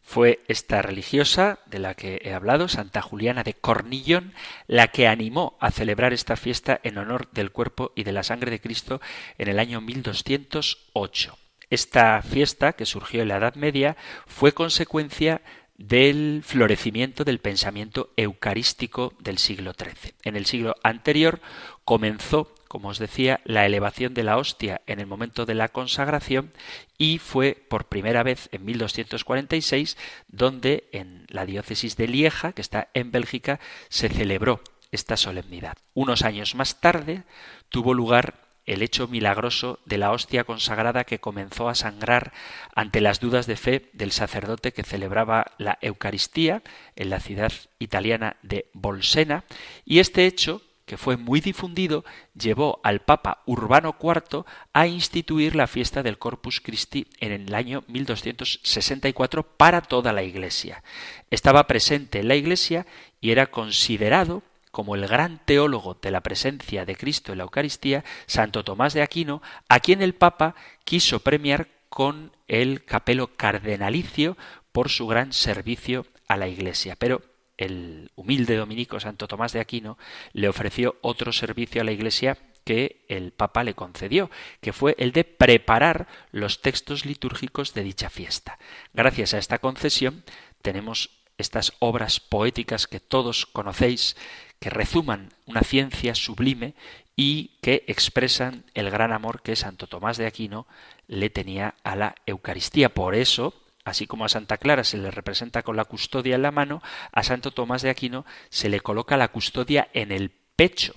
Fue 0.00 0.40
esta 0.48 0.82
religiosa 0.82 1.60
de 1.66 1.78
la 1.78 1.94
que 1.94 2.20
he 2.24 2.34
hablado, 2.34 2.66
Santa 2.66 3.00
Juliana 3.00 3.44
de 3.44 3.54
Cornillón, 3.54 4.34
la 4.66 4.88
que 4.88 5.06
animó 5.06 5.56
a 5.60 5.70
celebrar 5.70 6.12
esta 6.12 6.34
fiesta 6.34 6.80
en 6.82 6.98
honor 6.98 7.30
del 7.30 7.52
cuerpo 7.52 7.92
y 7.94 8.02
de 8.02 8.10
la 8.10 8.24
sangre 8.24 8.50
de 8.50 8.60
Cristo 8.60 9.00
en 9.38 9.46
el 9.46 9.60
año 9.60 9.80
1208. 9.80 11.38
Esta 11.70 12.20
fiesta, 12.22 12.72
que 12.72 12.86
surgió 12.86 13.22
en 13.22 13.28
la 13.28 13.36
Edad 13.36 13.54
Media, 13.54 13.96
fue 14.26 14.50
consecuencia 14.52 15.42
del 15.80 16.42
florecimiento 16.44 17.24
del 17.24 17.38
pensamiento 17.38 18.12
eucarístico 18.18 19.14
del 19.18 19.38
siglo 19.38 19.72
XIII. 19.72 20.12
En 20.24 20.36
el 20.36 20.44
siglo 20.44 20.76
anterior 20.82 21.40
comenzó, 21.86 22.54
como 22.68 22.90
os 22.90 22.98
decía, 22.98 23.40
la 23.44 23.64
elevación 23.64 24.12
de 24.12 24.22
la 24.22 24.36
hostia 24.36 24.82
en 24.86 25.00
el 25.00 25.06
momento 25.06 25.46
de 25.46 25.54
la 25.54 25.68
consagración 25.68 26.52
y 26.98 27.16
fue 27.16 27.64
por 27.68 27.86
primera 27.86 28.22
vez 28.22 28.50
en 28.52 28.66
1246 28.66 29.96
donde 30.28 30.90
en 30.92 31.24
la 31.28 31.46
diócesis 31.46 31.96
de 31.96 32.08
Lieja, 32.08 32.52
que 32.52 32.60
está 32.60 32.90
en 32.92 33.10
Bélgica, 33.10 33.58
se 33.88 34.10
celebró 34.10 34.60
esta 34.92 35.16
solemnidad. 35.16 35.78
Unos 35.94 36.22
años 36.22 36.54
más 36.54 36.80
tarde 36.80 37.22
tuvo 37.70 37.94
lugar 37.94 38.49
el 38.72 38.82
hecho 38.82 39.08
milagroso 39.08 39.80
de 39.84 39.98
la 39.98 40.12
hostia 40.12 40.44
consagrada 40.44 41.04
que 41.04 41.18
comenzó 41.18 41.68
a 41.68 41.74
sangrar 41.74 42.32
ante 42.74 43.00
las 43.00 43.18
dudas 43.18 43.46
de 43.46 43.56
fe 43.56 43.90
del 43.92 44.12
sacerdote 44.12 44.72
que 44.72 44.84
celebraba 44.84 45.52
la 45.58 45.78
Eucaristía 45.82 46.62
en 46.94 47.10
la 47.10 47.20
ciudad 47.20 47.52
italiana 47.78 48.36
de 48.42 48.70
Bolsena, 48.72 49.44
y 49.84 49.98
este 49.98 50.26
hecho 50.26 50.62
que 50.90 50.96
fue 50.96 51.16
muy 51.16 51.40
difundido, 51.40 52.04
llevó 52.34 52.80
al 52.82 52.98
Papa 52.98 53.42
Urbano 53.46 53.94
IV 54.02 54.44
a 54.72 54.88
instituir 54.88 55.54
la 55.54 55.68
fiesta 55.68 56.02
del 56.02 56.18
Corpus 56.18 56.60
Christi 56.60 57.06
en 57.20 57.30
el 57.30 57.54
año 57.54 57.84
1264 57.86 59.44
para 59.56 59.82
toda 59.82 60.12
la 60.12 60.24
Iglesia. 60.24 60.82
Estaba 61.30 61.68
presente 61.68 62.18
en 62.18 62.26
la 62.26 62.34
Iglesia 62.34 62.86
y 63.20 63.30
era 63.30 63.46
considerado 63.46 64.42
como 64.70 64.94
el 64.94 65.06
gran 65.06 65.40
teólogo 65.44 65.98
de 66.00 66.10
la 66.10 66.22
presencia 66.22 66.84
de 66.84 66.96
Cristo 66.96 67.32
en 67.32 67.38
la 67.38 67.44
Eucaristía, 67.44 68.04
Santo 68.26 68.64
Tomás 68.64 68.94
de 68.94 69.02
Aquino, 69.02 69.42
a 69.68 69.80
quien 69.80 70.02
el 70.02 70.14
Papa 70.14 70.54
quiso 70.84 71.20
premiar 71.20 71.68
con 71.88 72.32
el 72.48 72.84
capelo 72.84 73.36
cardenalicio 73.36 74.36
por 74.72 74.88
su 74.88 75.06
gran 75.06 75.32
servicio 75.32 76.06
a 76.28 76.36
la 76.36 76.48
Iglesia. 76.48 76.96
Pero 76.96 77.22
el 77.58 78.10
humilde 78.14 78.56
dominico 78.56 79.00
Santo 79.00 79.28
Tomás 79.28 79.52
de 79.52 79.60
Aquino 79.60 79.98
le 80.32 80.48
ofreció 80.48 80.96
otro 81.02 81.32
servicio 81.32 81.82
a 81.82 81.84
la 81.84 81.92
Iglesia 81.92 82.38
que 82.64 83.04
el 83.08 83.32
Papa 83.32 83.64
le 83.64 83.74
concedió, 83.74 84.30
que 84.60 84.72
fue 84.72 84.94
el 84.98 85.12
de 85.12 85.24
preparar 85.24 86.06
los 86.30 86.60
textos 86.62 87.04
litúrgicos 87.04 87.74
de 87.74 87.82
dicha 87.82 88.10
fiesta. 88.10 88.58
Gracias 88.92 89.34
a 89.34 89.38
esta 89.38 89.58
concesión 89.58 90.24
tenemos 90.62 91.10
estas 91.38 91.72
obras 91.78 92.20
poéticas 92.20 92.86
que 92.86 93.00
todos 93.00 93.46
conocéis, 93.46 94.16
que 94.60 94.70
rezuman 94.70 95.30
una 95.46 95.62
ciencia 95.62 96.14
sublime 96.14 96.74
y 97.16 97.58
que 97.62 97.84
expresan 97.88 98.64
el 98.74 98.90
gran 98.90 99.12
amor 99.12 99.42
que 99.42 99.56
Santo 99.56 99.86
Tomás 99.86 100.16
de 100.16 100.26
Aquino 100.26 100.66
le 101.08 101.30
tenía 101.30 101.74
a 101.82 101.96
la 101.96 102.14
Eucaristía. 102.26 102.94
Por 102.94 103.14
eso, 103.14 103.54
así 103.84 104.06
como 104.06 104.24
a 104.24 104.28
Santa 104.28 104.58
Clara 104.58 104.84
se 104.84 104.98
le 104.98 105.10
representa 105.10 105.62
con 105.62 105.76
la 105.76 105.86
custodia 105.86 106.36
en 106.36 106.42
la 106.42 106.50
mano, 106.50 106.82
a 107.10 107.22
Santo 107.22 107.50
Tomás 107.50 107.82
de 107.82 107.90
Aquino 107.90 108.24
se 108.50 108.68
le 108.68 108.80
coloca 108.80 109.16
la 109.16 109.28
custodia 109.28 109.88
en 109.92 110.12
el 110.12 110.30
pecho. 110.30 110.94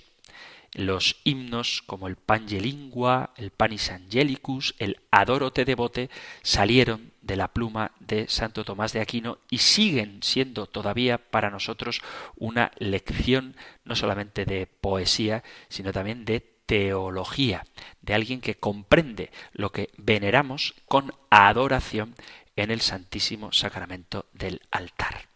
Los 0.74 1.16
himnos 1.22 1.82
como 1.86 2.08
el 2.08 2.16
Pange 2.16 2.60
Lingua, 2.60 3.32
el 3.36 3.50
Panis 3.50 3.90
Angelicus, 3.90 4.74
el 4.78 4.98
Adoro 5.12 5.52
te 5.52 5.64
devote 5.64 6.10
salieron 6.42 7.12
de 7.22 7.36
la 7.36 7.52
pluma 7.52 7.92
de 8.00 8.28
Santo 8.28 8.64
Tomás 8.64 8.92
de 8.92 9.00
Aquino 9.00 9.38
y 9.48 9.58
siguen 9.58 10.22
siendo 10.22 10.66
todavía 10.66 11.18
para 11.18 11.50
nosotros 11.50 12.02
una 12.36 12.72
lección 12.78 13.56
no 13.84 13.94
solamente 13.94 14.44
de 14.44 14.66
poesía, 14.66 15.44
sino 15.68 15.92
también 15.92 16.24
de 16.24 16.40
teología, 16.40 17.64
de 18.02 18.14
alguien 18.14 18.40
que 18.40 18.56
comprende 18.56 19.30
lo 19.52 19.70
que 19.70 19.90
veneramos 19.96 20.74
con 20.86 21.14
adoración 21.30 22.14
en 22.56 22.70
el 22.70 22.80
Santísimo 22.80 23.52
Sacramento 23.52 24.26
del 24.32 24.60
altar. 24.70 25.33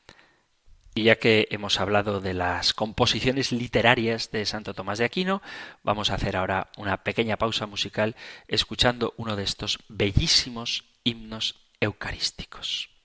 Y 0.98 1.04
ya 1.04 1.14
que 1.14 1.46
hemos 1.52 1.78
hablado 1.78 2.20
de 2.20 2.34
las 2.34 2.74
composiciones 2.74 3.52
literarias 3.52 4.32
de 4.32 4.44
Santo 4.44 4.74
Tomás 4.74 4.98
de 4.98 5.04
Aquino, 5.04 5.42
vamos 5.84 6.10
a 6.10 6.16
hacer 6.16 6.36
ahora 6.36 6.72
una 6.76 7.04
pequeña 7.04 7.36
pausa 7.36 7.66
musical 7.66 8.16
escuchando 8.48 9.14
uno 9.16 9.36
de 9.36 9.44
estos 9.44 9.78
bellísimos 9.86 10.86
himnos 11.04 11.54
eucarísticos. 11.80 12.97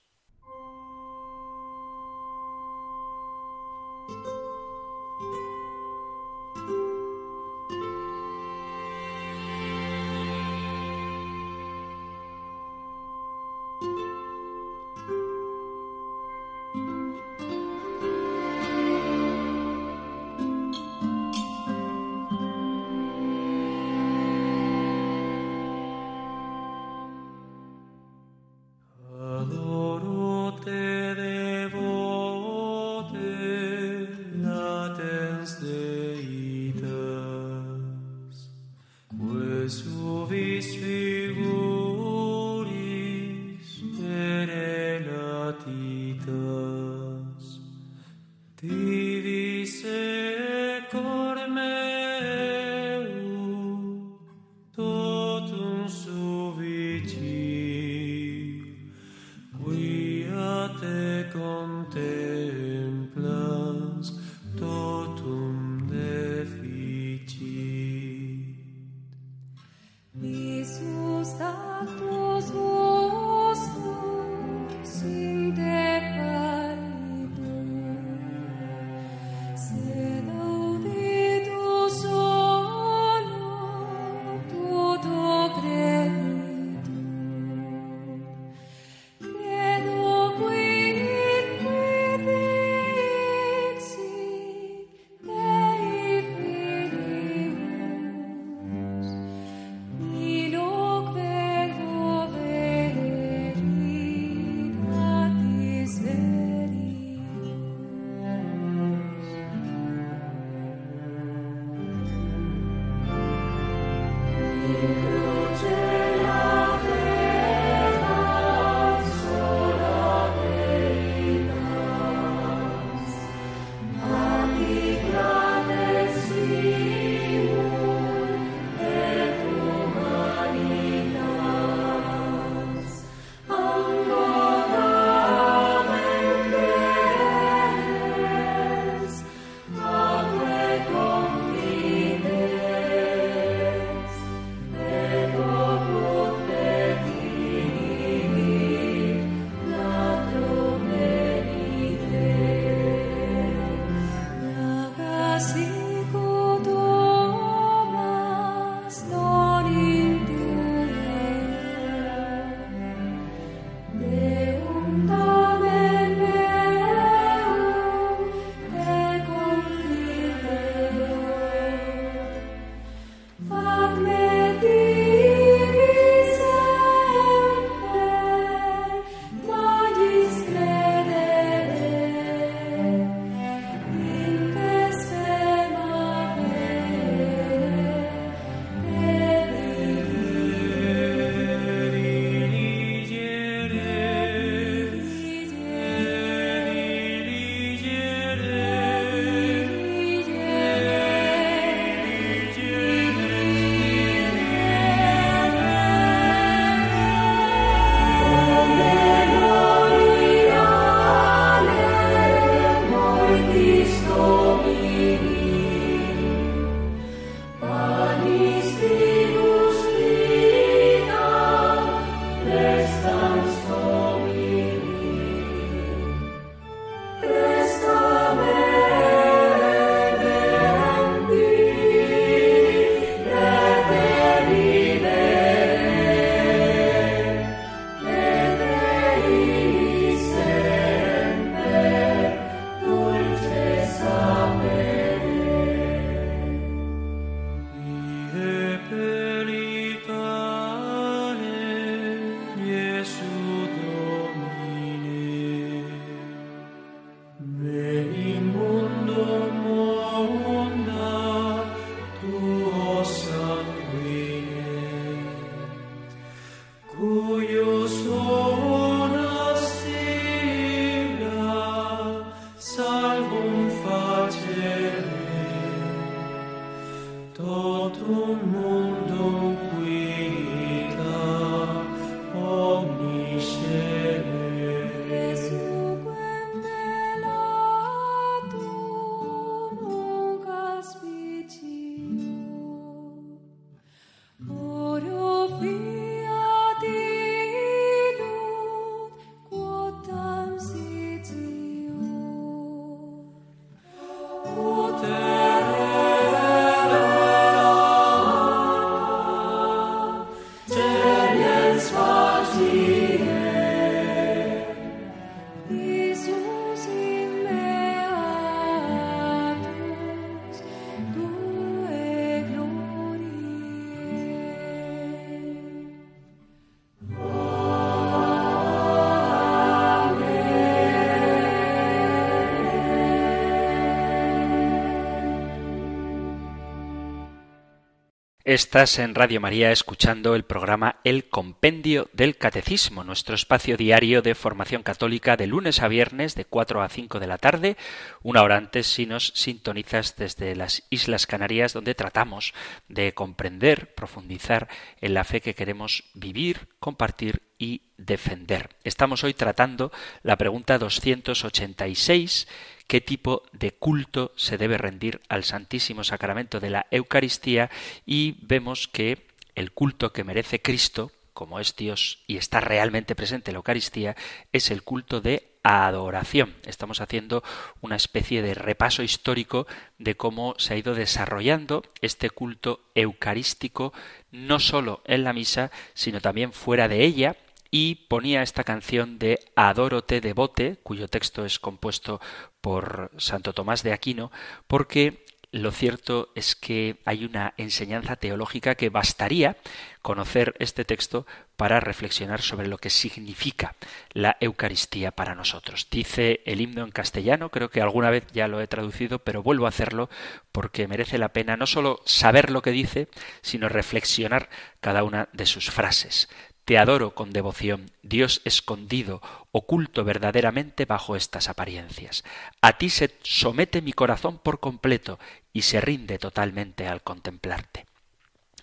Estás 338.54 339.00
en 339.00 339.16
Radio 339.16 339.40
María 339.40 339.72
escuchando 339.72 340.36
el 340.36 340.44
programa 340.44 341.00
El 341.02 341.28
Compendio 341.28 342.08
del 342.12 342.36
Catecismo, 342.36 343.02
nuestro 343.02 343.34
espacio 343.34 343.76
diario 343.76 344.22
de 344.22 344.36
formación 344.36 344.84
católica 344.84 345.36
de 345.36 345.48
lunes 345.48 345.82
a 345.82 345.88
viernes 345.88 346.36
de 346.36 346.44
4 346.44 346.80
a 346.80 346.88
5 346.88 347.18
de 347.18 347.26
la 347.26 347.38
tarde, 347.38 347.76
una 348.22 348.44
hora 348.44 348.56
antes 348.56 348.86
si 348.86 349.06
nos 349.06 349.32
sintonizas 349.34 350.14
desde 350.14 350.54
las 350.54 350.84
Islas 350.88 351.26
Canarias, 351.26 351.72
donde 351.72 351.96
tratamos 351.96 352.54
de 352.86 353.12
comprender, 353.12 353.92
profundizar 353.96 354.68
en 355.00 355.14
la 355.14 355.24
fe 355.24 355.40
que 355.40 355.56
queremos 355.56 356.04
vivir, 356.14 356.68
compartir 356.78 357.42
y 357.58 357.82
defender. 357.96 358.70
Estamos 358.84 359.24
hoy 359.24 359.34
tratando 359.34 359.92
la 360.22 360.36
pregunta 360.36 360.78
286 360.78 362.48
qué 362.86 363.00
tipo 363.00 363.44
de 363.52 363.72
culto 363.72 364.32
se 364.36 364.58
debe 364.58 364.78
rendir 364.78 365.20
al 365.28 365.44
Santísimo 365.44 366.04
Sacramento 366.04 366.60
de 366.60 366.70
la 366.70 366.86
Eucaristía 366.90 367.70
y 368.04 368.36
vemos 368.42 368.88
que 368.88 369.26
el 369.54 369.72
culto 369.72 370.12
que 370.12 370.24
merece 370.24 370.60
Cristo, 370.60 371.12
como 371.32 371.60
es 371.60 371.76
Dios 371.76 372.22
y 372.26 372.36
está 372.36 372.60
realmente 372.60 373.14
presente 373.14 373.50
en 373.50 373.54
la 373.54 373.58
Eucaristía, 373.58 374.16
es 374.52 374.70
el 374.70 374.82
culto 374.82 375.20
de 375.20 375.54
adoración. 375.62 376.54
Estamos 376.66 377.00
haciendo 377.00 377.42
una 377.80 377.96
especie 377.96 378.42
de 378.42 378.54
repaso 378.54 379.02
histórico 379.02 379.66
de 379.98 380.14
cómo 380.14 380.54
se 380.58 380.74
ha 380.74 380.76
ido 380.76 380.94
desarrollando 380.94 381.82
este 382.02 382.28
culto 382.28 382.82
eucarístico, 382.94 383.94
no 384.30 384.60
solo 384.60 385.02
en 385.06 385.24
la 385.24 385.32
misa, 385.32 385.70
sino 385.94 386.20
también 386.20 386.52
fuera 386.52 386.86
de 386.86 387.02
ella, 387.02 387.36
y 387.76 388.06
ponía 388.06 388.44
esta 388.44 388.62
canción 388.62 389.18
de 389.18 389.40
Adórote 389.56 390.20
devote, 390.20 390.78
cuyo 390.84 391.08
texto 391.08 391.44
es 391.44 391.58
compuesto 391.58 392.20
por 392.60 393.10
Santo 393.16 393.52
Tomás 393.52 393.82
de 393.82 393.92
Aquino, 393.92 394.30
porque 394.68 395.26
lo 395.50 395.72
cierto 395.72 396.30
es 396.36 396.54
que 396.54 397.00
hay 397.04 397.24
una 397.24 397.52
enseñanza 397.56 398.14
teológica 398.14 398.76
que 398.76 398.90
bastaría 398.90 399.56
conocer 400.02 400.54
este 400.60 400.84
texto 400.84 401.26
para 401.56 401.80
reflexionar 401.80 402.42
sobre 402.42 402.68
lo 402.68 402.78
que 402.78 402.90
significa 402.90 403.74
la 404.12 404.36
Eucaristía 404.38 405.10
para 405.10 405.34
nosotros. 405.34 405.88
Dice 405.90 406.42
el 406.46 406.60
himno 406.60 406.84
en 406.84 406.92
castellano, 406.92 407.50
creo 407.50 407.70
que 407.70 407.80
alguna 407.80 408.10
vez 408.10 408.24
ya 408.32 408.46
lo 408.46 408.60
he 408.60 408.68
traducido, 408.68 409.18
pero 409.18 409.42
vuelvo 409.42 409.66
a 409.66 409.70
hacerlo 409.70 410.08
porque 410.52 410.86
merece 410.86 411.18
la 411.18 411.32
pena 411.32 411.56
no 411.56 411.66
solo 411.66 412.00
saber 412.04 412.50
lo 412.50 412.62
que 412.62 412.70
dice, 412.70 413.08
sino 413.42 413.68
reflexionar 413.68 414.48
cada 414.80 415.02
una 415.02 415.28
de 415.32 415.46
sus 415.46 415.70
frases. 415.70 416.28
Te 416.64 416.78
adoro 416.78 417.14
con 417.14 417.30
devoción, 417.30 417.90
Dios 418.02 418.40
escondido, 418.44 419.20
oculto 419.52 420.02
verdaderamente 420.02 420.86
bajo 420.86 421.14
estas 421.14 421.50
apariencias. 421.50 422.24
A 422.62 422.78
ti 422.78 422.88
se 422.88 423.18
somete 423.22 423.82
mi 423.82 423.92
corazón 423.92 424.38
por 424.38 424.60
completo 424.60 425.18
y 425.52 425.62
se 425.62 425.82
rinde 425.82 426.18
totalmente 426.18 426.86
al 426.86 427.02
contemplarte. 427.02 427.84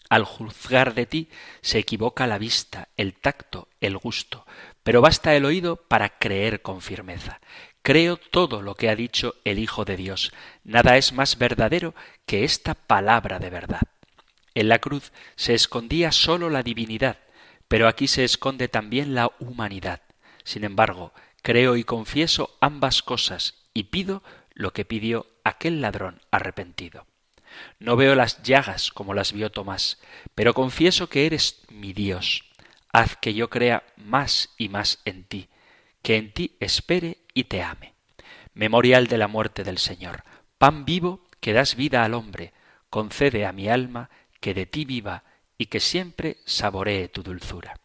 Al 0.10 0.26
juzgar 0.26 0.96
de 0.96 1.06
ti 1.06 1.30
se 1.62 1.78
equivoca 1.78 2.26
la 2.26 2.40
vista, 2.40 2.90
el 2.98 3.14
tacto, 3.14 3.68
el 3.80 3.98
gusto, 3.98 4.46
pero 4.84 5.00
basta 5.00 5.36
el 5.36 5.46
oído 5.46 5.76
para 5.76 6.18
creer 6.18 6.62
con 6.62 6.82
firmeza. 6.82 7.40
Creo 7.84 8.18
todo 8.18 8.62
lo 8.62 8.76
que 8.76 8.90
ha 8.90 8.96
dicho 8.96 9.36
el 9.46 9.58
Hijo 9.58 9.86
de 9.86 9.96
Dios. 9.96 10.34
Nada 10.64 10.98
es 10.98 11.14
más 11.14 11.38
verdadero 11.38 11.96
que 12.26 12.44
esta 12.44 12.74
palabra 12.74 13.40
de 13.40 13.52
verdad. 13.52 13.82
En 14.54 14.70
la 14.70 14.80
cruz 14.80 15.14
se 15.36 15.54
escondía 15.54 16.12
sólo 16.12 16.50
la 16.50 16.62
divinidad, 16.62 17.18
pero 17.72 17.88
aquí 17.88 18.10
se 18.10 18.26
esconde 18.26 18.68
también 18.68 19.16
la 19.16 19.32
humanidad. 19.40 20.02
Sin 20.44 20.66
embargo, 20.66 21.14
creo 21.42 21.78
y 21.78 21.86
confieso 21.86 22.58
ambas 22.60 23.02
cosas 23.02 23.64
y 23.74 23.84
pido 23.84 24.24
lo 24.54 24.74
que 24.74 24.84
pidió 24.84 25.26
aquel 25.46 25.80
ladrón 25.80 26.20
arrepentido. 26.32 27.06
No 27.80 27.96
veo 27.96 28.14
las 28.14 28.44
llagas 28.44 28.92
como 28.92 29.14
las 29.14 29.32
vio 29.32 29.52
Tomás, 29.52 30.02
pero 30.36 30.54
confieso 30.54 31.08
que 31.08 31.26
eres 31.26 31.62
mi 31.70 31.94
Dios. 31.94 32.44
Haz 32.92 33.16
que 33.16 33.34
yo 33.34 33.50
crea 33.50 33.86
más 33.96 34.50
y 34.58 34.68
más 34.68 35.00
en 35.06 35.24
ti, 35.24 35.48
que 36.02 36.18
en 36.18 36.34
ti 36.34 36.58
espere 36.60 37.20
y 37.34 37.46
te 37.46 37.64
ame. 37.64 37.94
Memorial 38.54 39.08
de 39.08 39.18
la 39.18 39.30
muerte 39.30 39.64
del 39.64 39.78
Señor, 39.78 40.26
pan 40.58 40.84
vivo 40.84 41.26
que 41.40 41.54
das 41.54 41.78
vida 41.78 42.04
al 42.04 42.16
hombre, 42.16 42.52
concede 42.90 43.46
a 43.46 43.54
mi 43.54 43.70
alma 43.70 44.10
que 44.42 44.54
de 44.54 44.66
ti 44.66 44.84
viva 44.84 45.24
y 45.62 45.68
que 45.68 45.80
siempre 45.80 46.38
saboree 46.44 47.08
tu 47.08 47.22
dulzura. 47.22 47.80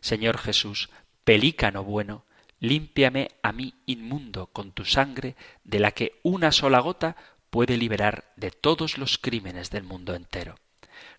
Señor 0.00 0.38
Jesús, 0.38 0.90
pelícano 1.22 1.84
bueno, 1.84 2.24
límpiame 2.58 3.30
a 3.44 3.52
mí 3.52 3.74
inmundo 3.86 4.48
con 4.48 4.72
tu 4.72 4.84
sangre, 4.84 5.36
de 5.62 5.78
la 5.78 5.92
que 5.92 6.18
una 6.24 6.50
sola 6.50 6.80
gota 6.80 7.14
puede 7.48 7.76
liberar 7.76 8.32
de 8.34 8.50
todos 8.50 8.98
los 8.98 9.18
crímenes 9.18 9.70
del 9.70 9.84
mundo 9.84 10.16
entero. 10.16 10.56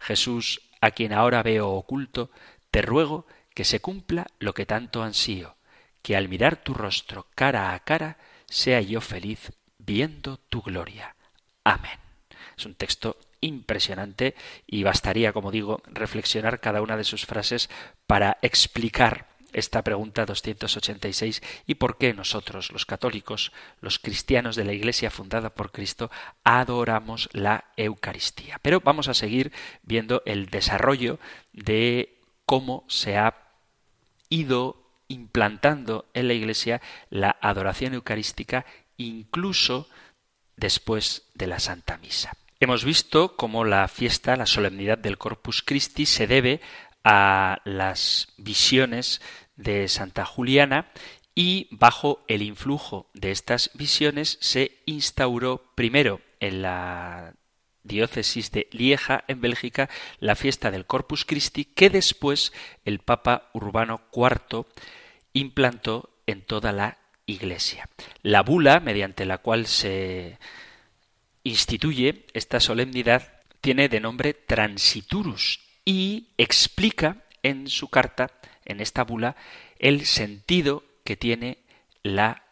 Jesús, 0.01 0.59
a 0.81 0.91
quien 0.91 1.13
ahora 1.13 1.41
veo 1.41 1.69
oculto, 1.69 2.31
te 2.69 2.81
ruego 2.81 3.25
que 3.53 3.63
se 3.63 3.79
cumpla 3.79 4.27
lo 4.39 4.53
que 4.53 4.65
tanto 4.65 5.03
ansío, 5.03 5.55
que 6.01 6.17
al 6.17 6.27
mirar 6.27 6.57
tu 6.57 6.73
rostro 6.73 7.27
cara 7.33 7.73
a 7.73 7.79
cara 7.79 8.17
sea 8.47 8.81
yo 8.81 8.99
feliz 8.99 9.53
viendo 9.77 10.35
tu 10.35 10.61
gloria. 10.61 11.15
Amén. 11.63 11.97
Es 12.57 12.65
un 12.65 12.75
texto 12.75 13.15
impresionante 13.41 14.35
y 14.65 14.83
bastaría, 14.83 15.33
como 15.33 15.51
digo, 15.51 15.81
reflexionar 15.85 16.59
cada 16.59 16.81
una 16.81 16.97
de 16.97 17.03
sus 17.03 17.25
frases 17.25 17.69
para 18.05 18.37
explicar 18.41 19.27
esta 19.53 19.81
pregunta 19.83 20.25
286 20.25 21.41
y 21.65 21.75
por 21.75 21.97
qué 21.97 22.13
nosotros, 22.13 22.71
los 22.71 22.85
católicos, 22.85 23.51
los 23.81 23.99
cristianos 23.99 24.55
de 24.55 24.65
la 24.65 24.73
Iglesia 24.73 25.09
fundada 25.09 25.49
por 25.49 25.71
Cristo, 25.71 26.11
adoramos 26.43 27.29
la 27.33 27.65
Eucaristía. 27.77 28.59
Pero 28.61 28.81
vamos 28.81 29.07
a 29.07 29.13
seguir 29.13 29.51
viendo 29.83 30.21
el 30.25 30.47
desarrollo 30.47 31.19
de 31.53 32.19
cómo 32.45 32.85
se 32.87 33.17
ha 33.17 33.35
ido 34.29 34.83
implantando 35.07 36.05
en 36.13 36.27
la 36.27 36.33
Iglesia 36.33 36.81
la 37.09 37.37
adoración 37.41 37.93
eucarística 37.93 38.65
incluso 38.97 39.87
después 40.55 41.29
de 41.33 41.47
la 41.47 41.59
Santa 41.59 41.97
Misa. 41.97 42.33
Hemos 42.59 42.83
visto 42.83 43.35
cómo 43.35 43.65
la 43.65 43.87
fiesta, 43.87 44.35
la 44.35 44.47
solemnidad 44.47 44.97
del 44.97 45.19
Corpus 45.19 45.61
Christi 45.61 46.07
se 46.07 46.25
debe 46.25 46.59
a 47.03 47.61
las 47.65 48.33
visiones 48.37 49.21
de 49.55 49.87
Santa 49.87 50.25
Juliana 50.25 50.91
y 51.35 51.67
bajo 51.69 52.25
el 52.27 52.41
influjo 52.41 53.11
de 53.13 53.29
estas 53.29 53.69
visiones 53.75 54.39
se 54.41 54.81
instauró 54.87 55.71
primero 55.75 56.19
en 56.39 56.63
la 56.63 57.35
diócesis 57.83 58.51
de 58.51 58.67
Lieja, 58.71 59.23
en 59.27 59.39
Bélgica, 59.39 59.87
la 60.19 60.35
fiesta 60.35 60.71
del 60.71 60.87
Corpus 60.87 61.25
Christi, 61.25 61.63
que 61.63 61.91
después 61.91 62.53
el 62.85 62.97
Papa 62.99 63.51
Urbano 63.53 64.01
IV 64.11 64.65
implantó 65.33 66.09
en 66.25 66.41
toda 66.41 66.71
la 66.71 66.97
Iglesia. 67.27 67.87
La 68.23 68.41
bula, 68.41 68.79
mediante 68.79 69.25
la 69.25 69.37
cual 69.37 69.67
se 69.67 70.39
instituye 71.47 72.25
esta 72.33 72.59
solemnidad 72.59 73.37
tiene 73.61 73.89
de 73.89 73.99
nombre 73.99 74.33
Transiturus 74.33 75.59
y 75.85 76.29
explica 76.37 77.23
en 77.43 77.67
su 77.67 77.89
carta, 77.89 78.31
en 78.65 78.81
esta 78.81 79.03
bula, 79.03 79.35
el 79.79 80.05
sentido 80.05 80.83
que 81.03 81.15
tiene 81.15 81.59
la 82.03 82.43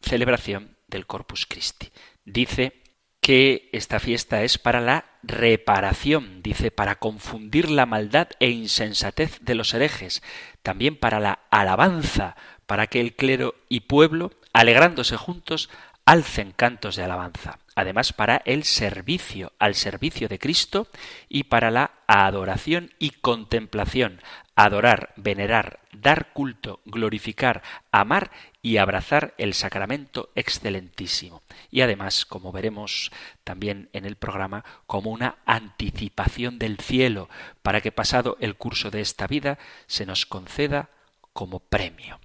celebración 0.00 0.76
del 0.88 1.06
Corpus 1.06 1.46
Christi. 1.46 1.90
Dice 2.24 2.82
que 3.20 3.68
esta 3.72 4.00
fiesta 4.00 4.42
es 4.42 4.56
para 4.58 4.80
la 4.80 5.04
reparación, 5.22 6.42
dice, 6.42 6.70
para 6.70 6.96
confundir 6.96 7.70
la 7.70 7.84
maldad 7.84 8.28
e 8.40 8.48
insensatez 8.48 9.38
de 9.42 9.54
los 9.54 9.74
herejes, 9.74 10.22
también 10.62 10.96
para 10.96 11.20
la 11.20 11.40
alabanza, 11.50 12.36
para 12.66 12.86
que 12.86 13.00
el 13.00 13.14
clero 13.14 13.54
y 13.68 13.80
pueblo, 13.80 14.32
alegrándose 14.54 15.16
juntos, 15.16 15.68
alcen 16.06 16.52
cantos 16.52 16.96
de 16.96 17.04
alabanza 17.04 17.58
además 17.80 18.12
para 18.12 18.42
el 18.44 18.64
servicio, 18.64 19.52
al 19.58 19.74
servicio 19.74 20.28
de 20.28 20.38
Cristo 20.38 20.88
y 21.28 21.44
para 21.44 21.70
la 21.70 21.92
adoración 22.06 22.92
y 22.98 23.10
contemplación, 23.10 24.20
adorar, 24.54 25.12
venerar, 25.16 25.80
dar 25.92 26.32
culto, 26.32 26.80
glorificar, 26.84 27.62
amar 27.90 28.30
y 28.62 28.76
abrazar 28.76 29.34
el 29.38 29.54
sacramento 29.54 30.30
excelentísimo. 30.34 31.42
Y 31.70 31.80
además, 31.80 32.26
como 32.26 32.52
veremos 32.52 33.10
también 33.44 33.88
en 33.92 34.04
el 34.04 34.16
programa, 34.16 34.64
como 34.86 35.10
una 35.10 35.36
anticipación 35.46 36.58
del 36.58 36.78
cielo, 36.78 37.28
para 37.62 37.80
que 37.80 37.92
pasado 37.92 38.36
el 38.40 38.56
curso 38.56 38.90
de 38.90 39.00
esta 39.00 39.26
vida 39.26 39.58
se 39.86 40.04
nos 40.04 40.26
conceda 40.26 40.90
como 41.32 41.60
premio. 41.60 42.20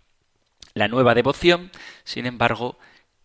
La 0.74 0.90
nueva 0.90 1.16
devoción, 1.16 1.72
sin 2.04 2.26
embargo, 2.26 2.78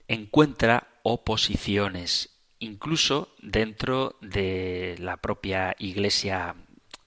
encuentra 0.07 0.90
oposiciones, 1.03 2.31
incluso 2.59 3.35
dentro 3.41 4.17
de 4.21 4.97
la 4.99 5.17
propia 5.19 5.75
Iglesia 5.79 6.57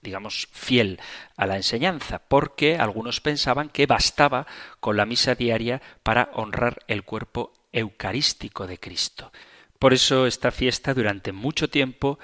digamos, 0.04 0.48
fiel 0.52 1.00
a 1.36 1.46
la 1.46 1.56
enseñanza, 1.56 2.20
porque 2.28 2.76
algunos 2.76 3.20
pensaban 3.20 3.70
que 3.70 3.86
bastaba 3.86 4.46
con 4.78 4.96
la 4.96 5.06
misa 5.06 5.34
diaria 5.34 5.80
para 6.02 6.30
honrar 6.34 6.84
el 6.86 7.02
cuerpo 7.04 7.54
eucarístico 7.72 8.66
de 8.68 8.78
Cristo. 8.78 9.32
Por 9.78 9.92
eso 9.92 10.26
esta 10.26 10.52
fiesta 10.52 10.94
durante 10.94 11.32
mucho 11.32 11.68
tiempo 11.68 12.18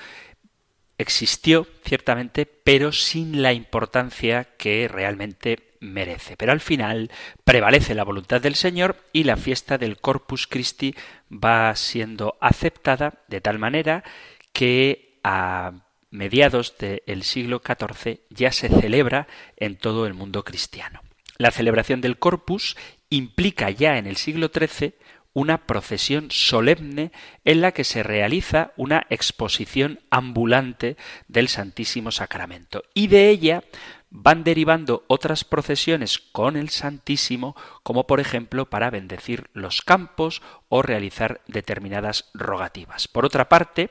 existió 0.98 1.66
ciertamente, 1.84 2.46
pero 2.46 2.92
sin 2.92 3.42
la 3.42 3.52
importancia 3.52 4.44
que 4.56 4.86
realmente 4.86 5.69
merece. 5.80 6.36
Pero 6.36 6.52
al 6.52 6.60
final 6.60 7.10
prevalece 7.44 7.94
la 7.94 8.04
voluntad 8.04 8.40
del 8.40 8.54
Señor 8.54 8.96
y 9.12 9.24
la 9.24 9.36
fiesta 9.36 9.78
del 9.78 9.98
Corpus 9.98 10.46
Christi 10.46 10.94
va 11.32 11.74
siendo 11.74 12.36
aceptada 12.40 13.14
de 13.28 13.40
tal 13.40 13.58
manera 13.58 14.04
que 14.52 15.18
a 15.24 15.72
mediados 16.10 16.74
del 16.78 17.22
siglo 17.22 17.62
XIV 17.64 18.20
ya 18.30 18.52
se 18.52 18.68
celebra 18.68 19.26
en 19.56 19.76
todo 19.76 20.06
el 20.06 20.14
mundo 20.14 20.44
cristiano. 20.44 21.00
La 21.38 21.50
celebración 21.50 22.00
del 22.00 22.18
Corpus 22.18 22.76
implica 23.08 23.70
ya 23.70 23.96
en 23.96 24.06
el 24.06 24.16
siglo 24.16 24.50
XIII 24.52 24.94
una 25.32 25.66
procesión 25.66 26.30
solemne 26.30 27.12
en 27.44 27.60
la 27.60 27.72
que 27.72 27.84
se 27.84 28.02
realiza 28.02 28.72
una 28.76 29.06
exposición 29.10 30.00
ambulante 30.10 30.96
del 31.28 31.48
Santísimo 31.48 32.10
Sacramento. 32.10 32.82
Y 32.94 33.06
de 33.06 33.30
ella 33.30 33.62
van 34.10 34.44
derivando 34.44 35.04
otras 35.06 35.44
procesiones 35.44 36.18
con 36.18 36.56
el 36.56 36.68
Santísimo, 36.68 37.56
como 37.82 38.06
por 38.06 38.20
ejemplo 38.20 38.68
para 38.68 38.90
bendecir 38.90 39.48
los 39.54 39.82
campos 39.82 40.42
o 40.68 40.82
realizar 40.82 41.40
determinadas 41.46 42.30
rogativas. 42.34 43.08
Por 43.08 43.24
otra 43.24 43.48
parte, 43.48 43.90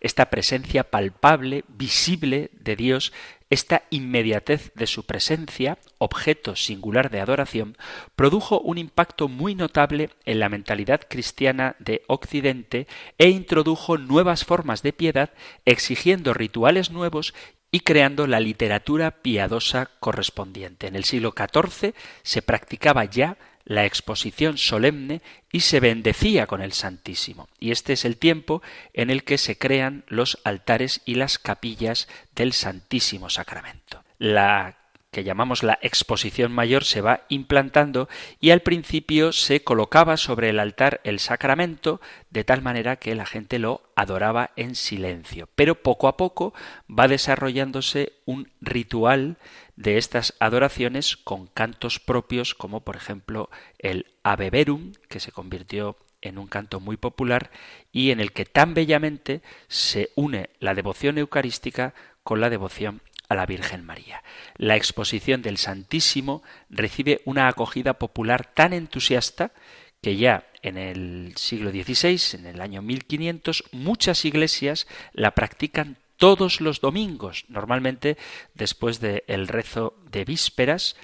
esta 0.00 0.28
presencia 0.30 0.90
palpable, 0.90 1.64
visible 1.68 2.50
de 2.52 2.76
Dios, 2.76 3.12
esta 3.50 3.82
inmediatez 3.90 4.72
de 4.74 4.86
su 4.86 5.04
presencia, 5.04 5.78
objeto 5.98 6.56
singular 6.56 7.10
de 7.10 7.20
adoración, 7.20 7.76
produjo 8.16 8.60
un 8.60 8.78
impacto 8.78 9.28
muy 9.28 9.54
notable 9.54 10.10
en 10.24 10.40
la 10.40 10.48
mentalidad 10.48 11.02
cristiana 11.08 11.76
de 11.78 12.02
Occidente 12.06 12.86
e 13.18 13.28
introdujo 13.28 13.98
nuevas 13.98 14.44
formas 14.44 14.82
de 14.82 14.92
piedad, 14.92 15.30
exigiendo 15.64 16.34
rituales 16.34 16.90
nuevos 16.90 17.34
y 17.72 17.80
creando 17.80 18.28
la 18.28 18.38
literatura 18.38 19.22
piadosa 19.22 19.90
correspondiente. 19.98 20.86
En 20.86 20.94
el 20.94 21.04
siglo 21.04 21.34
XIV 21.36 21.94
se 22.22 22.42
practicaba 22.42 23.06
ya 23.06 23.38
la 23.64 23.86
exposición 23.86 24.58
solemne 24.58 25.22
y 25.50 25.60
se 25.60 25.80
bendecía 25.80 26.46
con 26.46 26.60
el 26.60 26.72
Santísimo. 26.72 27.48
Y 27.58 27.70
este 27.70 27.94
es 27.94 28.04
el 28.04 28.18
tiempo 28.18 28.62
en 28.92 29.10
el 29.10 29.24
que 29.24 29.38
se 29.38 29.56
crean 29.56 30.04
los 30.06 30.38
altares 30.44 31.00
y 31.06 31.14
las 31.14 31.38
capillas 31.38 32.08
del 32.36 32.52
Santísimo 32.52 33.30
Sacramento. 33.30 34.04
La 34.18 34.81
que 35.12 35.24
llamamos 35.24 35.62
la 35.62 35.78
exposición 35.82 36.52
mayor 36.52 36.84
se 36.84 37.02
va 37.02 37.26
implantando 37.28 38.08
y 38.40 38.50
al 38.50 38.62
principio 38.62 39.32
se 39.32 39.62
colocaba 39.62 40.16
sobre 40.16 40.48
el 40.48 40.58
altar 40.58 41.02
el 41.04 41.20
sacramento 41.20 42.00
de 42.30 42.44
tal 42.44 42.62
manera 42.62 42.96
que 42.96 43.14
la 43.14 43.26
gente 43.26 43.58
lo 43.58 43.82
adoraba 43.94 44.50
en 44.56 44.74
silencio. 44.74 45.50
Pero 45.54 45.74
poco 45.82 46.08
a 46.08 46.16
poco 46.16 46.54
va 46.88 47.08
desarrollándose 47.08 48.14
un 48.24 48.50
ritual 48.62 49.36
de 49.76 49.98
estas 49.98 50.34
adoraciones 50.40 51.18
con 51.18 51.46
cantos 51.46 52.00
propios 52.00 52.54
como 52.54 52.80
por 52.80 52.96
ejemplo 52.96 53.50
el 53.78 54.06
Ave 54.22 54.48
Verum, 54.48 54.92
que 55.10 55.20
se 55.20 55.30
convirtió 55.30 55.98
en 56.22 56.38
un 56.38 56.46
canto 56.46 56.80
muy 56.80 56.96
popular 56.96 57.50
y 57.92 58.12
en 58.12 58.20
el 58.20 58.32
que 58.32 58.46
tan 58.46 58.72
bellamente 58.72 59.42
se 59.68 60.08
une 60.14 60.48
la 60.58 60.74
devoción 60.74 61.18
eucarística 61.18 61.92
con 62.22 62.40
la 62.40 62.48
devoción 62.48 63.02
a 63.32 63.34
la 63.34 63.46
Virgen 63.46 63.84
María. 63.84 64.22
La 64.56 64.76
exposición 64.76 65.42
del 65.42 65.58
Santísimo 65.58 66.42
recibe 66.70 67.20
una 67.24 67.48
acogida 67.48 67.94
popular 67.94 68.52
tan 68.54 68.72
entusiasta 68.72 69.52
que 70.00 70.16
ya 70.16 70.46
en 70.62 70.78
el 70.78 71.34
siglo 71.36 71.70
XVI, 71.70 72.38
en 72.38 72.46
el 72.46 72.60
año 72.60 72.82
1500, 72.82 73.64
muchas 73.72 74.24
iglesias 74.24 74.86
la 75.12 75.32
practican 75.32 75.96
todos 76.16 76.60
los 76.60 76.80
domingos, 76.80 77.46
normalmente 77.48 78.16
después 78.54 79.00
del 79.00 79.48
rezo 79.48 79.94
de 80.10 80.24
vísperas, 80.24 80.96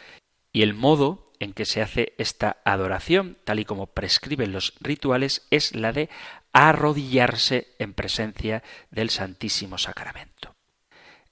y 0.53 0.63
el 0.63 0.75
modo 0.75 1.33
en 1.41 1.53
que 1.53 1.65
se 1.65 1.83
hace 1.83 2.15
esta 2.19 2.59
adoración, 2.65 3.37
tal 3.45 3.61
y 3.61 3.65
como 3.65 3.87
prescriben 3.87 4.53
los 4.53 4.75
rituales, 4.81 5.47
es 5.51 5.75
la 5.75 5.93
de 5.93 6.09
arrodillarse 6.53 7.69
en 7.79 7.95
presencia 7.95 8.63
del 8.91 9.11
Santísimo 9.11 9.79
Sacramento. 9.79 10.58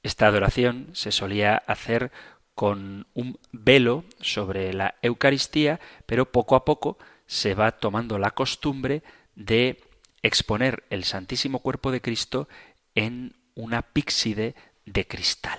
Esta 0.06 0.28
adoración 0.28 0.90
se 0.92 1.10
solía 1.10 1.56
hacer 1.56 2.12
con 2.54 3.08
un 3.14 3.40
velo 3.50 4.04
sobre 4.20 4.72
la 4.72 4.94
Eucaristía, 5.02 5.80
pero 6.06 6.30
poco 6.30 6.54
a 6.54 6.64
poco 6.64 6.96
se 7.26 7.54
va 7.54 7.72
tomando 7.72 8.16
la 8.16 8.30
costumbre 8.30 9.02
de 9.34 9.82
exponer 10.22 10.84
el 10.90 11.02
Santísimo 11.02 11.58
Cuerpo 11.58 11.90
de 11.90 12.02
Cristo 12.02 12.48
en 12.94 13.34
una 13.56 13.82
píxide 13.82 14.54
de 14.84 15.08
cristal. 15.08 15.58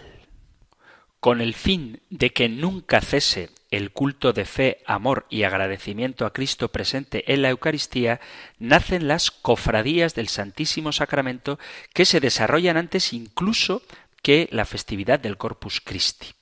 Con 1.19 1.41
el 1.41 1.53
fin 1.53 1.99
de 2.09 2.31
que 2.31 2.47
nunca 2.47 3.01
cese 3.01 3.49
el 3.69 3.91
culto 3.91 4.31
de 4.31 4.45
fe, 4.45 4.77
amor 4.85 5.25
y 5.29 5.43
agradecimiento 5.43 6.25
a 6.25 6.31
Cristo 6.31 6.69
presente 6.69 7.33
en 7.33 7.41
la 7.41 7.49
Eucaristía, 7.49 8.21
nacen 8.59 9.09
las 9.09 9.29
cofradías 9.29 10.15
del 10.15 10.29
Santísimo 10.29 10.93
Sacramento 10.93 11.59
que 11.93 12.05
se 12.05 12.21
desarrollan 12.21 12.77
antes 12.77 13.11
incluso 13.11 13.81
que 14.27 14.49
la 14.51 14.65
festividad 14.65 15.21
del 15.21 15.37
Corpus 15.37 15.79
Christi. 15.79 16.33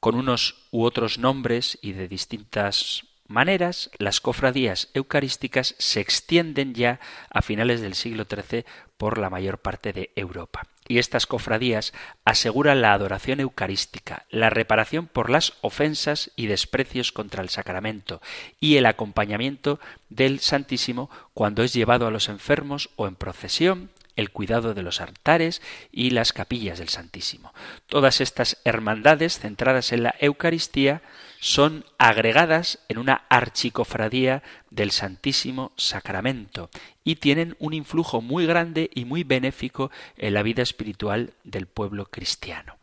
Con 0.00 0.16
unos 0.16 0.66
u 0.72 0.82
otros 0.82 1.16
nombres 1.16 1.78
y 1.80 1.92
de 1.92 2.08
distintas 2.08 3.04
maneras, 3.28 3.92
las 3.98 4.20
cofradías 4.20 4.88
eucarísticas 4.94 5.76
se 5.78 6.00
extienden 6.00 6.74
ya 6.74 6.98
a 7.30 7.40
finales 7.40 7.80
del 7.82 7.94
siglo 7.94 8.26
XIII 8.28 8.64
por 8.96 9.18
la 9.18 9.30
mayor 9.30 9.58
parte 9.58 9.92
de 9.92 10.10
Europa. 10.16 10.62
Y 10.88 10.98
estas 10.98 11.26
cofradías 11.26 11.92
aseguran 12.24 12.82
la 12.82 12.94
adoración 12.94 13.38
eucarística, 13.38 14.26
la 14.28 14.50
reparación 14.50 15.06
por 15.06 15.30
las 15.30 15.52
ofensas 15.60 16.32
y 16.34 16.46
desprecios 16.46 17.12
contra 17.12 17.44
el 17.44 17.48
sacramento 17.48 18.20
y 18.58 18.74
el 18.74 18.86
acompañamiento 18.86 19.78
del 20.08 20.40
Santísimo 20.40 21.10
cuando 21.32 21.62
es 21.62 21.72
llevado 21.72 22.08
a 22.08 22.10
los 22.10 22.28
enfermos 22.28 22.90
o 22.96 23.06
en 23.06 23.14
procesión 23.14 23.90
el 24.16 24.30
cuidado 24.30 24.74
de 24.74 24.82
los 24.82 25.00
altares 25.00 25.62
y 25.90 26.10
las 26.10 26.32
capillas 26.32 26.78
del 26.78 26.88
Santísimo. 26.88 27.52
Todas 27.86 28.20
estas 28.20 28.58
hermandades 28.64 29.38
centradas 29.38 29.92
en 29.92 30.02
la 30.02 30.14
Eucaristía 30.20 31.02
son 31.40 31.84
agregadas 31.98 32.78
en 32.88 32.98
una 32.98 33.26
archicofradía 33.28 34.42
del 34.70 34.90
Santísimo 34.90 35.72
Sacramento 35.76 36.70
y 37.02 37.16
tienen 37.16 37.56
un 37.58 37.74
influjo 37.74 38.20
muy 38.20 38.46
grande 38.46 38.90
y 38.94 39.04
muy 39.04 39.24
benéfico 39.24 39.90
en 40.16 40.34
la 40.34 40.42
vida 40.42 40.62
espiritual 40.62 41.34
del 41.44 41.66
pueblo 41.66 42.06
cristiano. 42.06 42.78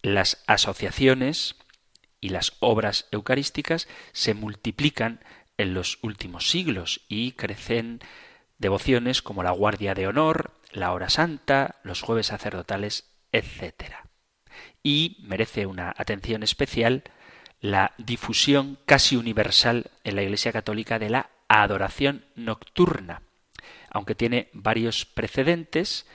Las 0.00 0.42
asociaciones 0.46 1.56
y 2.20 2.30
las 2.30 2.54
obras 2.60 3.06
eucarísticas 3.10 3.88
se 4.12 4.34
multiplican 4.34 5.20
en 5.58 5.74
los 5.74 5.98
últimos 6.02 6.50
siglos 6.50 7.02
y 7.08 7.32
crecen 7.32 8.00
devociones 8.58 9.22
como 9.22 9.42
la 9.42 9.50
Guardia 9.50 9.94
de 9.94 10.06
Honor, 10.06 10.52
la 10.72 10.92
Hora 10.92 11.08
Santa, 11.08 11.76
los 11.82 12.02
jueves 12.02 12.28
sacerdotales, 12.28 13.10
etc. 13.32 13.94
Y 14.82 15.18
merece 15.22 15.66
una 15.66 15.94
atención 15.96 16.42
especial 16.42 17.04
la 17.60 17.94
difusión 17.98 18.78
casi 18.86 19.16
universal 19.16 19.90
en 20.04 20.16
la 20.16 20.22
Iglesia 20.22 20.52
Católica 20.52 20.98
de 20.98 21.10
la 21.10 21.30
adoración 21.48 22.24
nocturna. 22.34 23.22
Aunque 23.90 24.14
tiene 24.14 24.50
varios 24.52 25.06
precedentes, 25.06 26.06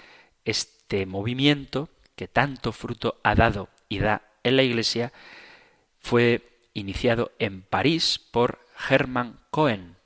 este 0.45 1.05
movimiento, 1.05 1.89
que 2.15 2.27
tanto 2.27 2.71
fruto 2.71 3.19
ha 3.23 3.35
dado 3.35 3.69
y 3.89 3.99
da 3.99 4.21
en 4.43 4.55
la 4.55 4.63
Iglesia, 4.63 5.11
fue 5.99 6.47
iniciado 6.73 7.31
en 7.39 7.63
París 7.63 8.19
por 8.19 8.65
Hermann 8.89 9.39
Cohen, 9.49 9.97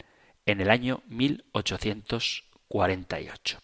en 0.45 0.61
el 0.61 0.69
año 0.69 1.01
1848. 1.07 3.59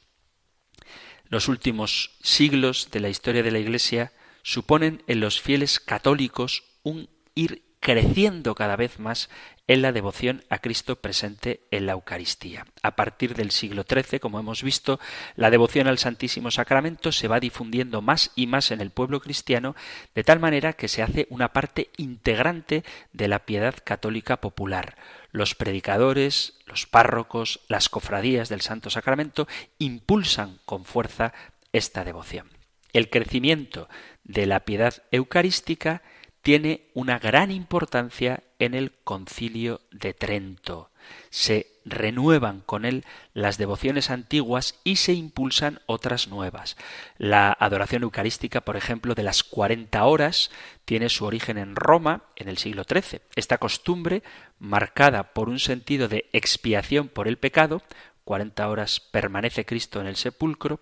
Los 1.25 1.47
últimos 1.47 2.17
siglos 2.21 2.89
de 2.91 2.99
la 2.99 3.09
historia 3.09 3.43
de 3.43 3.51
la 3.51 3.59
Iglesia 3.59 4.11
suponen 4.43 5.03
en 5.07 5.19
los 5.19 5.39
fieles 5.39 5.79
católicos 5.79 6.63
un 6.83 7.07
ir 7.35 7.63
creciendo 7.79 8.55
cada 8.55 8.75
vez 8.75 8.97
más 8.99 9.29
en 9.71 9.81
la 9.81 9.93
devoción 9.93 10.43
a 10.49 10.59
Cristo 10.59 10.97
presente 10.97 11.61
en 11.71 11.85
la 11.85 11.93
Eucaristía. 11.93 12.65
A 12.83 12.97
partir 12.97 13.35
del 13.35 13.51
siglo 13.51 13.85
XIII, 13.89 14.19
como 14.19 14.37
hemos 14.37 14.63
visto, 14.63 14.99
la 15.37 15.49
devoción 15.49 15.87
al 15.87 15.97
Santísimo 15.97 16.51
Sacramento 16.51 17.13
se 17.13 17.29
va 17.29 17.39
difundiendo 17.39 18.01
más 18.01 18.31
y 18.35 18.47
más 18.47 18.71
en 18.71 18.81
el 18.81 18.91
pueblo 18.91 19.21
cristiano, 19.21 19.73
de 20.13 20.25
tal 20.25 20.41
manera 20.41 20.73
que 20.73 20.89
se 20.89 21.03
hace 21.03 21.25
una 21.29 21.53
parte 21.53 21.89
integrante 21.95 22.83
de 23.13 23.29
la 23.29 23.45
piedad 23.45 23.75
católica 23.81 24.41
popular. 24.41 24.97
Los 25.31 25.55
predicadores, 25.55 26.59
los 26.65 26.85
párrocos, 26.85 27.61
las 27.69 27.87
cofradías 27.87 28.49
del 28.49 28.59
Santo 28.59 28.89
Sacramento 28.89 29.47
impulsan 29.79 30.59
con 30.65 30.83
fuerza 30.83 31.33
esta 31.71 32.03
devoción. 32.03 32.49
El 32.91 33.09
crecimiento 33.09 33.87
de 34.25 34.47
la 34.47 34.65
piedad 34.65 35.01
eucarística 35.11 36.01
tiene 36.41 36.89
una 36.93 37.19
gran 37.19 37.51
importancia 37.51 38.43
en 38.59 38.73
el 38.73 38.91
concilio 39.03 39.81
de 39.91 40.13
Trento. 40.13 40.89
Se 41.29 41.67
renuevan 41.83 42.61
con 42.61 42.85
él 42.85 43.05
las 43.33 43.57
devociones 43.57 44.09
antiguas 44.11 44.79
y 44.83 44.97
se 44.97 45.13
impulsan 45.13 45.79
otras 45.87 46.27
nuevas. 46.27 46.77
La 47.17 47.51
adoración 47.59 48.03
eucarística, 48.03 48.61
por 48.61 48.77
ejemplo, 48.77 49.15
de 49.15 49.23
las 49.23 49.43
40 49.43 50.03
horas 50.05 50.51
tiene 50.85 51.09
su 51.09 51.25
origen 51.25 51.57
en 51.57 51.75
Roma 51.75 52.23
en 52.35 52.49
el 52.49 52.57
siglo 52.57 52.83
XIII. 52.83 53.21
Esta 53.35 53.57
costumbre, 53.57 54.23
marcada 54.59 55.33
por 55.33 55.49
un 55.49 55.59
sentido 55.59 56.07
de 56.07 56.29
expiación 56.33 57.07
por 57.07 57.27
el 57.27 57.37
pecado, 57.37 57.81
40 58.23 58.67
horas 58.69 58.99
permanece 58.99 59.65
Cristo 59.65 59.99
en 60.01 60.07
el 60.07 60.15
sepulcro, 60.15 60.79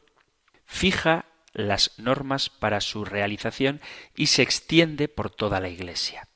fija 0.66 1.26
las 1.68 1.92
normas 1.98 2.50
para 2.50 2.82
su 2.82 3.06
realización 3.06 3.82
y 4.16 4.28
se 4.28 4.42
extiende 4.42 5.08
por 5.08 5.30
toda 5.30 5.60
la 5.60 5.70
Iglesia. 5.70 6.28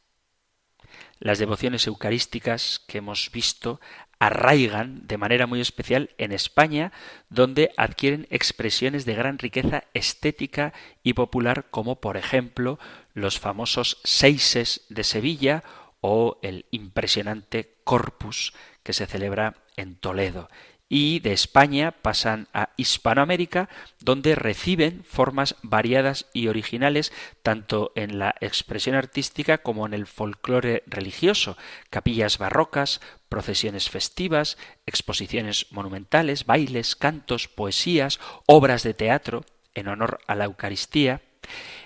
Las 1.19 1.39
devociones 1.39 1.87
eucarísticas 1.87 2.81
que 2.87 2.97
hemos 2.97 3.31
visto 3.31 3.79
arraigan 4.19 5.07
de 5.07 5.17
manera 5.17 5.47
muy 5.47 5.61
especial 5.61 6.09
en 6.17 6.31
España, 6.31 6.91
donde 7.29 7.71
adquieren 7.77 8.27
expresiones 8.29 9.05
de 9.05 9.15
gran 9.15 9.37
riqueza 9.37 9.85
estética 9.93 10.73
y 11.01 11.13
popular, 11.13 11.67
como 11.71 11.99
por 11.99 12.17
ejemplo 12.17 12.79
los 13.13 13.39
famosos 13.39 13.99
seises 14.03 14.85
de 14.89 15.03
Sevilla 15.03 15.63
o 16.01 16.39
el 16.41 16.65
impresionante 16.71 17.75
Corpus 17.83 18.53
que 18.83 18.93
se 18.93 19.05
celebra 19.05 19.55
en 19.77 19.95
Toledo 19.95 20.49
y 20.89 21.19
de 21.19 21.33
España 21.33 21.91
pasan 21.91 22.47
a 22.53 22.69
Hispanoamérica, 22.77 23.69
donde 23.99 24.35
reciben 24.35 25.03
formas 25.03 25.55
variadas 25.63 26.27
y 26.33 26.47
originales 26.47 27.11
tanto 27.41 27.91
en 27.95 28.19
la 28.19 28.35
expresión 28.41 28.95
artística 28.95 29.59
como 29.59 29.85
en 29.85 29.93
el 29.93 30.05
folclore 30.05 30.83
religioso, 30.85 31.57
capillas 31.89 32.37
barrocas, 32.37 33.01
procesiones 33.29 33.89
festivas, 33.89 34.57
exposiciones 34.85 35.71
monumentales, 35.71 36.45
bailes, 36.45 36.95
cantos, 36.95 37.47
poesías, 37.47 38.19
obras 38.45 38.83
de 38.83 38.93
teatro 38.93 39.45
en 39.73 39.87
honor 39.87 40.19
a 40.27 40.35
la 40.35 40.45
Eucaristía. 40.45 41.21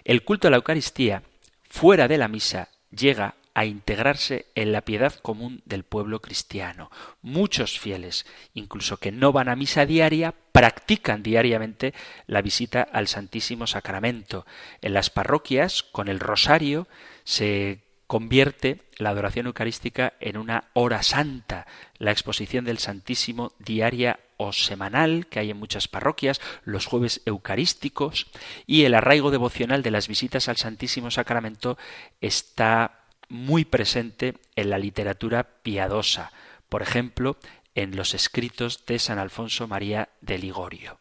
El 0.04 0.24
culto 0.24 0.48
a 0.48 0.52
la 0.52 0.58
Eucaristía, 0.58 1.24
fuera 1.70 2.08
de 2.08 2.18
la 2.18 2.28
misa, 2.28 2.70
llega 2.92 3.36
a 3.58 3.66
integrarse 3.66 4.46
en 4.54 4.72
la 4.72 4.82
piedad 4.82 5.16
común 5.16 5.64
del 5.66 5.84
pueblo 5.84 6.22
cristiano. 6.22 6.92
Muchos 7.24 7.80
fieles, 7.80 8.28
incluso 8.54 8.98
que 8.98 9.12
no 9.12 9.32
van 9.32 9.50
a 9.50 9.56
misa 9.56 9.88
diaria, 9.88 10.36
practican 10.52 11.24
diariamente 11.24 11.96
la 12.28 12.44
visita 12.44 12.84
al 12.84 13.08
Santísimo 13.08 13.66
Sacramento. 13.66 14.46
En 14.84 14.94
las 14.94 15.10
parroquias, 15.10 15.82
con 15.82 16.08
el 16.08 16.20
rosario, 16.20 16.88
se 17.24 17.80
convierte 18.06 18.84
la 18.98 19.10
adoración 19.10 19.48
eucarística 19.48 20.14
en 20.20 20.38
una 20.38 20.66
hora 20.74 21.02
santa, 21.02 21.66
la 21.98 22.12
exposición 22.12 22.64
del 22.64 22.78
Santísimo 22.78 23.54
diaria 23.58 24.20
o 24.38 24.54
semanal 24.54 25.26
que 25.26 25.40
hay 25.40 25.50
en 25.50 25.58
muchas 25.58 25.88
parroquias, 25.88 26.42
los 26.64 26.86
jueves 26.86 27.24
eucarísticos 27.26 28.28
y 28.68 28.84
el 28.84 28.94
arraigo 28.94 29.32
devocional 29.32 29.82
de 29.82 29.90
las 29.90 30.08
visitas 30.08 30.48
al 30.48 30.58
Santísimo 30.58 31.10
Sacramento 31.10 31.76
está 32.22 33.07
muy 33.30 33.66
presente 33.66 34.36
en 34.56 34.70
la 34.70 34.78
literatura 34.78 35.44
piadosa, 35.62 36.32
por 36.70 36.82
ejemplo, 36.82 37.38
en 37.76 37.96
los 37.96 38.14
escritos 38.14 38.86
de 38.86 39.00
San 39.00 39.20
Alfonso 39.20 39.68
María 39.68 40.10
de 40.22 40.38
Ligorio. 40.38 41.00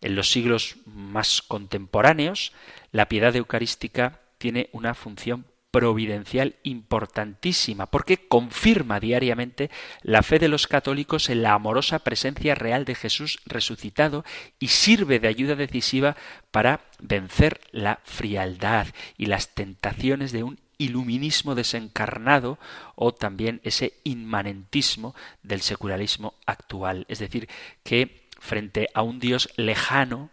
En 0.00 0.14
los 0.14 0.30
siglos 0.30 0.76
más 0.86 1.42
contemporáneos, 1.42 2.52
la 2.92 3.08
piedad 3.08 3.34
eucarística 3.34 4.20
tiene 4.38 4.68
una 4.72 4.94
función 4.94 5.46
providencial 5.70 6.56
importantísima, 6.62 7.86
porque 7.86 8.26
confirma 8.26 9.00
diariamente 9.00 9.70
la 10.02 10.22
fe 10.22 10.38
de 10.38 10.48
los 10.48 10.66
católicos 10.66 11.28
en 11.28 11.42
la 11.42 11.52
amorosa 11.52 11.98
presencia 11.98 12.54
real 12.54 12.84
de 12.84 12.94
Jesús 12.94 13.38
resucitado 13.44 14.24
y 14.58 14.68
sirve 14.68 15.20
de 15.20 15.28
ayuda 15.28 15.56
decisiva 15.56 16.16
para 16.50 16.80
vencer 17.00 17.60
la 17.70 18.00
frialdad 18.04 18.86
y 19.18 19.26
las 19.26 19.54
tentaciones 19.54 20.32
de 20.32 20.42
un 20.42 20.58
iluminismo 20.78 21.54
desencarnado 21.54 22.58
o 22.94 23.12
también 23.12 23.60
ese 23.64 23.94
inmanentismo 24.04 25.14
del 25.42 25.60
secularismo 25.60 26.34
actual. 26.46 27.04
Es 27.08 27.18
decir, 27.18 27.48
que 27.82 28.28
frente 28.38 28.88
a 28.94 29.02
un 29.02 29.18
Dios 29.18 29.50
lejano, 29.56 30.30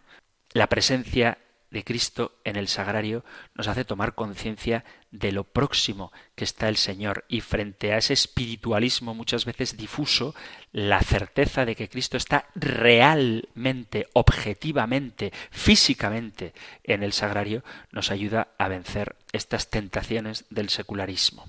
la 0.52 0.68
presencia 0.68 1.38
de 1.70 1.84
Cristo 1.84 2.38
en 2.44 2.56
el 2.56 2.68
sagrario 2.68 3.24
nos 3.54 3.68
hace 3.68 3.84
tomar 3.84 4.14
conciencia 4.14 4.84
de 5.10 5.32
lo 5.32 5.44
próximo 5.44 6.12
que 6.34 6.44
está 6.44 6.68
el 6.68 6.76
Señor 6.76 7.24
y 7.28 7.40
frente 7.40 7.92
a 7.92 7.98
ese 7.98 8.12
espiritualismo 8.12 9.14
muchas 9.14 9.44
veces 9.44 9.76
difuso, 9.76 10.34
la 10.72 11.00
certeza 11.00 11.64
de 11.64 11.74
que 11.74 11.88
Cristo 11.88 12.16
está 12.16 12.46
realmente, 12.54 14.08
objetivamente, 14.12 15.32
físicamente 15.50 16.52
en 16.84 17.02
el 17.02 17.12
sagrario 17.12 17.64
nos 17.90 18.10
ayuda 18.10 18.48
a 18.58 18.68
vencer 18.68 19.16
estas 19.32 19.70
tentaciones 19.70 20.44
del 20.50 20.68
secularismo. 20.68 21.46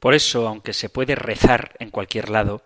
Por 0.00 0.14
eso, 0.14 0.46
aunque 0.46 0.72
se 0.72 0.88
puede 0.88 1.14
rezar 1.14 1.74
en 1.78 1.90
cualquier 1.90 2.28
lado, 2.28 2.62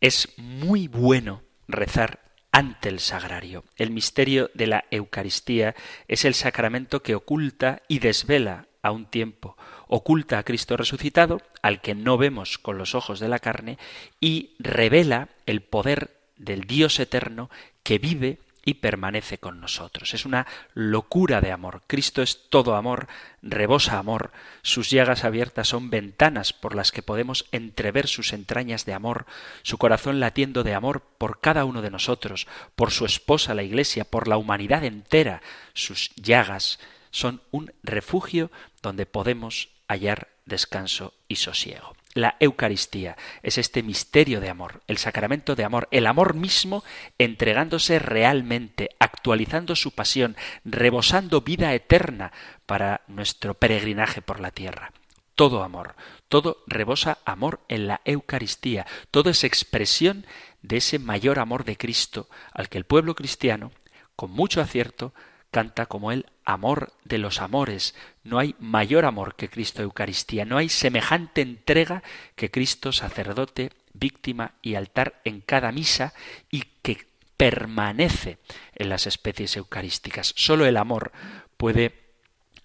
es 0.00 0.34
muy 0.36 0.86
bueno 0.86 1.42
rezar 1.66 2.27
ante 2.52 2.88
el 2.88 3.00
sagrario. 3.00 3.64
El 3.76 3.90
misterio 3.90 4.50
de 4.54 4.66
la 4.66 4.84
Eucaristía 4.90 5.74
es 6.08 6.24
el 6.24 6.34
sacramento 6.34 7.02
que 7.02 7.14
oculta 7.14 7.82
y 7.88 7.98
desvela 7.98 8.66
a 8.82 8.92
un 8.92 9.06
tiempo, 9.06 9.56
oculta 9.86 10.38
a 10.38 10.42
Cristo 10.44 10.76
resucitado, 10.76 11.40
al 11.62 11.80
que 11.80 11.94
no 11.94 12.16
vemos 12.16 12.58
con 12.58 12.78
los 12.78 12.94
ojos 12.94 13.20
de 13.20 13.28
la 13.28 13.38
carne, 13.38 13.78
y 14.20 14.54
revela 14.58 15.28
el 15.46 15.62
poder 15.62 16.16
del 16.36 16.62
Dios 16.62 17.00
eterno 17.00 17.50
que 17.82 17.98
vive 17.98 18.38
y 18.64 18.74
permanece 18.74 19.38
con 19.38 19.60
nosotros. 19.60 20.14
Es 20.14 20.24
una 20.24 20.46
locura 20.74 21.40
de 21.40 21.52
amor. 21.52 21.82
Cristo 21.86 22.22
es 22.22 22.48
todo 22.48 22.76
amor, 22.76 23.08
rebosa 23.42 23.98
amor. 23.98 24.32
Sus 24.62 24.90
llagas 24.90 25.24
abiertas 25.24 25.68
son 25.68 25.90
ventanas 25.90 26.52
por 26.52 26.74
las 26.74 26.92
que 26.92 27.02
podemos 27.02 27.46
entrever 27.52 28.06
sus 28.06 28.32
entrañas 28.32 28.84
de 28.84 28.94
amor, 28.94 29.26
su 29.62 29.78
corazón 29.78 30.20
latiendo 30.20 30.64
de 30.64 30.74
amor 30.74 31.02
por 31.18 31.40
cada 31.40 31.64
uno 31.64 31.82
de 31.82 31.90
nosotros, 31.90 32.46
por 32.76 32.90
su 32.90 33.04
esposa 33.04 33.54
la 33.54 33.62
Iglesia, 33.62 34.04
por 34.04 34.28
la 34.28 34.36
humanidad 34.36 34.84
entera. 34.84 35.42
Sus 35.74 36.14
llagas 36.16 36.78
son 37.10 37.42
un 37.50 37.72
refugio 37.82 38.50
donde 38.82 39.06
podemos 39.06 39.70
hallar 39.88 40.28
descanso 40.44 41.14
y 41.28 41.36
sosiego. 41.36 41.97
La 42.18 42.34
Eucaristía 42.40 43.16
es 43.44 43.58
este 43.58 43.84
misterio 43.84 44.40
de 44.40 44.50
amor, 44.50 44.82
el 44.88 44.98
sacramento 44.98 45.54
de 45.54 45.62
amor, 45.62 45.86
el 45.92 46.04
amor 46.04 46.34
mismo 46.34 46.82
entregándose 47.16 48.00
realmente, 48.00 48.90
actualizando 48.98 49.76
su 49.76 49.92
pasión, 49.92 50.36
rebosando 50.64 51.42
vida 51.42 51.72
eterna 51.74 52.32
para 52.66 53.02
nuestro 53.06 53.54
peregrinaje 53.54 54.20
por 54.20 54.40
la 54.40 54.50
tierra. 54.50 54.90
Todo 55.36 55.62
amor, 55.62 55.94
todo 56.28 56.64
rebosa 56.66 57.18
amor 57.24 57.60
en 57.68 57.86
la 57.86 58.00
Eucaristía, 58.04 58.84
todo 59.12 59.30
es 59.30 59.44
expresión 59.44 60.26
de 60.60 60.78
ese 60.78 60.98
mayor 60.98 61.38
amor 61.38 61.62
de 61.62 61.76
Cristo 61.76 62.28
al 62.52 62.68
que 62.68 62.78
el 62.78 62.84
pueblo 62.84 63.14
cristiano, 63.14 63.70
con 64.16 64.32
mucho 64.32 64.60
acierto, 64.60 65.14
canta 65.52 65.86
como 65.86 66.10
el 66.10 66.26
amor 66.48 66.94
de 67.04 67.18
los 67.18 67.42
amores. 67.42 67.94
No 68.24 68.38
hay 68.38 68.56
mayor 68.58 69.04
amor 69.04 69.34
que 69.36 69.50
Cristo 69.50 69.82
Eucaristía, 69.82 70.46
no 70.46 70.56
hay 70.56 70.70
semejante 70.70 71.42
entrega 71.42 72.02
que 72.36 72.50
Cristo 72.50 72.90
sacerdote, 72.90 73.70
víctima 73.92 74.54
y 74.62 74.74
altar 74.74 75.20
en 75.24 75.42
cada 75.42 75.72
misa 75.72 76.14
y 76.50 76.62
que 76.82 77.06
permanece 77.36 78.38
en 78.74 78.88
las 78.88 79.06
especies 79.06 79.58
eucarísticas. 79.58 80.32
Solo 80.36 80.64
el 80.64 80.78
amor 80.78 81.12
puede 81.58 81.94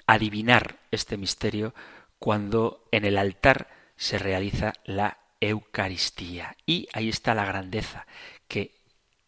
adivinar 0.07 0.79
este 0.91 1.17
misterio 1.17 1.75
cuando 2.19 2.85
en 2.91 3.03
el 3.03 3.17
altar 3.17 3.67
se 3.97 4.17
realiza 4.17 4.71
la 4.85 5.17
Eucaristía. 5.41 6.55
Y 6.65 6.87
ahí 6.93 7.09
está 7.09 7.35
la 7.35 7.43
grandeza, 7.43 8.07
que 8.47 8.79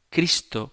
Cristo 0.09 0.71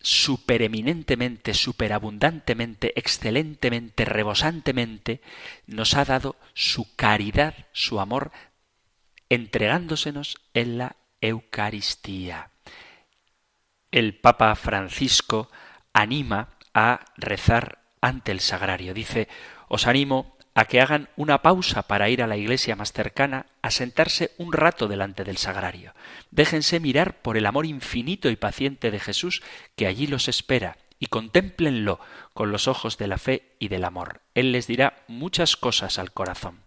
supereminentemente, 0.00 1.54
superabundantemente, 1.54 2.92
excelentemente, 2.96 4.04
rebosantemente, 4.04 5.20
nos 5.66 5.94
ha 5.94 6.04
dado 6.04 6.36
su 6.54 6.94
caridad, 6.96 7.54
su 7.72 8.00
amor, 8.00 8.32
entregándosenos 9.28 10.38
en 10.54 10.78
la 10.78 10.96
Eucaristía. 11.20 12.50
El 13.90 14.16
Papa 14.18 14.54
Francisco 14.54 15.50
anima 15.92 16.56
a 16.72 17.04
rezar 17.16 17.80
ante 18.00 18.32
el 18.32 18.40
sagrario. 18.40 18.94
Dice, 18.94 19.28
os 19.68 19.86
animo 19.86 20.36
a 20.54 20.64
que 20.64 20.80
hagan 20.80 21.08
una 21.16 21.42
pausa 21.42 21.82
para 21.82 22.08
ir 22.08 22.22
a 22.22 22.26
la 22.26 22.36
iglesia 22.36 22.76
más 22.76 22.92
cercana, 22.92 23.46
a 23.62 23.70
sentarse 23.70 24.32
un 24.36 24.52
rato 24.52 24.88
delante 24.88 25.24
del 25.24 25.36
sagrario. 25.36 25.94
Déjense 26.30 26.80
mirar 26.80 27.22
por 27.22 27.36
el 27.36 27.46
amor 27.46 27.66
infinito 27.66 28.30
y 28.30 28.36
paciente 28.36 28.90
de 28.90 29.00
Jesús 29.00 29.42
que 29.76 29.86
allí 29.86 30.06
los 30.06 30.28
espera, 30.28 30.76
y 30.98 31.06
contémplenlo 31.06 31.98
con 32.34 32.52
los 32.52 32.68
ojos 32.68 32.98
de 32.98 33.08
la 33.08 33.16
fe 33.16 33.54
y 33.58 33.68
del 33.68 33.84
amor. 33.84 34.20
Él 34.34 34.52
les 34.52 34.66
dirá 34.66 35.02
muchas 35.08 35.56
cosas 35.56 35.98
al 35.98 36.12
corazón. 36.12 36.60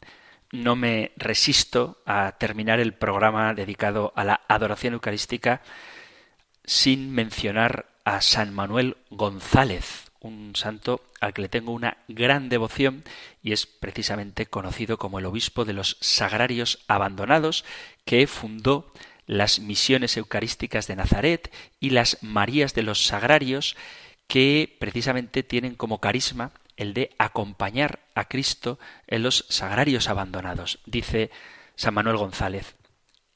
no 0.52 0.76
me 0.76 1.14
resisto 1.18 1.98
a 2.06 2.34
terminar 2.38 2.80
el 2.80 2.94
programa 2.94 3.56
dedicado 3.56 4.14
a 4.16 4.24
la 4.24 4.42
adoración 4.48 4.94
eucarística 4.94 5.64
sin 6.64 7.12
mencionar 7.12 7.88
a 8.06 8.22
San 8.22 8.54
Manuel 8.54 8.98
González, 9.10 10.12
un 10.24 10.56
santo 10.56 11.02
al 11.22 11.34
que 11.34 11.44
le 11.44 11.50
tengo 11.50 11.72
una 11.72 11.98
gran 12.08 12.50
devoción 12.50 13.04
y 13.44 13.52
es 13.52 13.68
precisamente 13.68 14.48
conocido 14.48 14.98
como 14.98 15.20
el 15.20 15.26
obispo 15.26 15.66
de 15.66 15.74
los 15.74 15.98
sagrarios 16.00 16.80
abandonados 16.88 17.66
que 18.06 18.26
fundó 18.26 18.92
las 19.28 19.60
misiones 19.60 20.18
eucarísticas 20.18 20.88
de 20.88 20.96
Nazaret 20.96 21.54
y 21.80 21.92
las 21.92 22.18
Marías 22.22 22.74
de 22.74 22.84
los 22.84 23.06
Sagrarios 23.06 23.76
que 24.28 24.76
precisamente 24.80 25.44
tienen 25.44 25.76
como 25.76 26.00
carisma 26.00 26.52
el 26.78 26.94
de 26.94 27.12
acompañar 27.18 28.00
a 28.16 28.28
Cristo 28.28 28.80
en 29.08 29.24
los 29.24 29.46
sagrarios 29.50 30.10
abandonados. 30.10 30.80
Dice 30.86 31.30
San 31.76 31.94
Manuel 31.94 32.18
González, 32.18 32.76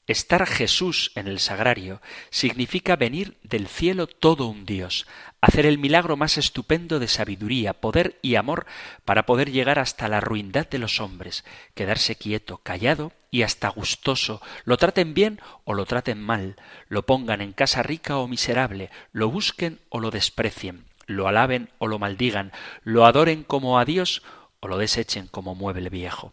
Estar 0.08 0.46
Jesús 0.46 1.12
en 1.16 1.28
el 1.28 1.38
sagrario 1.38 2.00
significa 2.30 2.96
venir 2.96 3.36
del 3.42 3.68
cielo 3.68 4.06
todo 4.06 4.46
un 4.46 4.64
Dios, 4.64 5.06
hacer 5.42 5.66
el 5.66 5.76
milagro 5.76 6.16
más 6.16 6.38
estupendo 6.38 6.98
de 6.98 7.08
sabiduría, 7.08 7.74
poder 7.74 8.18
y 8.22 8.36
amor 8.36 8.64
para 9.04 9.26
poder 9.26 9.52
llegar 9.52 9.78
hasta 9.78 10.08
la 10.08 10.20
ruindad 10.20 10.66
de 10.66 10.78
los 10.78 10.98
hombres, 10.98 11.44
quedarse 11.74 12.16
quieto, 12.16 12.56
callado 12.62 13.12
y 13.30 13.42
hasta 13.42 13.68
gustoso, 13.68 14.40
lo 14.64 14.78
traten 14.78 15.12
bien 15.12 15.42
o 15.64 15.74
lo 15.74 15.84
traten 15.84 16.22
mal, 16.22 16.56
lo 16.88 17.04
pongan 17.04 17.42
en 17.42 17.52
casa 17.52 17.82
rica 17.82 18.16
o 18.16 18.28
miserable, 18.28 18.88
lo 19.12 19.28
busquen 19.30 19.78
o 19.90 20.00
lo 20.00 20.10
desprecien, 20.10 20.86
lo 21.04 21.28
alaben 21.28 21.68
o 21.76 21.86
lo 21.86 21.98
maldigan, 21.98 22.50
lo 22.82 23.04
adoren 23.04 23.44
como 23.44 23.78
a 23.78 23.84
Dios 23.84 24.22
o 24.60 24.68
lo 24.68 24.78
desechen 24.78 25.26
como 25.26 25.54
mueble 25.54 25.90
viejo 25.90 26.32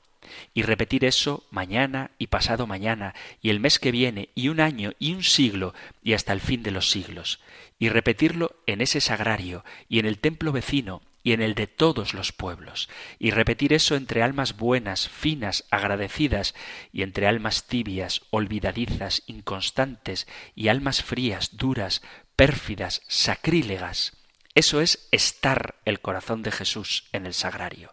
y 0.53 0.63
repetir 0.63 1.05
eso 1.05 1.45
mañana 1.51 2.11
y 2.17 2.27
pasado 2.27 2.67
mañana 2.67 3.13
y 3.41 3.49
el 3.49 3.59
mes 3.59 3.79
que 3.79 3.91
viene 3.91 4.29
y 4.35 4.49
un 4.49 4.59
año 4.59 4.93
y 4.99 5.13
un 5.13 5.23
siglo 5.23 5.73
y 6.03 6.13
hasta 6.13 6.33
el 6.33 6.41
fin 6.41 6.63
de 6.63 6.71
los 6.71 6.89
siglos, 6.89 7.39
y 7.79 7.89
repetirlo 7.89 8.55
en 8.65 8.81
ese 8.81 9.01
sagrario 9.01 9.63
y 9.89 9.99
en 9.99 10.05
el 10.05 10.19
templo 10.19 10.51
vecino 10.51 11.01
y 11.25 11.33
en 11.33 11.41
el 11.41 11.55
de 11.55 11.65
todos 11.65 12.13
los 12.13 12.31
pueblos, 12.31 12.87
y 13.17 13.31
repetir 13.31 13.73
eso 13.73 13.95
entre 13.95 14.21
almas 14.21 14.57
buenas, 14.57 15.09
finas, 15.09 15.65
agradecidas, 15.71 16.53
y 16.93 17.01
entre 17.01 17.25
almas 17.25 17.65
tibias, 17.65 18.21
olvidadizas, 18.29 19.23
inconstantes, 19.25 20.27
y 20.53 20.67
almas 20.67 21.01
frías, 21.01 21.57
duras, 21.57 22.03
pérfidas, 22.35 23.01
sacrílegas. 23.07 24.13
Eso 24.53 24.81
es 24.81 25.07
estar 25.11 25.75
el 25.83 25.99
corazón 25.99 26.43
de 26.43 26.51
Jesús 26.51 27.05
en 27.11 27.25
el 27.25 27.33
sagrario. 27.33 27.91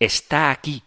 Está 0.00 0.50
aquí, 0.50 0.82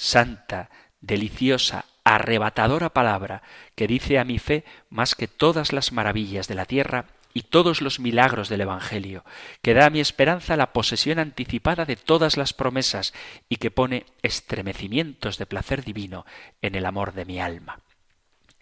santa, 0.00 0.70
deliciosa, 1.02 1.84
arrebatadora 2.04 2.88
palabra 2.88 3.42
que 3.74 3.86
dice 3.86 4.18
a 4.18 4.24
mi 4.24 4.38
fe 4.38 4.64
más 4.88 5.14
que 5.14 5.28
todas 5.28 5.74
las 5.74 5.92
maravillas 5.92 6.48
de 6.48 6.54
la 6.54 6.64
tierra 6.64 7.04
y 7.34 7.42
todos 7.42 7.82
los 7.82 8.00
milagros 8.00 8.48
del 8.48 8.62
Evangelio, 8.62 9.26
que 9.60 9.74
da 9.74 9.86
a 9.86 9.90
mi 9.90 10.00
esperanza 10.00 10.56
la 10.56 10.72
posesión 10.72 11.18
anticipada 11.18 11.84
de 11.84 11.96
todas 11.96 12.38
las 12.38 12.54
promesas 12.54 13.12
y 13.50 13.56
que 13.56 13.70
pone 13.70 14.06
estremecimientos 14.22 15.36
de 15.36 15.44
placer 15.44 15.84
divino 15.84 16.24
en 16.62 16.76
el 16.76 16.86
amor 16.86 17.12
de 17.12 17.26
mi 17.26 17.38
alma. 17.38 17.80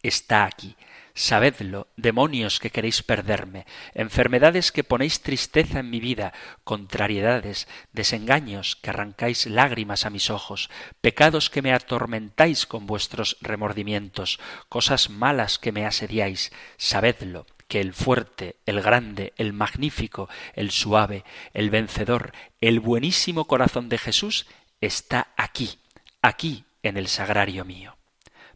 Está 0.02 0.44
aquí, 0.44 0.74
Sabedlo, 1.18 1.88
demonios 1.96 2.60
que 2.60 2.70
queréis 2.70 3.02
perderme, 3.02 3.66
enfermedades 3.92 4.70
que 4.70 4.84
ponéis 4.84 5.20
tristeza 5.20 5.80
en 5.80 5.90
mi 5.90 5.98
vida, 5.98 6.32
contrariedades, 6.62 7.66
desengaños 7.92 8.76
que 8.76 8.90
arrancáis 8.90 9.46
lágrimas 9.46 10.06
a 10.06 10.10
mis 10.10 10.30
ojos, 10.30 10.70
pecados 11.00 11.50
que 11.50 11.60
me 11.60 11.72
atormentáis 11.72 12.66
con 12.66 12.86
vuestros 12.86 13.36
remordimientos, 13.40 14.38
cosas 14.68 15.10
malas 15.10 15.58
que 15.58 15.72
me 15.72 15.86
asediáis, 15.86 16.52
sabedlo, 16.76 17.46
que 17.66 17.80
el 17.80 17.94
fuerte, 17.94 18.60
el 18.64 18.80
grande, 18.80 19.32
el 19.38 19.52
magnífico, 19.52 20.28
el 20.54 20.70
suave, 20.70 21.24
el 21.52 21.68
vencedor, 21.70 22.30
el 22.60 22.78
buenísimo 22.78 23.46
corazón 23.46 23.88
de 23.88 23.98
Jesús 23.98 24.46
está 24.80 25.32
aquí, 25.36 25.80
aquí 26.22 26.64
en 26.84 26.96
el 26.96 27.08
sagrario 27.08 27.64
mío. 27.64 27.97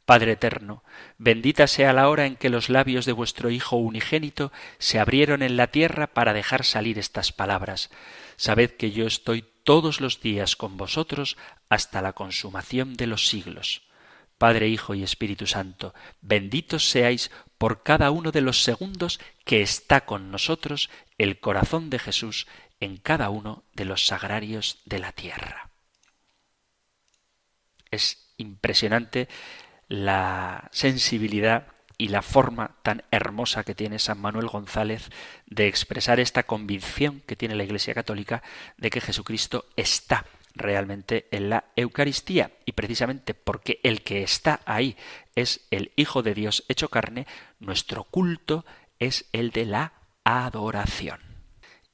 Padre 0.04 0.32
eterno, 0.32 0.82
bendita 1.16 1.66
sea 1.66 1.92
la 1.92 2.08
hora 2.08 2.26
en 2.26 2.36
que 2.36 2.50
los 2.50 2.68
labios 2.68 3.06
de 3.06 3.12
vuestro 3.12 3.50
Hijo 3.50 3.76
unigénito 3.76 4.52
se 4.78 4.98
abrieron 4.98 5.42
en 5.42 5.56
la 5.56 5.68
tierra 5.68 6.08
para 6.08 6.32
dejar 6.32 6.64
salir 6.64 6.98
estas 6.98 7.32
palabras. 7.32 7.90
Sabed 8.36 8.72
que 8.72 8.90
yo 8.90 9.06
estoy 9.06 9.44
todos 9.62 10.00
los 10.00 10.20
días 10.20 10.56
con 10.56 10.76
vosotros 10.76 11.36
hasta 11.68 12.02
la 12.02 12.14
consumación 12.14 12.94
de 12.94 13.06
los 13.06 13.28
siglos. 13.28 13.82
Padre, 14.38 14.68
Hijo 14.68 14.94
y 14.94 15.04
Espíritu 15.04 15.46
Santo, 15.46 15.94
benditos 16.20 16.90
seáis 16.90 17.30
por 17.56 17.84
cada 17.84 18.10
uno 18.10 18.32
de 18.32 18.40
los 18.40 18.64
segundos 18.64 19.20
que 19.44 19.62
está 19.62 20.04
con 20.04 20.32
nosotros 20.32 20.90
el 21.16 21.38
corazón 21.38 21.90
de 21.90 22.00
Jesús 22.00 22.48
en 22.80 22.96
cada 22.96 23.30
uno 23.30 23.62
de 23.72 23.84
los 23.84 24.04
sagrarios 24.04 24.80
de 24.84 24.98
la 24.98 25.12
tierra. 25.12 25.70
Es 27.92 28.34
impresionante 28.36 29.28
la 29.92 30.70
sensibilidad 30.72 31.66
y 31.98 32.08
la 32.08 32.22
forma 32.22 32.76
tan 32.82 33.04
hermosa 33.10 33.62
que 33.62 33.74
tiene 33.74 33.98
San 33.98 34.18
Manuel 34.18 34.46
González 34.46 35.10
de 35.44 35.66
expresar 35.68 36.18
esta 36.18 36.44
convicción 36.44 37.20
que 37.26 37.36
tiene 37.36 37.56
la 37.56 37.64
Iglesia 37.64 37.92
Católica 37.92 38.42
de 38.78 38.88
que 38.88 39.02
Jesucristo 39.02 39.66
está 39.76 40.24
realmente 40.54 41.28
en 41.30 41.50
la 41.50 41.64
Eucaristía 41.76 42.52
y 42.64 42.72
precisamente 42.72 43.34
porque 43.34 43.80
el 43.82 44.00
que 44.00 44.22
está 44.22 44.60
ahí 44.64 44.96
es 45.34 45.60
el 45.70 45.92
Hijo 45.96 46.22
de 46.22 46.32
Dios 46.32 46.64
hecho 46.68 46.88
carne, 46.88 47.26
nuestro 47.60 48.04
culto 48.04 48.64
es 48.98 49.26
el 49.32 49.50
de 49.50 49.66
la 49.66 49.92
adoración. 50.24 51.20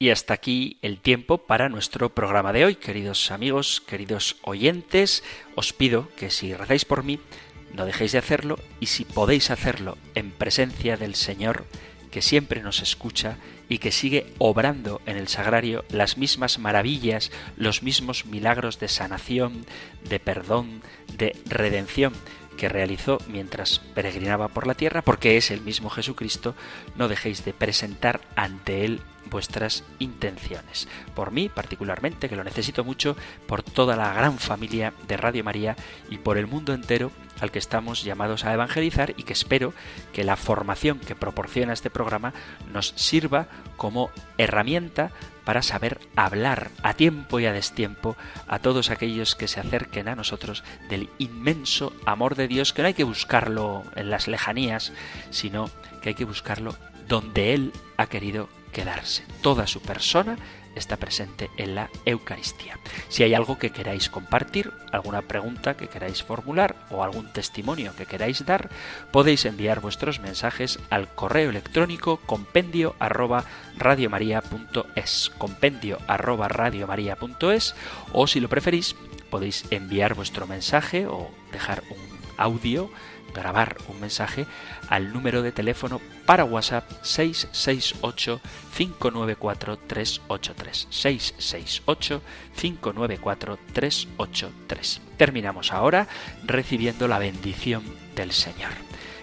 Y 0.01 0.11
hasta 0.11 0.33
aquí 0.33 0.79
el 0.81 1.01
tiempo 1.01 1.39
para 1.39 1.67
nuestro 1.67 2.15
programa 2.15 2.53
de 2.53 2.63
hoy, 2.63 2.75
queridos 2.75 3.31
amigos, 3.31 3.81
queridos 3.81 4.37
oyentes. 4.43 5.25
Os 5.55 5.73
pido 5.73 6.07
que 6.15 6.29
si 6.29 6.53
rezáis 6.53 6.85
por 6.85 7.03
mí, 7.03 7.19
no 7.73 7.85
dejéis 7.85 8.11
de 8.11 8.17
hacerlo 8.17 8.59
y 8.79 8.87
si 8.87 9.05
podéis 9.05 9.51
hacerlo 9.51 9.97
en 10.15 10.31
presencia 10.31 10.97
del 10.97 11.15
Señor, 11.15 11.65
que 12.11 12.21
siempre 12.21 12.61
nos 12.61 12.81
escucha 12.81 13.37
y 13.67 13.77
que 13.77 13.91
sigue 13.91 14.33
obrando 14.39 15.01
en 15.05 15.17
el 15.17 15.27
sagrario 15.27 15.85
las 15.89 16.17
mismas 16.17 16.57
maravillas, 16.57 17.31
los 17.55 17.83
mismos 17.83 18.25
milagros 18.25 18.79
de 18.79 18.87
sanación, 18.87 19.65
de 20.09 20.19
perdón, 20.19 20.81
de 21.17 21.35
redención 21.45 22.13
que 22.59 22.67
realizó 22.67 23.19
mientras 23.29 23.79
peregrinaba 23.79 24.49
por 24.49 24.67
la 24.67 24.73
tierra, 24.73 25.01
porque 25.01 25.37
es 25.37 25.49
el 25.49 25.61
mismo 25.61 25.89
Jesucristo, 25.89 26.55
no 26.97 27.07
dejéis 27.07 27.45
de 27.45 27.53
presentar 27.53 28.19
ante 28.35 28.83
Él 28.83 29.01
vuestras 29.29 29.85
intenciones. 29.97 30.89
Por 31.15 31.31
mí, 31.31 31.47
particularmente, 31.47 32.27
que 32.27 32.35
lo 32.35 32.43
necesito 32.43 32.83
mucho, 32.83 33.15
por 33.47 33.63
toda 33.63 33.95
la 33.95 34.13
gran 34.13 34.39
familia 34.39 34.93
de 35.07 35.15
Radio 35.15 35.45
María 35.45 35.77
y 36.09 36.17
por 36.17 36.37
el 36.37 36.47
mundo 36.47 36.73
entero 36.73 37.11
al 37.39 37.49
que 37.49 37.59
estamos 37.59 38.03
llamados 38.03 38.43
a 38.43 38.53
evangelizar 38.53 39.13
y 39.15 39.23
que 39.23 39.31
espero 39.31 39.73
que 40.11 40.25
la 40.25 40.35
formación 40.35 40.99
que 40.99 41.15
proporciona 41.15 41.71
este 41.71 41.89
programa 41.89 42.33
nos 42.73 42.89
sirva 42.97 43.47
como 43.77 44.09
herramienta 44.37 45.11
para 45.49 45.63
saber 45.63 45.99
hablar 46.15 46.69
a 46.83 46.93
tiempo 46.93 47.39
y 47.39 47.47
a 47.47 47.51
destiempo 47.51 48.15
a 48.47 48.59
todos 48.59 48.91
aquellos 48.91 49.33
que 49.33 49.47
se 49.47 49.59
acerquen 49.59 50.07
a 50.07 50.13
nosotros 50.13 50.63
del 50.89 51.09
inmenso 51.17 51.91
amor 52.05 52.35
de 52.35 52.47
Dios, 52.47 52.71
que 52.71 52.83
no 52.83 52.87
hay 52.89 52.93
que 52.93 53.03
buscarlo 53.03 53.83
en 53.95 54.11
las 54.11 54.27
lejanías, 54.27 54.93
sino 55.31 55.71
que 56.03 56.09
hay 56.09 56.13
que 56.13 56.25
buscarlo 56.25 56.75
donde 57.07 57.55
Él 57.55 57.73
ha 57.97 58.05
querido 58.05 58.47
quedarse. 58.71 59.23
Toda 59.41 59.67
su 59.67 59.81
persona 59.81 60.37
está 60.75 60.97
presente 60.97 61.49
en 61.57 61.75
la 61.75 61.89
Eucaristía. 62.05 62.77
Si 63.09 63.23
hay 63.23 63.33
algo 63.33 63.57
que 63.57 63.71
queráis 63.71 64.09
compartir, 64.09 64.71
alguna 64.91 65.21
pregunta 65.21 65.75
que 65.75 65.87
queráis 65.87 66.23
formular 66.23 66.75
o 66.89 67.03
algún 67.03 67.31
testimonio 67.33 67.95
que 67.95 68.05
queráis 68.05 68.45
dar, 68.45 68.69
podéis 69.11 69.45
enviar 69.45 69.81
vuestros 69.81 70.19
mensajes 70.19 70.79
al 70.89 71.13
correo 71.13 71.49
electrónico 71.49 72.17
compendio 72.25 72.95
arroba 72.99 73.45
radiomaria.es, 73.77 75.31
compendio 75.37 75.99
arroba 76.07 76.49
o 78.13 78.27
si 78.27 78.39
lo 78.39 78.49
preferís 78.49 78.95
podéis 79.29 79.65
enviar 79.69 80.15
vuestro 80.15 80.47
mensaje 80.47 81.05
o 81.07 81.29
dejar 81.51 81.83
un 81.89 81.97
audio 82.37 82.89
grabar 83.33 83.77
un 83.87 83.99
mensaje 83.99 84.45
al 84.89 85.13
número 85.13 85.41
de 85.41 85.51
teléfono 85.51 86.01
para 86.25 86.43
WhatsApp 86.45 86.89
668 87.01 88.41
594 88.75 89.77
383 89.77 90.87
668 90.89 92.21
594 92.55 93.59
383. 93.73 95.01
Terminamos 95.17 95.73
ahora 95.73 96.07
recibiendo 96.45 97.07
la 97.07 97.19
bendición 97.19 97.83
del 98.15 98.31
Señor. 98.31 98.71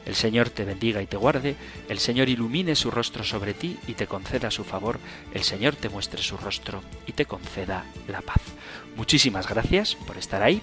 El 0.06 0.14
Señor 0.14 0.50
te 0.50 0.64
bendiga 0.64 1.02
y 1.02 1.06
te 1.06 1.16
guarde, 1.16 1.56
el 1.88 1.98
Señor 1.98 2.28
ilumine 2.28 2.76
su 2.76 2.92
rostro 2.92 3.24
sobre 3.24 3.54
ti 3.54 3.76
y 3.88 3.94
te 3.94 4.06
conceda 4.06 4.52
su 4.52 4.62
favor, 4.62 5.00
el 5.34 5.42
Señor 5.42 5.74
te 5.74 5.88
muestre 5.88 6.22
su 6.22 6.36
rostro 6.36 6.80
y 7.08 7.12
te 7.12 7.26
conceda 7.26 7.84
la 8.06 8.20
paz. 8.20 8.40
Muchísimas 8.96 9.48
gracias 9.48 9.96
por 9.96 10.16
estar 10.16 10.44
ahí 10.44 10.62